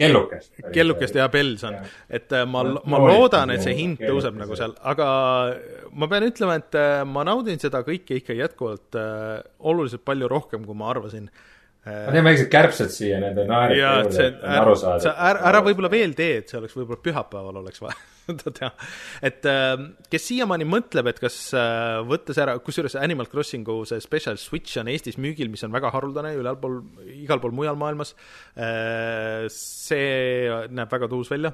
[0.00, 0.52] kellukest.
[0.74, 1.76] kellukest ja Bells on,
[2.10, 5.06] et äh, ma, ma loodan, et see hind tõuseb nagu seal, aga
[5.92, 9.38] ma pean ütlema, et äh, ma naudin seda kõike ikka jätkuvalt äh,
[9.70, 14.28] oluliselt palju rohkem, kui ma arvasin äh, ma teen väiksed kärbsed siia nende naerite juurde,
[14.30, 15.14] et aru saada.
[15.30, 17.98] ära, ära võib-olla veel tee, et see oleks võib-olla pühapäeval oleks vaja
[18.42, 18.70] seda teha.
[19.26, 24.38] et ähm, kes siiamaani mõtleb, et kas äh, võttes ära, kusjuures Animal Crossingu see Special
[24.40, 26.80] Switch on Eestis müügil, mis on väga haruldane ülalpool,
[27.16, 28.14] igal pool mujal maailmas,
[28.56, 31.52] äh, see näeb väga tuus välja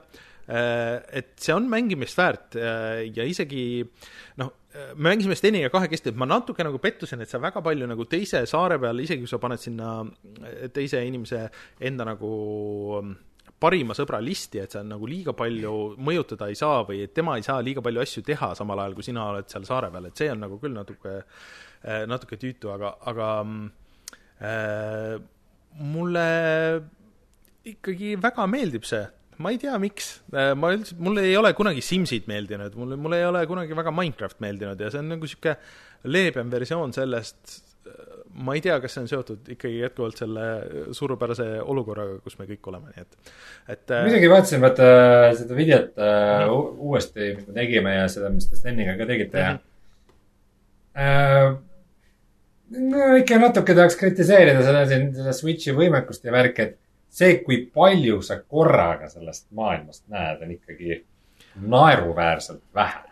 [0.49, 3.85] äh, et see on mängimist väärt ja isegi
[4.41, 4.53] noh,
[4.97, 8.43] me mängisime Steniga kahekesti, et ma natuke nagu pettusin, et sa väga palju nagu teise
[8.49, 10.03] saare peal, isegi kui sa paned sinna
[10.75, 11.47] teise inimese
[11.81, 12.35] enda nagu
[13.61, 15.73] parima sõbra listi, et sa nagu liiga palju
[16.05, 19.07] mõjutada ei saa või et tema ei saa liiga palju asju teha, samal ajal kui
[19.07, 22.93] sina oled seal saare peal, et see on nagu küll natuke, äh, natuke tüütu, aga,
[23.13, 23.31] aga
[24.45, 25.17] äh,
[25.81, 26.27] mulle
[27.67, 29.05] ikkagi väga meeldib see,
[29.41, 33.23] ma ei tea, miks, äh, ma üldse, mulle ei ole kunagi Simsid meeldinud, mulle, mulle
[33.23, 35.57] ei ole kunagi väga Minecraft meeldinud ja see on nagu niisugune
[36.13, 37.57] leebem versioon sellest,
[38.37, 40.47] ma ei tea, kas see on seotud ikkagi jätkuvalt selle
[40.97, 43.31] suurepärase olukorraga, kus me kõik oleme, nii et,
[43.75, 43.95] et.
[43.95, 44.89] ma isegi vaatasin vaata
[45.39, 46.83] seda videot mm -hmm.
[46.89, 49.61] uuesti, mis me tegime ja seda, mis te Steniga ka tegite mm -hmm.
[50.95, 51.57] ja äh,.
[52.93, 56.79] no ikka natuke tahaks kritiseerida seda siin, seda Switch'i võimekust ja värki, et
[57.09, 61.05] see, kui palju sa korraga sellest maailmast näed, on ikkagi
[61.61, 63.05] naeruväärselt vähe.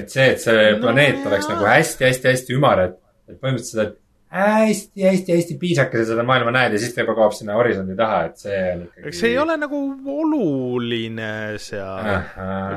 [0.00, 3.96] et see, et see planeet no, oleks nagu hästi-hästi-hästi ümar, et, et põhimõtteliselt,
[4.32, 8.40] et hästi-hästi-hästi piisakese seda maailma näed ja siis ta juba kaob sinna horisondi taha, et
[8.40, 9.12] see on ikkagi.
[9.18, 9.80] see ei ole nagu
[10.14, 12.08] oluline seal.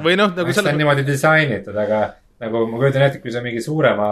[0.03, 2.01] või noh, nagu see on niimoodi disainitud, aga
[2.43, 4.09] nagu ma kujutan ette, kui sa mingi suurema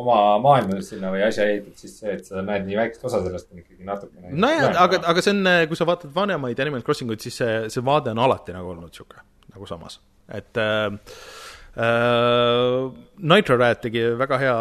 [0.00, 3.50] oma maailma sinna või asja ehitad, siis see, et sa näed nii väikest osa sellest,
[3.50, 4.30] on ikkagi natukene.
[4.30, 8.14] nojah, aga, aga see on, kui sa vaatad vanemaid Animal Crossinguid, siis see, see vaade
[8.14, 9.18] on alati nagu olnud sihuke,
[9.50, 9.98] nagu samas,
[10.30, 14.54] et äh, Uh, Nitro Rat tegi väga hea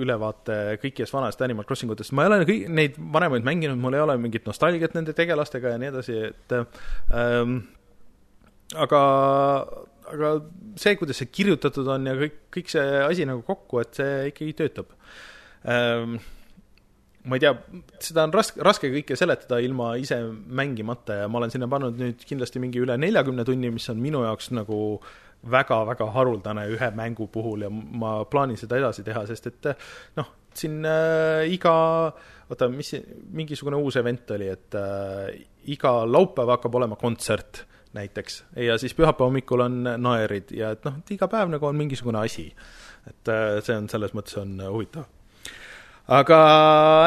[0.00, 4.04] ülevaate kõikidest vanadest Animal Crossing utest, ma ei ole kõik neid vanemaid mänginud, mul ei
[4.04, 7.58] ole mingit nostalgiat nende tegelastega ja nii edasi, et ähm,
[8.80, 9.00] aga,
[10.12, 10.30] aga
[10.80, 14.56] see, kuidas see kirjutatud on ja kõik, kõik see asi nagu kokku, et see ikkagi
[14.62, 14.94] töötab.
[15.68, 16.16] Ähm,
[17.28, 17.52] ma ei tea,
[18.04, 22.24] seda on raske, raske kõike seletada ilma ise mängimata ja ma olen sinna pannud nüüd
[22.24, 27.28] kindlasti mingi üle neljakümne tunni, mis on minu jaoks nagu äh, väga-väga haruldane ühe mängu
[27.32, 29.70] puhul ja ma plaanin seda edasi teha, sest et
[30.16, 31.74] noh, siin äh, iga,
[32.48, 32.94] oota, mis,
[33.34, 35.44] mingisugune uus event oli, et äh,
[35.74, 37.64] iga laupäev hakkab olema kontsert
[37.94, 42.24] näiteks ja siis pühapäeva hommikul on naerid ja et noh, iga päev nagu on mingisugune
[42.24, 42.48] asi.
[43.06, 45.10] et äh, see on selles mõttes on huvitav
[46.04, 46.38] aga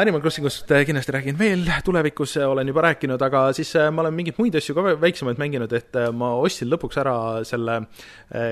[0.02, 4.40] Animal Crossingust kindlasti räägin veel, tulevikus olen juba rääkinud, aga siis äh, ma olen mingeid
[4.42, 7.76] muid asju ka väiksemaid mänginud, et ma ostsin lõpuks ära selle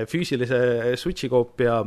[0.06, 1.80] füüsilise Switchi koopia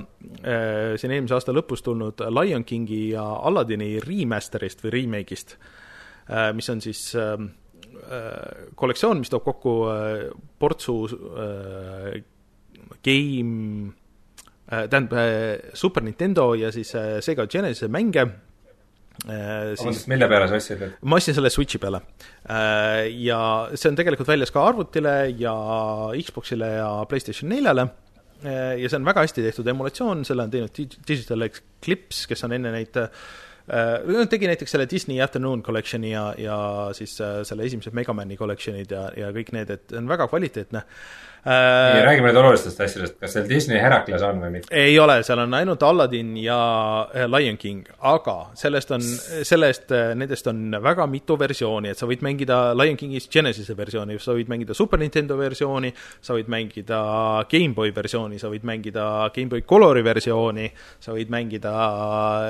[0.99, 5.55] siin eelmise aasta lõpus tulnud Lion Kingi ja Aladdini remaster'ist või remake'ist,
[6.59, 7.05] mis on siis
[8.75, 9.77] kollektsioon, mis toob kokku
[10.59, 10.97] portsu
[13.07, 13.95] game
[14.67, 16.91] tähendab Super Nintendo ja siis
[17.23, 18.27] Sega Genesis'e mänge
[19.27, 21.99] Äh, vabandust, mille peale sa ostsid ma ostsin selle Switchi peale.
[22.47, 23.39] Äh, ja
[23.73, 25.55] see on tegelikult väljas ka arvutile ja
[26.15, 27.89] Xboxile ja PlayStation neljale
[28.45, 32.55] äh, ja see on väga hästi tehtud emulatsioon, selle on teinud Digital Eclipse, kes on
[32.55, 32.95] enne neid
[33.69, 36.55] tegi näiteks selle Disney Afternoon Collection'i ja, ja
[36.97, 41.27] siis selle esimesed Megamani collection'id ja, ja kõik need, et on väga kvaliteetne äh,.
[41.45, 44.73] Räägime nüüd olulistest asjadest, kas seal Disney Herakles on või mitte?
[44.75, 46.59] ei ole, seal on ainult Aladdin ja
[47.15, 49.05] äh, Lion King, aga sellest on,
[49.47, 54.19] sellest, äh, nendest on väga mitu versiooni, et sa võid mängida Lion Kingist Genesis'e versiooni,
[54.19, 57.01] sa võid mängida Super Nintendo versiooni, sa võid mängida
[57.51, 59.05] GameBoy versiooni, sa võid mängida
[59.35, 60.67] GameBoy Colori versiooni,
[60.99, 61.75] sa võid mängida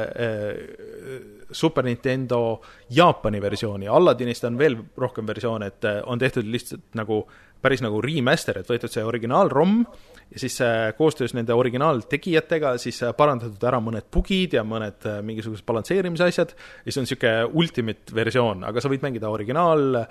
[0.10, 6.98] äh, Super Nintendo Jaapani versiooni, Aladdinist on veel rohkem versioone, et äh, on tehtud lihtsalt
[6.98, 7.24] nagu
[7.62, 9.82] päris nagu remaster, et võetud see originaal-ROM
[10.30, 15.20] ja siis äh, koostöös nende originaaltegijatega siis äh, parandatud ära mõned bugid ja mõned äh,
[15.26, 20.04] mingisugused balansseerimise asjad ja siis on niisugune ultimate versioon, aga sa võid mängida originaal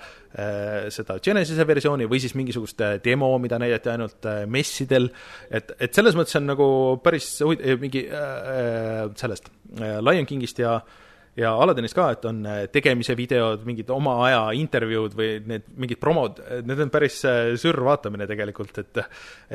[0.93, 5.09] seda Genesis'e versiooni või siis mingisugust demo, mida näidati ainult messidel,
[5.49, 6.67] et, et selles mõttes on nagu
[7.03, 9.49] päris huvit-, mingi äh, sellest
[9.79, 11.08] äh, Lion Kingist ja äh,
[11.39, 16.01] ja Aladdinist ka, et on äh, tegemise videod, mingid oma aja intervjuud või need mingid
[16.01, 19.01] promod, need on päris äh, sürr vaatamine tegelikult, et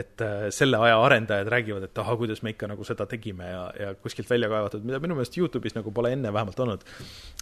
[0.04, 3.64] et äh, selle aja arendajad räägivad, et ahah, kuidas me ikka nagu seda tegime ja,
[3.80, 6.88] ja kuskilt välja kaevatud, mida minu meelest Youtube'is nagu pole enne vähemalt olnud.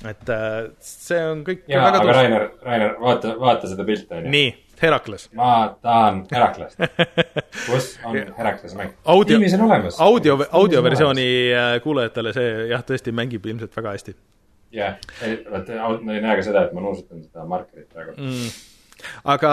[0.08, 0.34] et
[0.82, 2.16] see on kõik jaa, aga tuus.
[2.16, 4.34] Rainer, Rainer, vaata, vaata seda pilti, on ju.
[4.34, 5.28] nii, Herakles.
[5.36, 6.78] ma tahan Heraklest.
[7.66, 8.92] kus on Heraklase mäng?
[9.04, 9.38] audio,
[9.98, 11.26] audio, audioversiooni
[11.82, 14.14] kuulajatele see jah, tõesti mängib ilmselt väga hästi
[14.72, 18.52] jah yeah., vaata, ma ei näe ka seda, et ma nuusutan seda markerit praegu mm..
[19.34, 19.50] aga.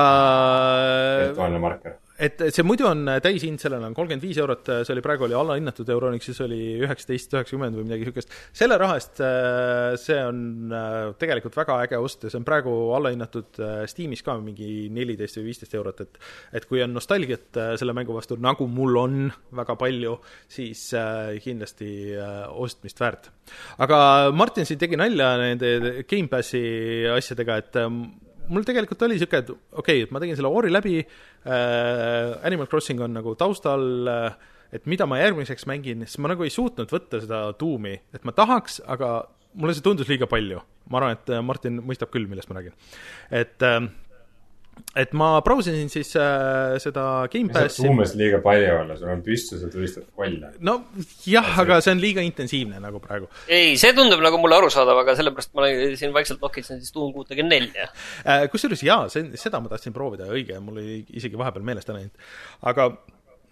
[1.27, 5.25] virtuaalne marker et, see muidu on täishind, sellel on kolmkümmend viis eurot, see oli praegu
[5.27, 8.35] oli allahinnatud Euronixis oli üheksateist, üheksakümmend või midagi niisugust.
[8.55, 12.75] selle raha eest äh, see on äh, tegelikult väga äge ost ja see on praegu
[12.97, 16.21] allahinnatud äh, Steamis ka mingi neliteist või viisteist eurot, et
[16.59, 19.19] et kui on nostalgiat selle mängu vastu, nagu mul on
[19.55, 20.15] väga palju,
[20.51, 20.89] siis
[21.43, 21.89] kindlasti
[22.49, 23.29] ostmist väärt.
[23.85, 23.99] aga
[24.35, 26.63] Martin siin tegi nalja nende Gamepassi
[27.13, 27.79] asjadega, et
[28.49, 32.69] mul tegelikult oli niisugune, et okei okay,, et ma tegin selle Ori läbi äh,, Animal
[32.71, 36.91] Crossing on nagu taustal äh,, et mida ma järgmiseks mängin, siis ma nagu ei suutnud
[36.93, 39.13] võtta seda tuumi, et ma tahaks, aga
[39.57, 40.61] mulle see tundus liiga palju.
[40.89, 42.77] ma arvan, et äh, Martin mõistab küll, millest ma räägin.
[43.29, 43.81] et äh,
[44.97, 47.85] et ma brausisin siis äh, seda Gamepassi.
[47.89, 50.51] umbes liiga palju olla, sul on püstus ja tulistad kolle.
[50.65, 50.75] no
[51.27, 53.29] jah, aga see on liiga intensiivne nagu praegu.
[53.47, 55.69] ei, see tundub nagu mulle arusaadav, aga sellepärast ma
[55.99, 57.87] siin vaikselt nokitsen siis Doom kuutekümmet nelja.
[58.25, 62.01] Äh, kusjuures jaa, see, seda ma tahtsin proovida, õige, mul oli isegi vahepeal meelest ära
[62.01, 62.27] läinud.
[62.71, 62.89] aga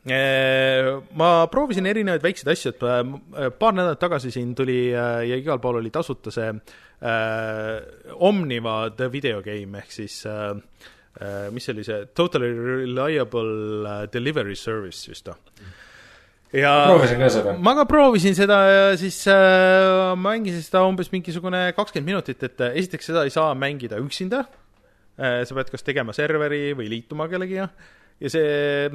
[0.09, 5.61] äh, ma proovisin erinevaid väikseid asju, et äh, paar nädalat tagasi siin tuli ja igal
[5.63, 10.55] pool oli tasuta see äh, Omniva The Video Game ehk siis Äh,
[11.53, 13.49] mis see oli see, Totally Reliable
[13.87, 15.37] äh, Delivery Service vist või?
[16.55, 17.55] ja proovisin ka seda.
[17.59, 22.77] ma ka proovisin seda ja siis äh, mängisin seda umbes mingisugune kakskümmend minutit, et äh,
[22.83, 24.45] esiteks seda ei saa mängida üksinda
[25.19, 27.67] äh,, sa pead kas tegema serveri või liituma kellegiga
[28.21, 28.91] ja see,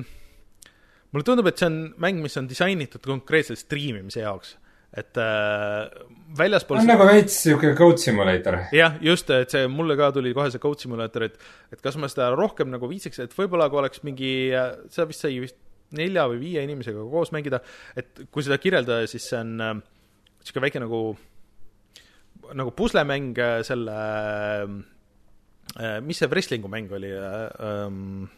[1.12, 4.56] mulle tundub, et see on mäng, mis on disainitud konkreetselt striimimise jaoks
[4.93, 5.89] et äh,
[6.36, 8.59] väljaspool on nagu veits niisugune code simulator.
[8.77, 11.39] jah, just, et see, mulle ka tuli kohe see code simulator, et
[11.73, 14.32] et kas ma seda rohkem nagu viitsiks, et võib-olla kui oleks mingi,
[14.93, 15.59] seda vist sai vist
[15.97, 17.62] nelja või viie inimesega koos mängida,
[17.97, 21.02] et kui seda kirjeldada, siis see on niisugune äh, väike nagu,
[22.60, 23.97] nagu puslemäng äh, selle
[25.81, 27.43] äh,, mis see wrestling'u mäng oli äh,?
[27.64, 28.31] Ähm,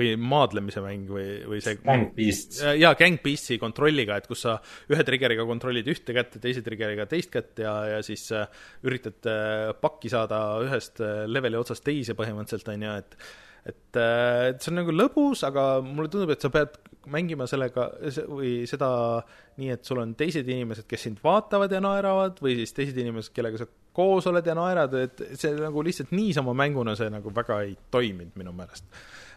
[0.00, 2.62] või maadlemise mäng või, või see Gang Beasts.
[2.80, 4.56] jaa, Gang Beastsi kontrolliga, et kus sa
[4.92, 8.48] ühe triggeriga kontrollid ühte kätt ja teise triggeriga teist kätt ja, ja siis äh,
[8.86, 13.22] üritad äh, pakki saada ühest äh, leveli otsast teise põhimõtteliselt, on ju, et
[13.68, 16.78] et, et see on nagu lõbus, aga mulle tundub, et sa pead
[17.12, 17.90] mängima sellega
[18.28, 18.88] või seda
[19.60, 23.34] nii, et sul on teised inimesed, kes sind vaatavad ja naeravad, või siis teised inimesed,
[23.36, 27.60] kellega sa koos oled ja naerad, et see nagu lihtsalt niisama mänguna see nagu väga
[27.66, 28.86] ei toiminud minu meelest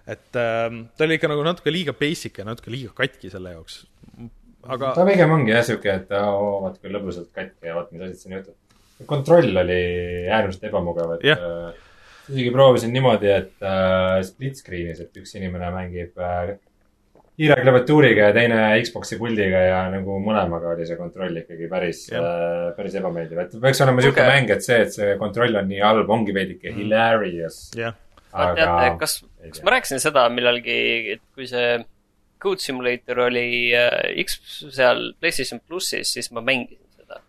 [0.08, 3.84] et äh, ta oli ikka nagu natuke liiga basic ja natuke liiga katki selle jaoks.
[4.64, 8.04] aga ta pigem ongi jah sihuke, et oo, vaat kui lõbusalt katki ja vaat mis
[8.04, 8.60] asjad siin juhtuvad.
[9.10, 9.80] kontroll oli
[10.28, 11.40] äärmiselt ebamugav, et Jah.
[11.40, 11.90] äh,
[12.30, 16.54] isegi proovisin niimoodi, et äh, split screen'is, et üks inimene mängib äh,
[17.34, 22.70] kiire klaviatuuriga ja teine Xbox'i puldiga ja nagu mõlemaga oli see kontroll ikkagi päris äh,,
[22.78, 24.36] päris ebameeldiv, et peaks olema sihuke Kuulge.
[24.36, 27.64] mäng, et see, et see kontroll on nii halb, ongi veidike hilarious.
[27.80, 27.96] jah,
[28.32, 29.18] aga teate, kas,
[29.50, 30.78] kas ma rääkisin seda millalgi,
[31.18, 31.76] et kui see
[32.44, 34.40] Code Simulator oli äh, X
[34.76, 37.22] seal PlayStation plussis, siis ma mängisin seda,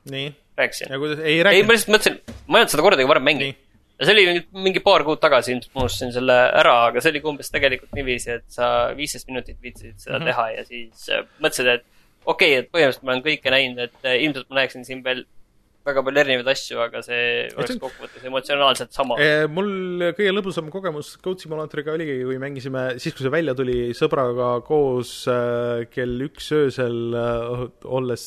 [0.59, 0.91] rääkisin.
[0.91, 1.75] ja kuidas, ei ei, ma rääkinud?
[1.75, 3.63] lihtsalt mõtlesin, ma ei olnud seda kordagi varem mänginud
[3.99, 7.13] ja see oli nüüd mingi paar kuud tagasi, ilmselt ma unustasin selle ära, aga see
[7.15, 10.31] oli umbes tegelikult niiviisi, et sa viisteist minutit viitsisid seda mm -hmm.
[10.31, 11.87] teha ja siis äh, mõtlesid, et
[12.25, 15.25] okei okay,, et põhimõtteliselt ma olen kõike näinud, et äh, ilmselt ma näeksin siin veel
[15.85, 19.19] väga palju erinevaid asju, aga see oleks see- kokkuvõttes emotsionaalselt sama.
[19.53, 24.55] mul kõige lõbusam kogemus Code Simulatoriga oligi, kui mängisime, siis kui see välja tuli sõbraga
[24.65, 28.27] koos äh, kell üks öösel äh, olles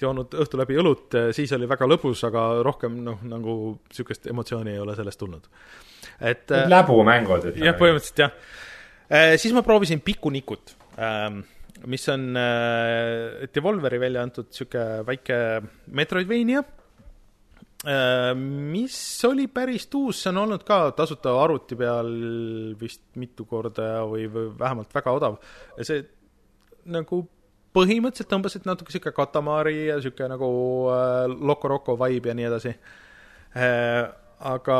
[0.00, 3.54] joonud õhtu läbi õlut, siis oli väga lõbus, aga rohkem noh, nagu
[3.88, 5.46] niisugust emotsiooni ei ole sellest tulnud.
[6.20, 7.78] et läbumängud, jah, ütleme.
[7.78, 8.34] põhimõtteliselt jah.
[9.40, 10.74] siis ma proovisin Pikunikut,
[11.86, 15.36] mis on äh, Devolveri välja antud niisugune väike
[15.92, 16.62] Metroidvania,
[18.62, 18.96] mis
[19.26, 22.12] oli päris uus, see on olnud ka tasuta arvuti peal
[22.78, 25.40] vist mitu korda või, või vähemalt väga odav.
[25.82, 26.04] see
[26.94, 27.24] nagu
[27.76, 30.48] põhimõtteliselt tõmbasid natuke sihuke Katamari ja sihuke nagu
[30.92, 32.72] äh, Loco Roco vibe ja nii edasi
[33.56, 34.12] äh,.
[34.52, 34.78] aga,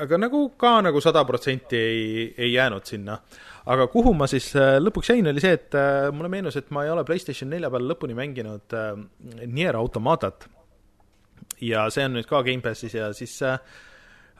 [0.00, 3.18] aga nagu ka nagu sada protsenti ei, ei jäänud sinna.
[3.66, 6.84] Aga kuhu ma siis äh, lõpuks jäin, oli see, et äh, mulle meenus, et ma
[6.86, 8.96] ei ole PlayStation nelja peal lõpuni mänginud äh,
[9.46, 10.48] Nier Automatat.
[11.60, 13.58] ja see on nüüd ka Gamepassis ja siis äh,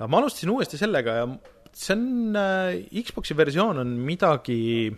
[0.06, 1.28] ma alustasin uuesti sellega ja
[1.72, 4.90] see on äh,, Xbox'i versioon on midagi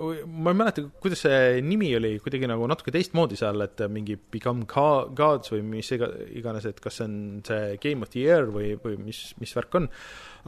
[0.00, 4.66] ma ei mäleta, kuidas see nimi oli, kuidagi nagu natuke teistmoodi seal, et mingi Become
[4.66, 8.72] Gods või mis iga, iganes, et kas see on see Game of the Year või,
[8.80, 9.90] või mis, mis värk on.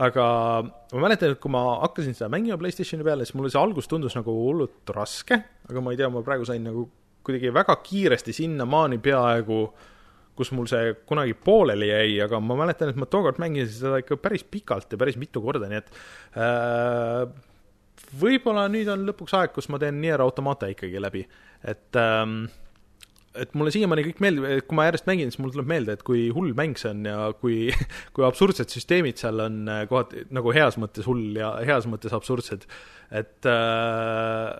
[0.01, 0.25] aga
[0.65, 4.17] ma mäletan, et kui ma hakkasin seda mängima Playstationi peale, siis mulle see algus tundus
[4.17, 5.39] nagu hullult raske,
[5.69, 6.87] aga ma ei tea, ma praegu sain nagu
[7.23, 9.63] kuidagi väga kiiresti sinnamaani peaaegu,
[10.33, 14.17] kus mul see kunagi pooleli jäi, aga ma mäletan, et ma tookord mängisin seda ikka
[14.21, 15.91] päris pikalt ja päris mitu korda, nii et
[16.41, 17.27] äh,
[18.19, 21.23] võib-olla nüüd on lõpuks aeg, kus ma teen Nier Automata ikkagi läbi,
[21.63, 22.43] et ähm,
[23.39, 26.03] et mulle siiamaani kõik meeldib, et kui ma järjest mängin, siis mul tuleb meelde, et
[26.05, 27.57] kui hull mäng see on ja kui,
[28.15, 32.67] kui absurdsed süsteemid seal on äh, kohati nagu heas mõttes hull ja heas mõttes absurdsed,
[33.13, 34.51] et äh,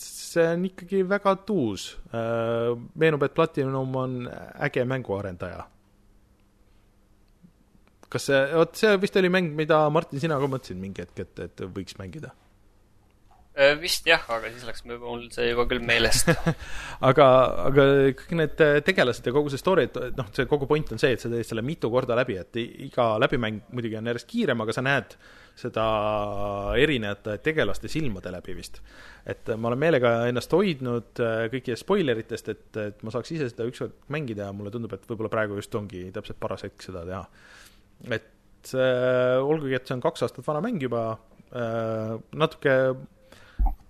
[0.00, 2.74] see on ikkagi väga tuus äh,.
[2.98, 4.18] meenub, et Platinum on
[4.66, 5.64] äge mänguarendaja.
[8.12, 11.46] kas see, vot see vist oli mäng, mida Martin, sina ka mõtlesid mingi hetk, et,
[11.46, 12.34] et võiks mängida?
[13.56, 16.28] Äh, vist jah, aga siis läks mul see juba küll meelest.
[17.08, 17.26] aga,
[17.70, 17.86] aga
[18.18, 21.22] kõik need tegelased ja kogu see story, et noh, see kogu point on see, et
[21.22, 24.84] sa teed selle mitu korda läbi, et iga läbimäng muidugi on järjest kiirem, aga sa
[24.84, 25.16] näed
[25.56, 25.86] seda
[26.76, 28.82] erinevate tegelaste silmade läbi vist.
[29.24, 33.64] et ma olen meelega ennast hoidnud äh, kõikidest spoileritest, et, et ma saaks ise seda
[33.72, 37.24] ükskord mängida ja mulle tundub, et võib-olla praegu just ongi täpselt paras hetk seda teha.
[38.20, 41.08] et äh, olgugi, et see on kaks aastat vana mäng juba
[41.56, 42.76] äh,, natuke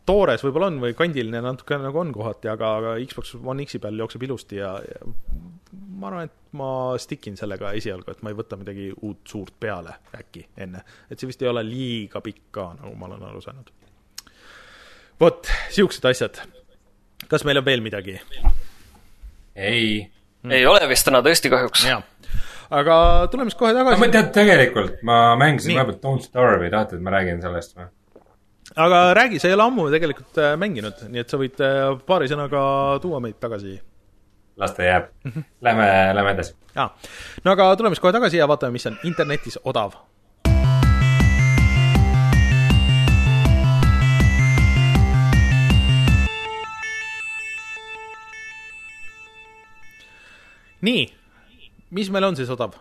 [0.07, 3.99] toores võib-olla on või kandiline natuke nagu on kohati, aga, aga Xbox One X-i peal
[4.01, 5.15] jookseb ilusti ja, ja
[5.97, 6.71] ma arvan, et ma
[7.01, 10.85] stick in sellega esialgu, et ma ei võta midagi uut suurt peale äkki enne.
[11.11, 13.73] et see vist ei ole liiga pikk ka, nagu ma olen aru saanud.
[15.21, 16.43] vot, siuksed asjad.
[17.29, 18.19] kas meil on veel midagi?
[19.57, 20.07] ei.
[20.51, 21.87] ei ole vist täna tõesti kahjuks.
[22.71, 22.97] aga
[23.33, 24.13] tuleme siis kohe aga ma tagasi.
[24.19, 27.91] tead, tegelikult ma mängisin vahepeal Don't Starve'i, tahate, et ma räägin sellest või?
[28.77, 32.29] Aga räägi, sa ei ole ammu tegelikult äh, mänginud, nii et sa võid äh, paari
[32.29, 32.61] sõnaga
[33.01, 33.79] tuua meid tagasi
[34.57, 35.09] las ta jääb.
[35.65, 36.55] Lähme, lähme edasi.
[36.75, 36.91] jaa,
[37.45, 39.97] no aga tuleme siis kohe tagasi ja vaatame, mis on internetis odav.
[50.87, 51.07] nii,
[51.91, 52.77] mis meil on siis odav?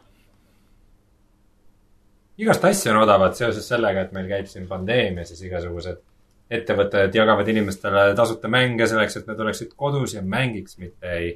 [2.42, 6.02] Igast asju on odavat seoses sellega, et meil käib siin pandeemia, siis igasugused
[6.56, 11.32] ettevõtted jagavad inimestele tasuta mänge selleks, et nad oleksid kodus ja mängiks, mitte ei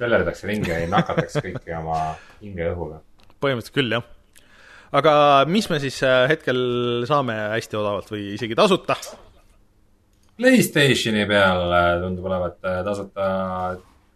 [0.00, 1.98] töllerdaks ringi ja ei nakataks kõiki oma
[2.40, 3.02] hingeõhuga.
[3.42, 4.06] põhimõtteliselt küll, jah.
[4.98, 5.12] aga
[5.50, 8.98] mis me siis äh, hetkel saame hästi odavalt või isegi tasuta?
[10.40, 13.28] Playstationi peal äh, tundub olevat äh, tasuta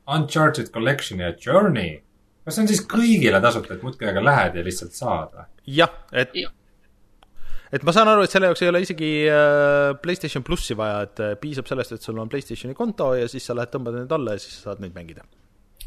[0.06, 2.00] Uncharted Collection ja Journey.
[2.46, 5.48] Kas see on siis kõigile tasuta, et muudkui aga lähed ja lihtsalt saad või?
[5.80, 6.36] jah, et
[7.74, 11.24] et ma saan aru, et selle jaoks ei ole isegi äh, PlayStation plussi vaja, et
[11.24, 14.36] äh, piisab sellest, et sul on PlayStationi konto ja siis sa lähed, tõmbad need alla
[14.36, 15.26] ja siis saad neid mängida.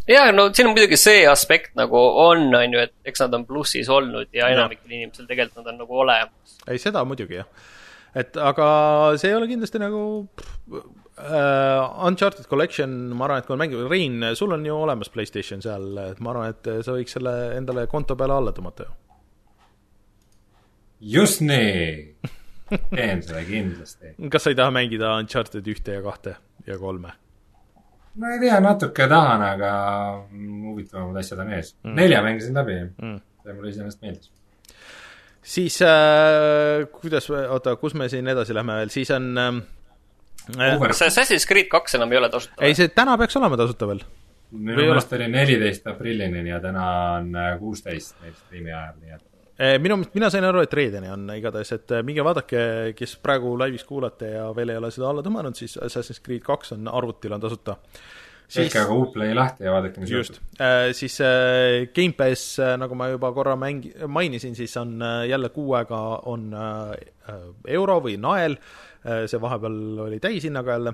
[0.10, 3.48] jaa, no siin on muidugi see aspekt nagu on, on ju, et eks nad on
[3.48, 6.60] plussis olnud ja enamikel inimestel tegelikult nad on nagu olemas.
[6.68, 7.69] ei, seda muidugi, jah.
[8.19, 8.69] et aga
[9.22, 10.03] see ei ole kindlasti nagu
[11.20, 15.62] uh, Uncharted Collection, ma arvan, et kui on mängib, Rein, sul on ju olemas PlayStation
[15.66, 18.98] seal, et ma arvan, et sa võiks selle endale konto peale alla tõmmata ju
[21.00, 22.16] just nii,
[22.91, 24.14] teen seda kindlasti.
[24.34, 26.36] kas sa ei taha mängida Uncharted ühte ja kahte
[26.68, 27.14] ja kolme?
[28.20, 29.72] no ei tea, natuke tahan, aga
[30.34, 31.96] huvitavamad asjad on ees mm..
[31.96, 34.32] nelja mängisin läbi mm., see mulle iseenesest meeldis.
[35.56, 39.62] siis äh, kuidas, oota, kus me siin edasi lähme veel, siis on äh,
[40.56, 42.60] kas Assassin's Creed kaks enam ei ole tasuta?
[42.64, 44.03] ei, see täna peaks olema tasuta veel.
[44.52, 46.86] minu meelest oli neliteist aprillini ja täna
[47.18, 49.30] on äh, kuusteist meil striimi ajal, nii et
[49.60, 52.61] Eh, minu meelest, mina sain aru, et reedeni on igatahes, et minge vaadake,
[52.95, 56.78] kes praegu laivis kuulate ja veel ei ole seda alla tõmmanud, siis Assassin's Creed kaks
[56.78, 57.76] on arvutil, on tasuta.
[58.53, 60.40] tehke aga Uplay lahti ja vaadake, mis juhtub.
[60.64, 65.76] Eh, siis äh, Gamepass, nagu ma juba korra mängi-, mainisin, siis on äh, jälle kuu
[65.76, 65.99] aega
[66.32, 67.36] on äh,
[67.68, 68.56] euro või nael,
[69.04, 70.94] see vahepeal oli täishinnaga jälle.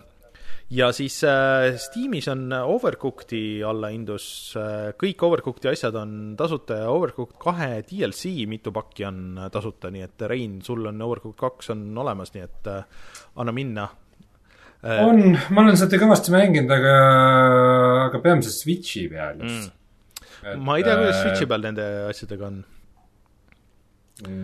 [0.69, 4.56] Ja siis äh, Steamis on Overcooked'i allahindlus.
[4.57, 9.19] Äh,, kõik Overcooked'i asjad on tasuta ja Overcooked kahe DLC mitu pakki on
[9.53, 13.06] tasuta, nii et Rein, sul on Overcooked kaks on olemas, nii et äh,
[13.38, 13.88] anna minna.
[14.82, 15.03] Äh,.
[15.06, 16.95] on, ma olen seda kõvasti mänginud, aga,
[18.07, 19.69] aga peamiselt Switchi peal just.
[19.69, 20.65] Mm..
[20.65, 22.64] ma ei tea, kuidas äh, Switchi peal nende asjadega on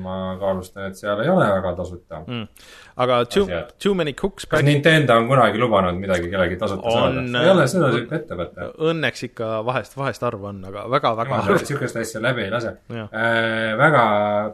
[0.04, 2.66] ma kaalustan, et seal ei ole väga tasuta mm..
[3.00, 3.46] aga Too,
[3.80, 7.44] too Many Cooks kas Nintendo on kunagi lubanud midagi kellegi tasuta on, saada?
[7.46, 8.68] ei ole seda tüüpi ettevõte.
[8.92, 11.58] Õnneks ikka vahest, vahest harva on, aga väga-väga harva.
[11.62, 12.76] niisugust asja läbi ei lase.
[12.92, 14.06] Äh, väga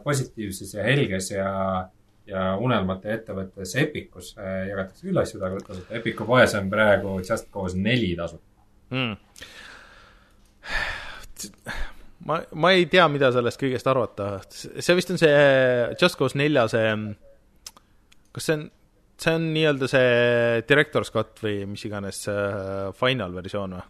[0.06, 1.52] positiivses ja helges ja
[2.28, 5.86] ja unelmate ettevõttes Epicus äh, jagatakse küll asju tasuta.
[5.98, 8.44] Epicu poes on praegu Just Cause neli tasuta
[8.94, 9.16] mm
[12.28, 15.32] ma, ma ei tea, mida sellest kõigest arvata, see vist on see
[16.00, 16.92] Just Cause nelja see,
[18.34, 18.68] kas see on,
[19.18, 20.12] see on nii-öelda see
[20.68, 23.88] director's cut või mis iganes see final versioon või?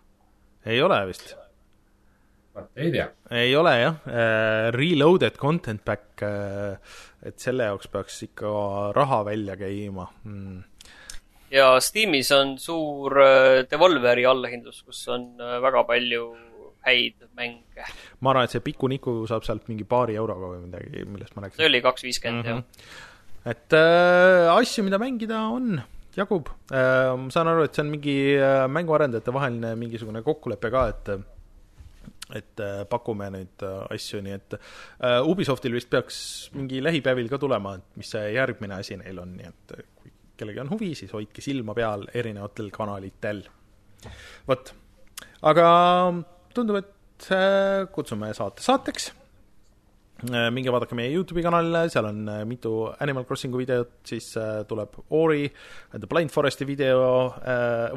[0.68, 1.34] ei ole vist?
[2.78, 3.10] ei tea.
[3.34, 8.56] ei ole jah, äh, reloaded content pack, et selle jaoks peaks ikka
[8.96, 10.66] raha välja käima mm
[11.48, 13.14] ja Steamis on suur
[13.70, 16.26] Devolveri allahindlus, kus on väga palju
[16.88, 17.86] häid mänge.
[18.20, 21.62] ma arvan, et see Piku-Niku saab sealt mingi paari euroga või midagi, millest ma rääkisin.
[21.62, 22.90] see oli kaks viiskümmend mm, -hmm.
[23.44, 23.54] jah.
[23.54, 25.80] et äh, asju, mida mängida, on,
[26.18, 27.14] jagub äh,.
[27.16, 31.18] ma saan aru, et see on mingi äh, mänguarendajate vaheline mingisugune kokkulepe ka, et
[32.34, 36.18] et äh, pakume neid äh, asju, nii et äh, Ubisoftil vist peaks
[36.56, 40.12] mingi lähipäevil ka tulema, et mis see järgmine asi neil on, nii et äh, kui
[40.38, 43.42] kellelgi on huvi, siis hoidke silma peal erinevatel kanalitel.
[44.48, 44.74] vot,
[45.50, 45.68] aga
[46.56, 49.10] tundub, et äh, kutsume saate saateks.
[50.28, 52.72] Äh, minge vaadake meie Youtube'i kanalile, seal on äh, mitu
[53.04, 54.32] Animal Crossingu videot, siis
[54.70, 55.46] tuleb Ori,
[55.94, 57.32] The Blind Foresti video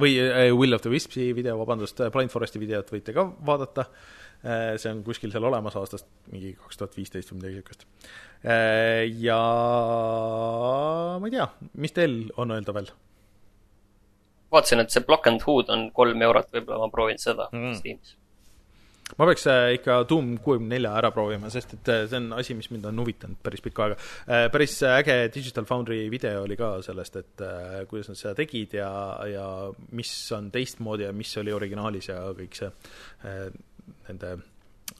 [0.01, 0.15] või
[0.53, 3.87] Will of the Wispsi video, vabandust, Blind Foresti videot võite ka vaadata.
[4.41, 7.83] see on kuskil seal olemas aastast mingi kaks tuhat viisteist või midagi niisugust.
[9.21, 9.41] ja
[11.21, 11.45] ma ei tea,
[11.77, 12.89] mis teil on öelda veel?
[14.51, 17.77] vaatasin, et see Block and Hood on kolm eurot, võib-olla ma proovin seda mm.
[17.77, 18.17] Steamis
[19.17, 22.55] ma peaks äh, ikka Doom kuuekümne nelja ära proovima, sest et äh, see on asi,
[22.57, 23.97] mis mind on huvitanud päris pikka aega.
[24.27, 27.45] Äh, päris äge Digital Foundry video oli ka sellest, et
[27.89, 28.91] kuidas nad seda tegid ja,
[29.29, 29.47] ja
[29.97, 32.71] mis on teistmoodi ja mis oli originaalis ja kõik see
[34.07, 34.35] nende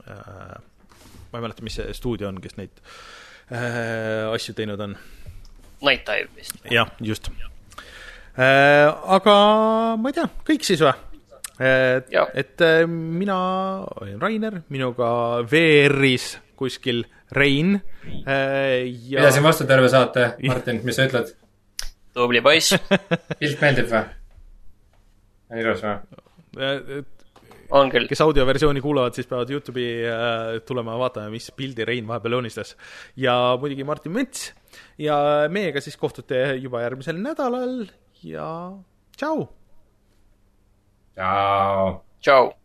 [0.01, 2.81] ma ei mäleta, mis see stuudio on, kes neid
[3.51, 4.95] asju teinud on.
[5.81, 6.59] Night Dive vist.
[6.71, 7.31] jah, just.
[8.37, 9.37] aga
[9.99, 11.10] ma ei tea, kõik siis või?
[11.61, 13.37] Et, et äh, mina
[14.01, 15.11] olin Rainer, minuga
[15.45, 17.77] VR-is kuskil Rein
[18.25, 19.21] äh, ja....
[19.21, 21.31] pidasin vastu terve saate, Martin, mis sa ütled?
[22.15, 22.75] tubli poiss
[23.39, 24.03] pilt meeldib või?
[25.51, 25.95] on ilus või?
[26.59, 27.01] Äh,
[27.77, 28.09] on küll.
[28.09, 32.75] kes audioversiooni kuulavad, siis peavad Youtube'i äh, tulema ja vaatama, mis pildi Rein vahepeal joonistas.
[33.15, 34.51] ja muidugi Martin Mets
[34.99, 37.83] ja meiega siis kohtute juba järgmisel nädalal
[38.25, 38.47] ja
[39.17, 39.49] tšau
[41.15, 42.03] Ciao.
[42.21, 42.60] Ciao.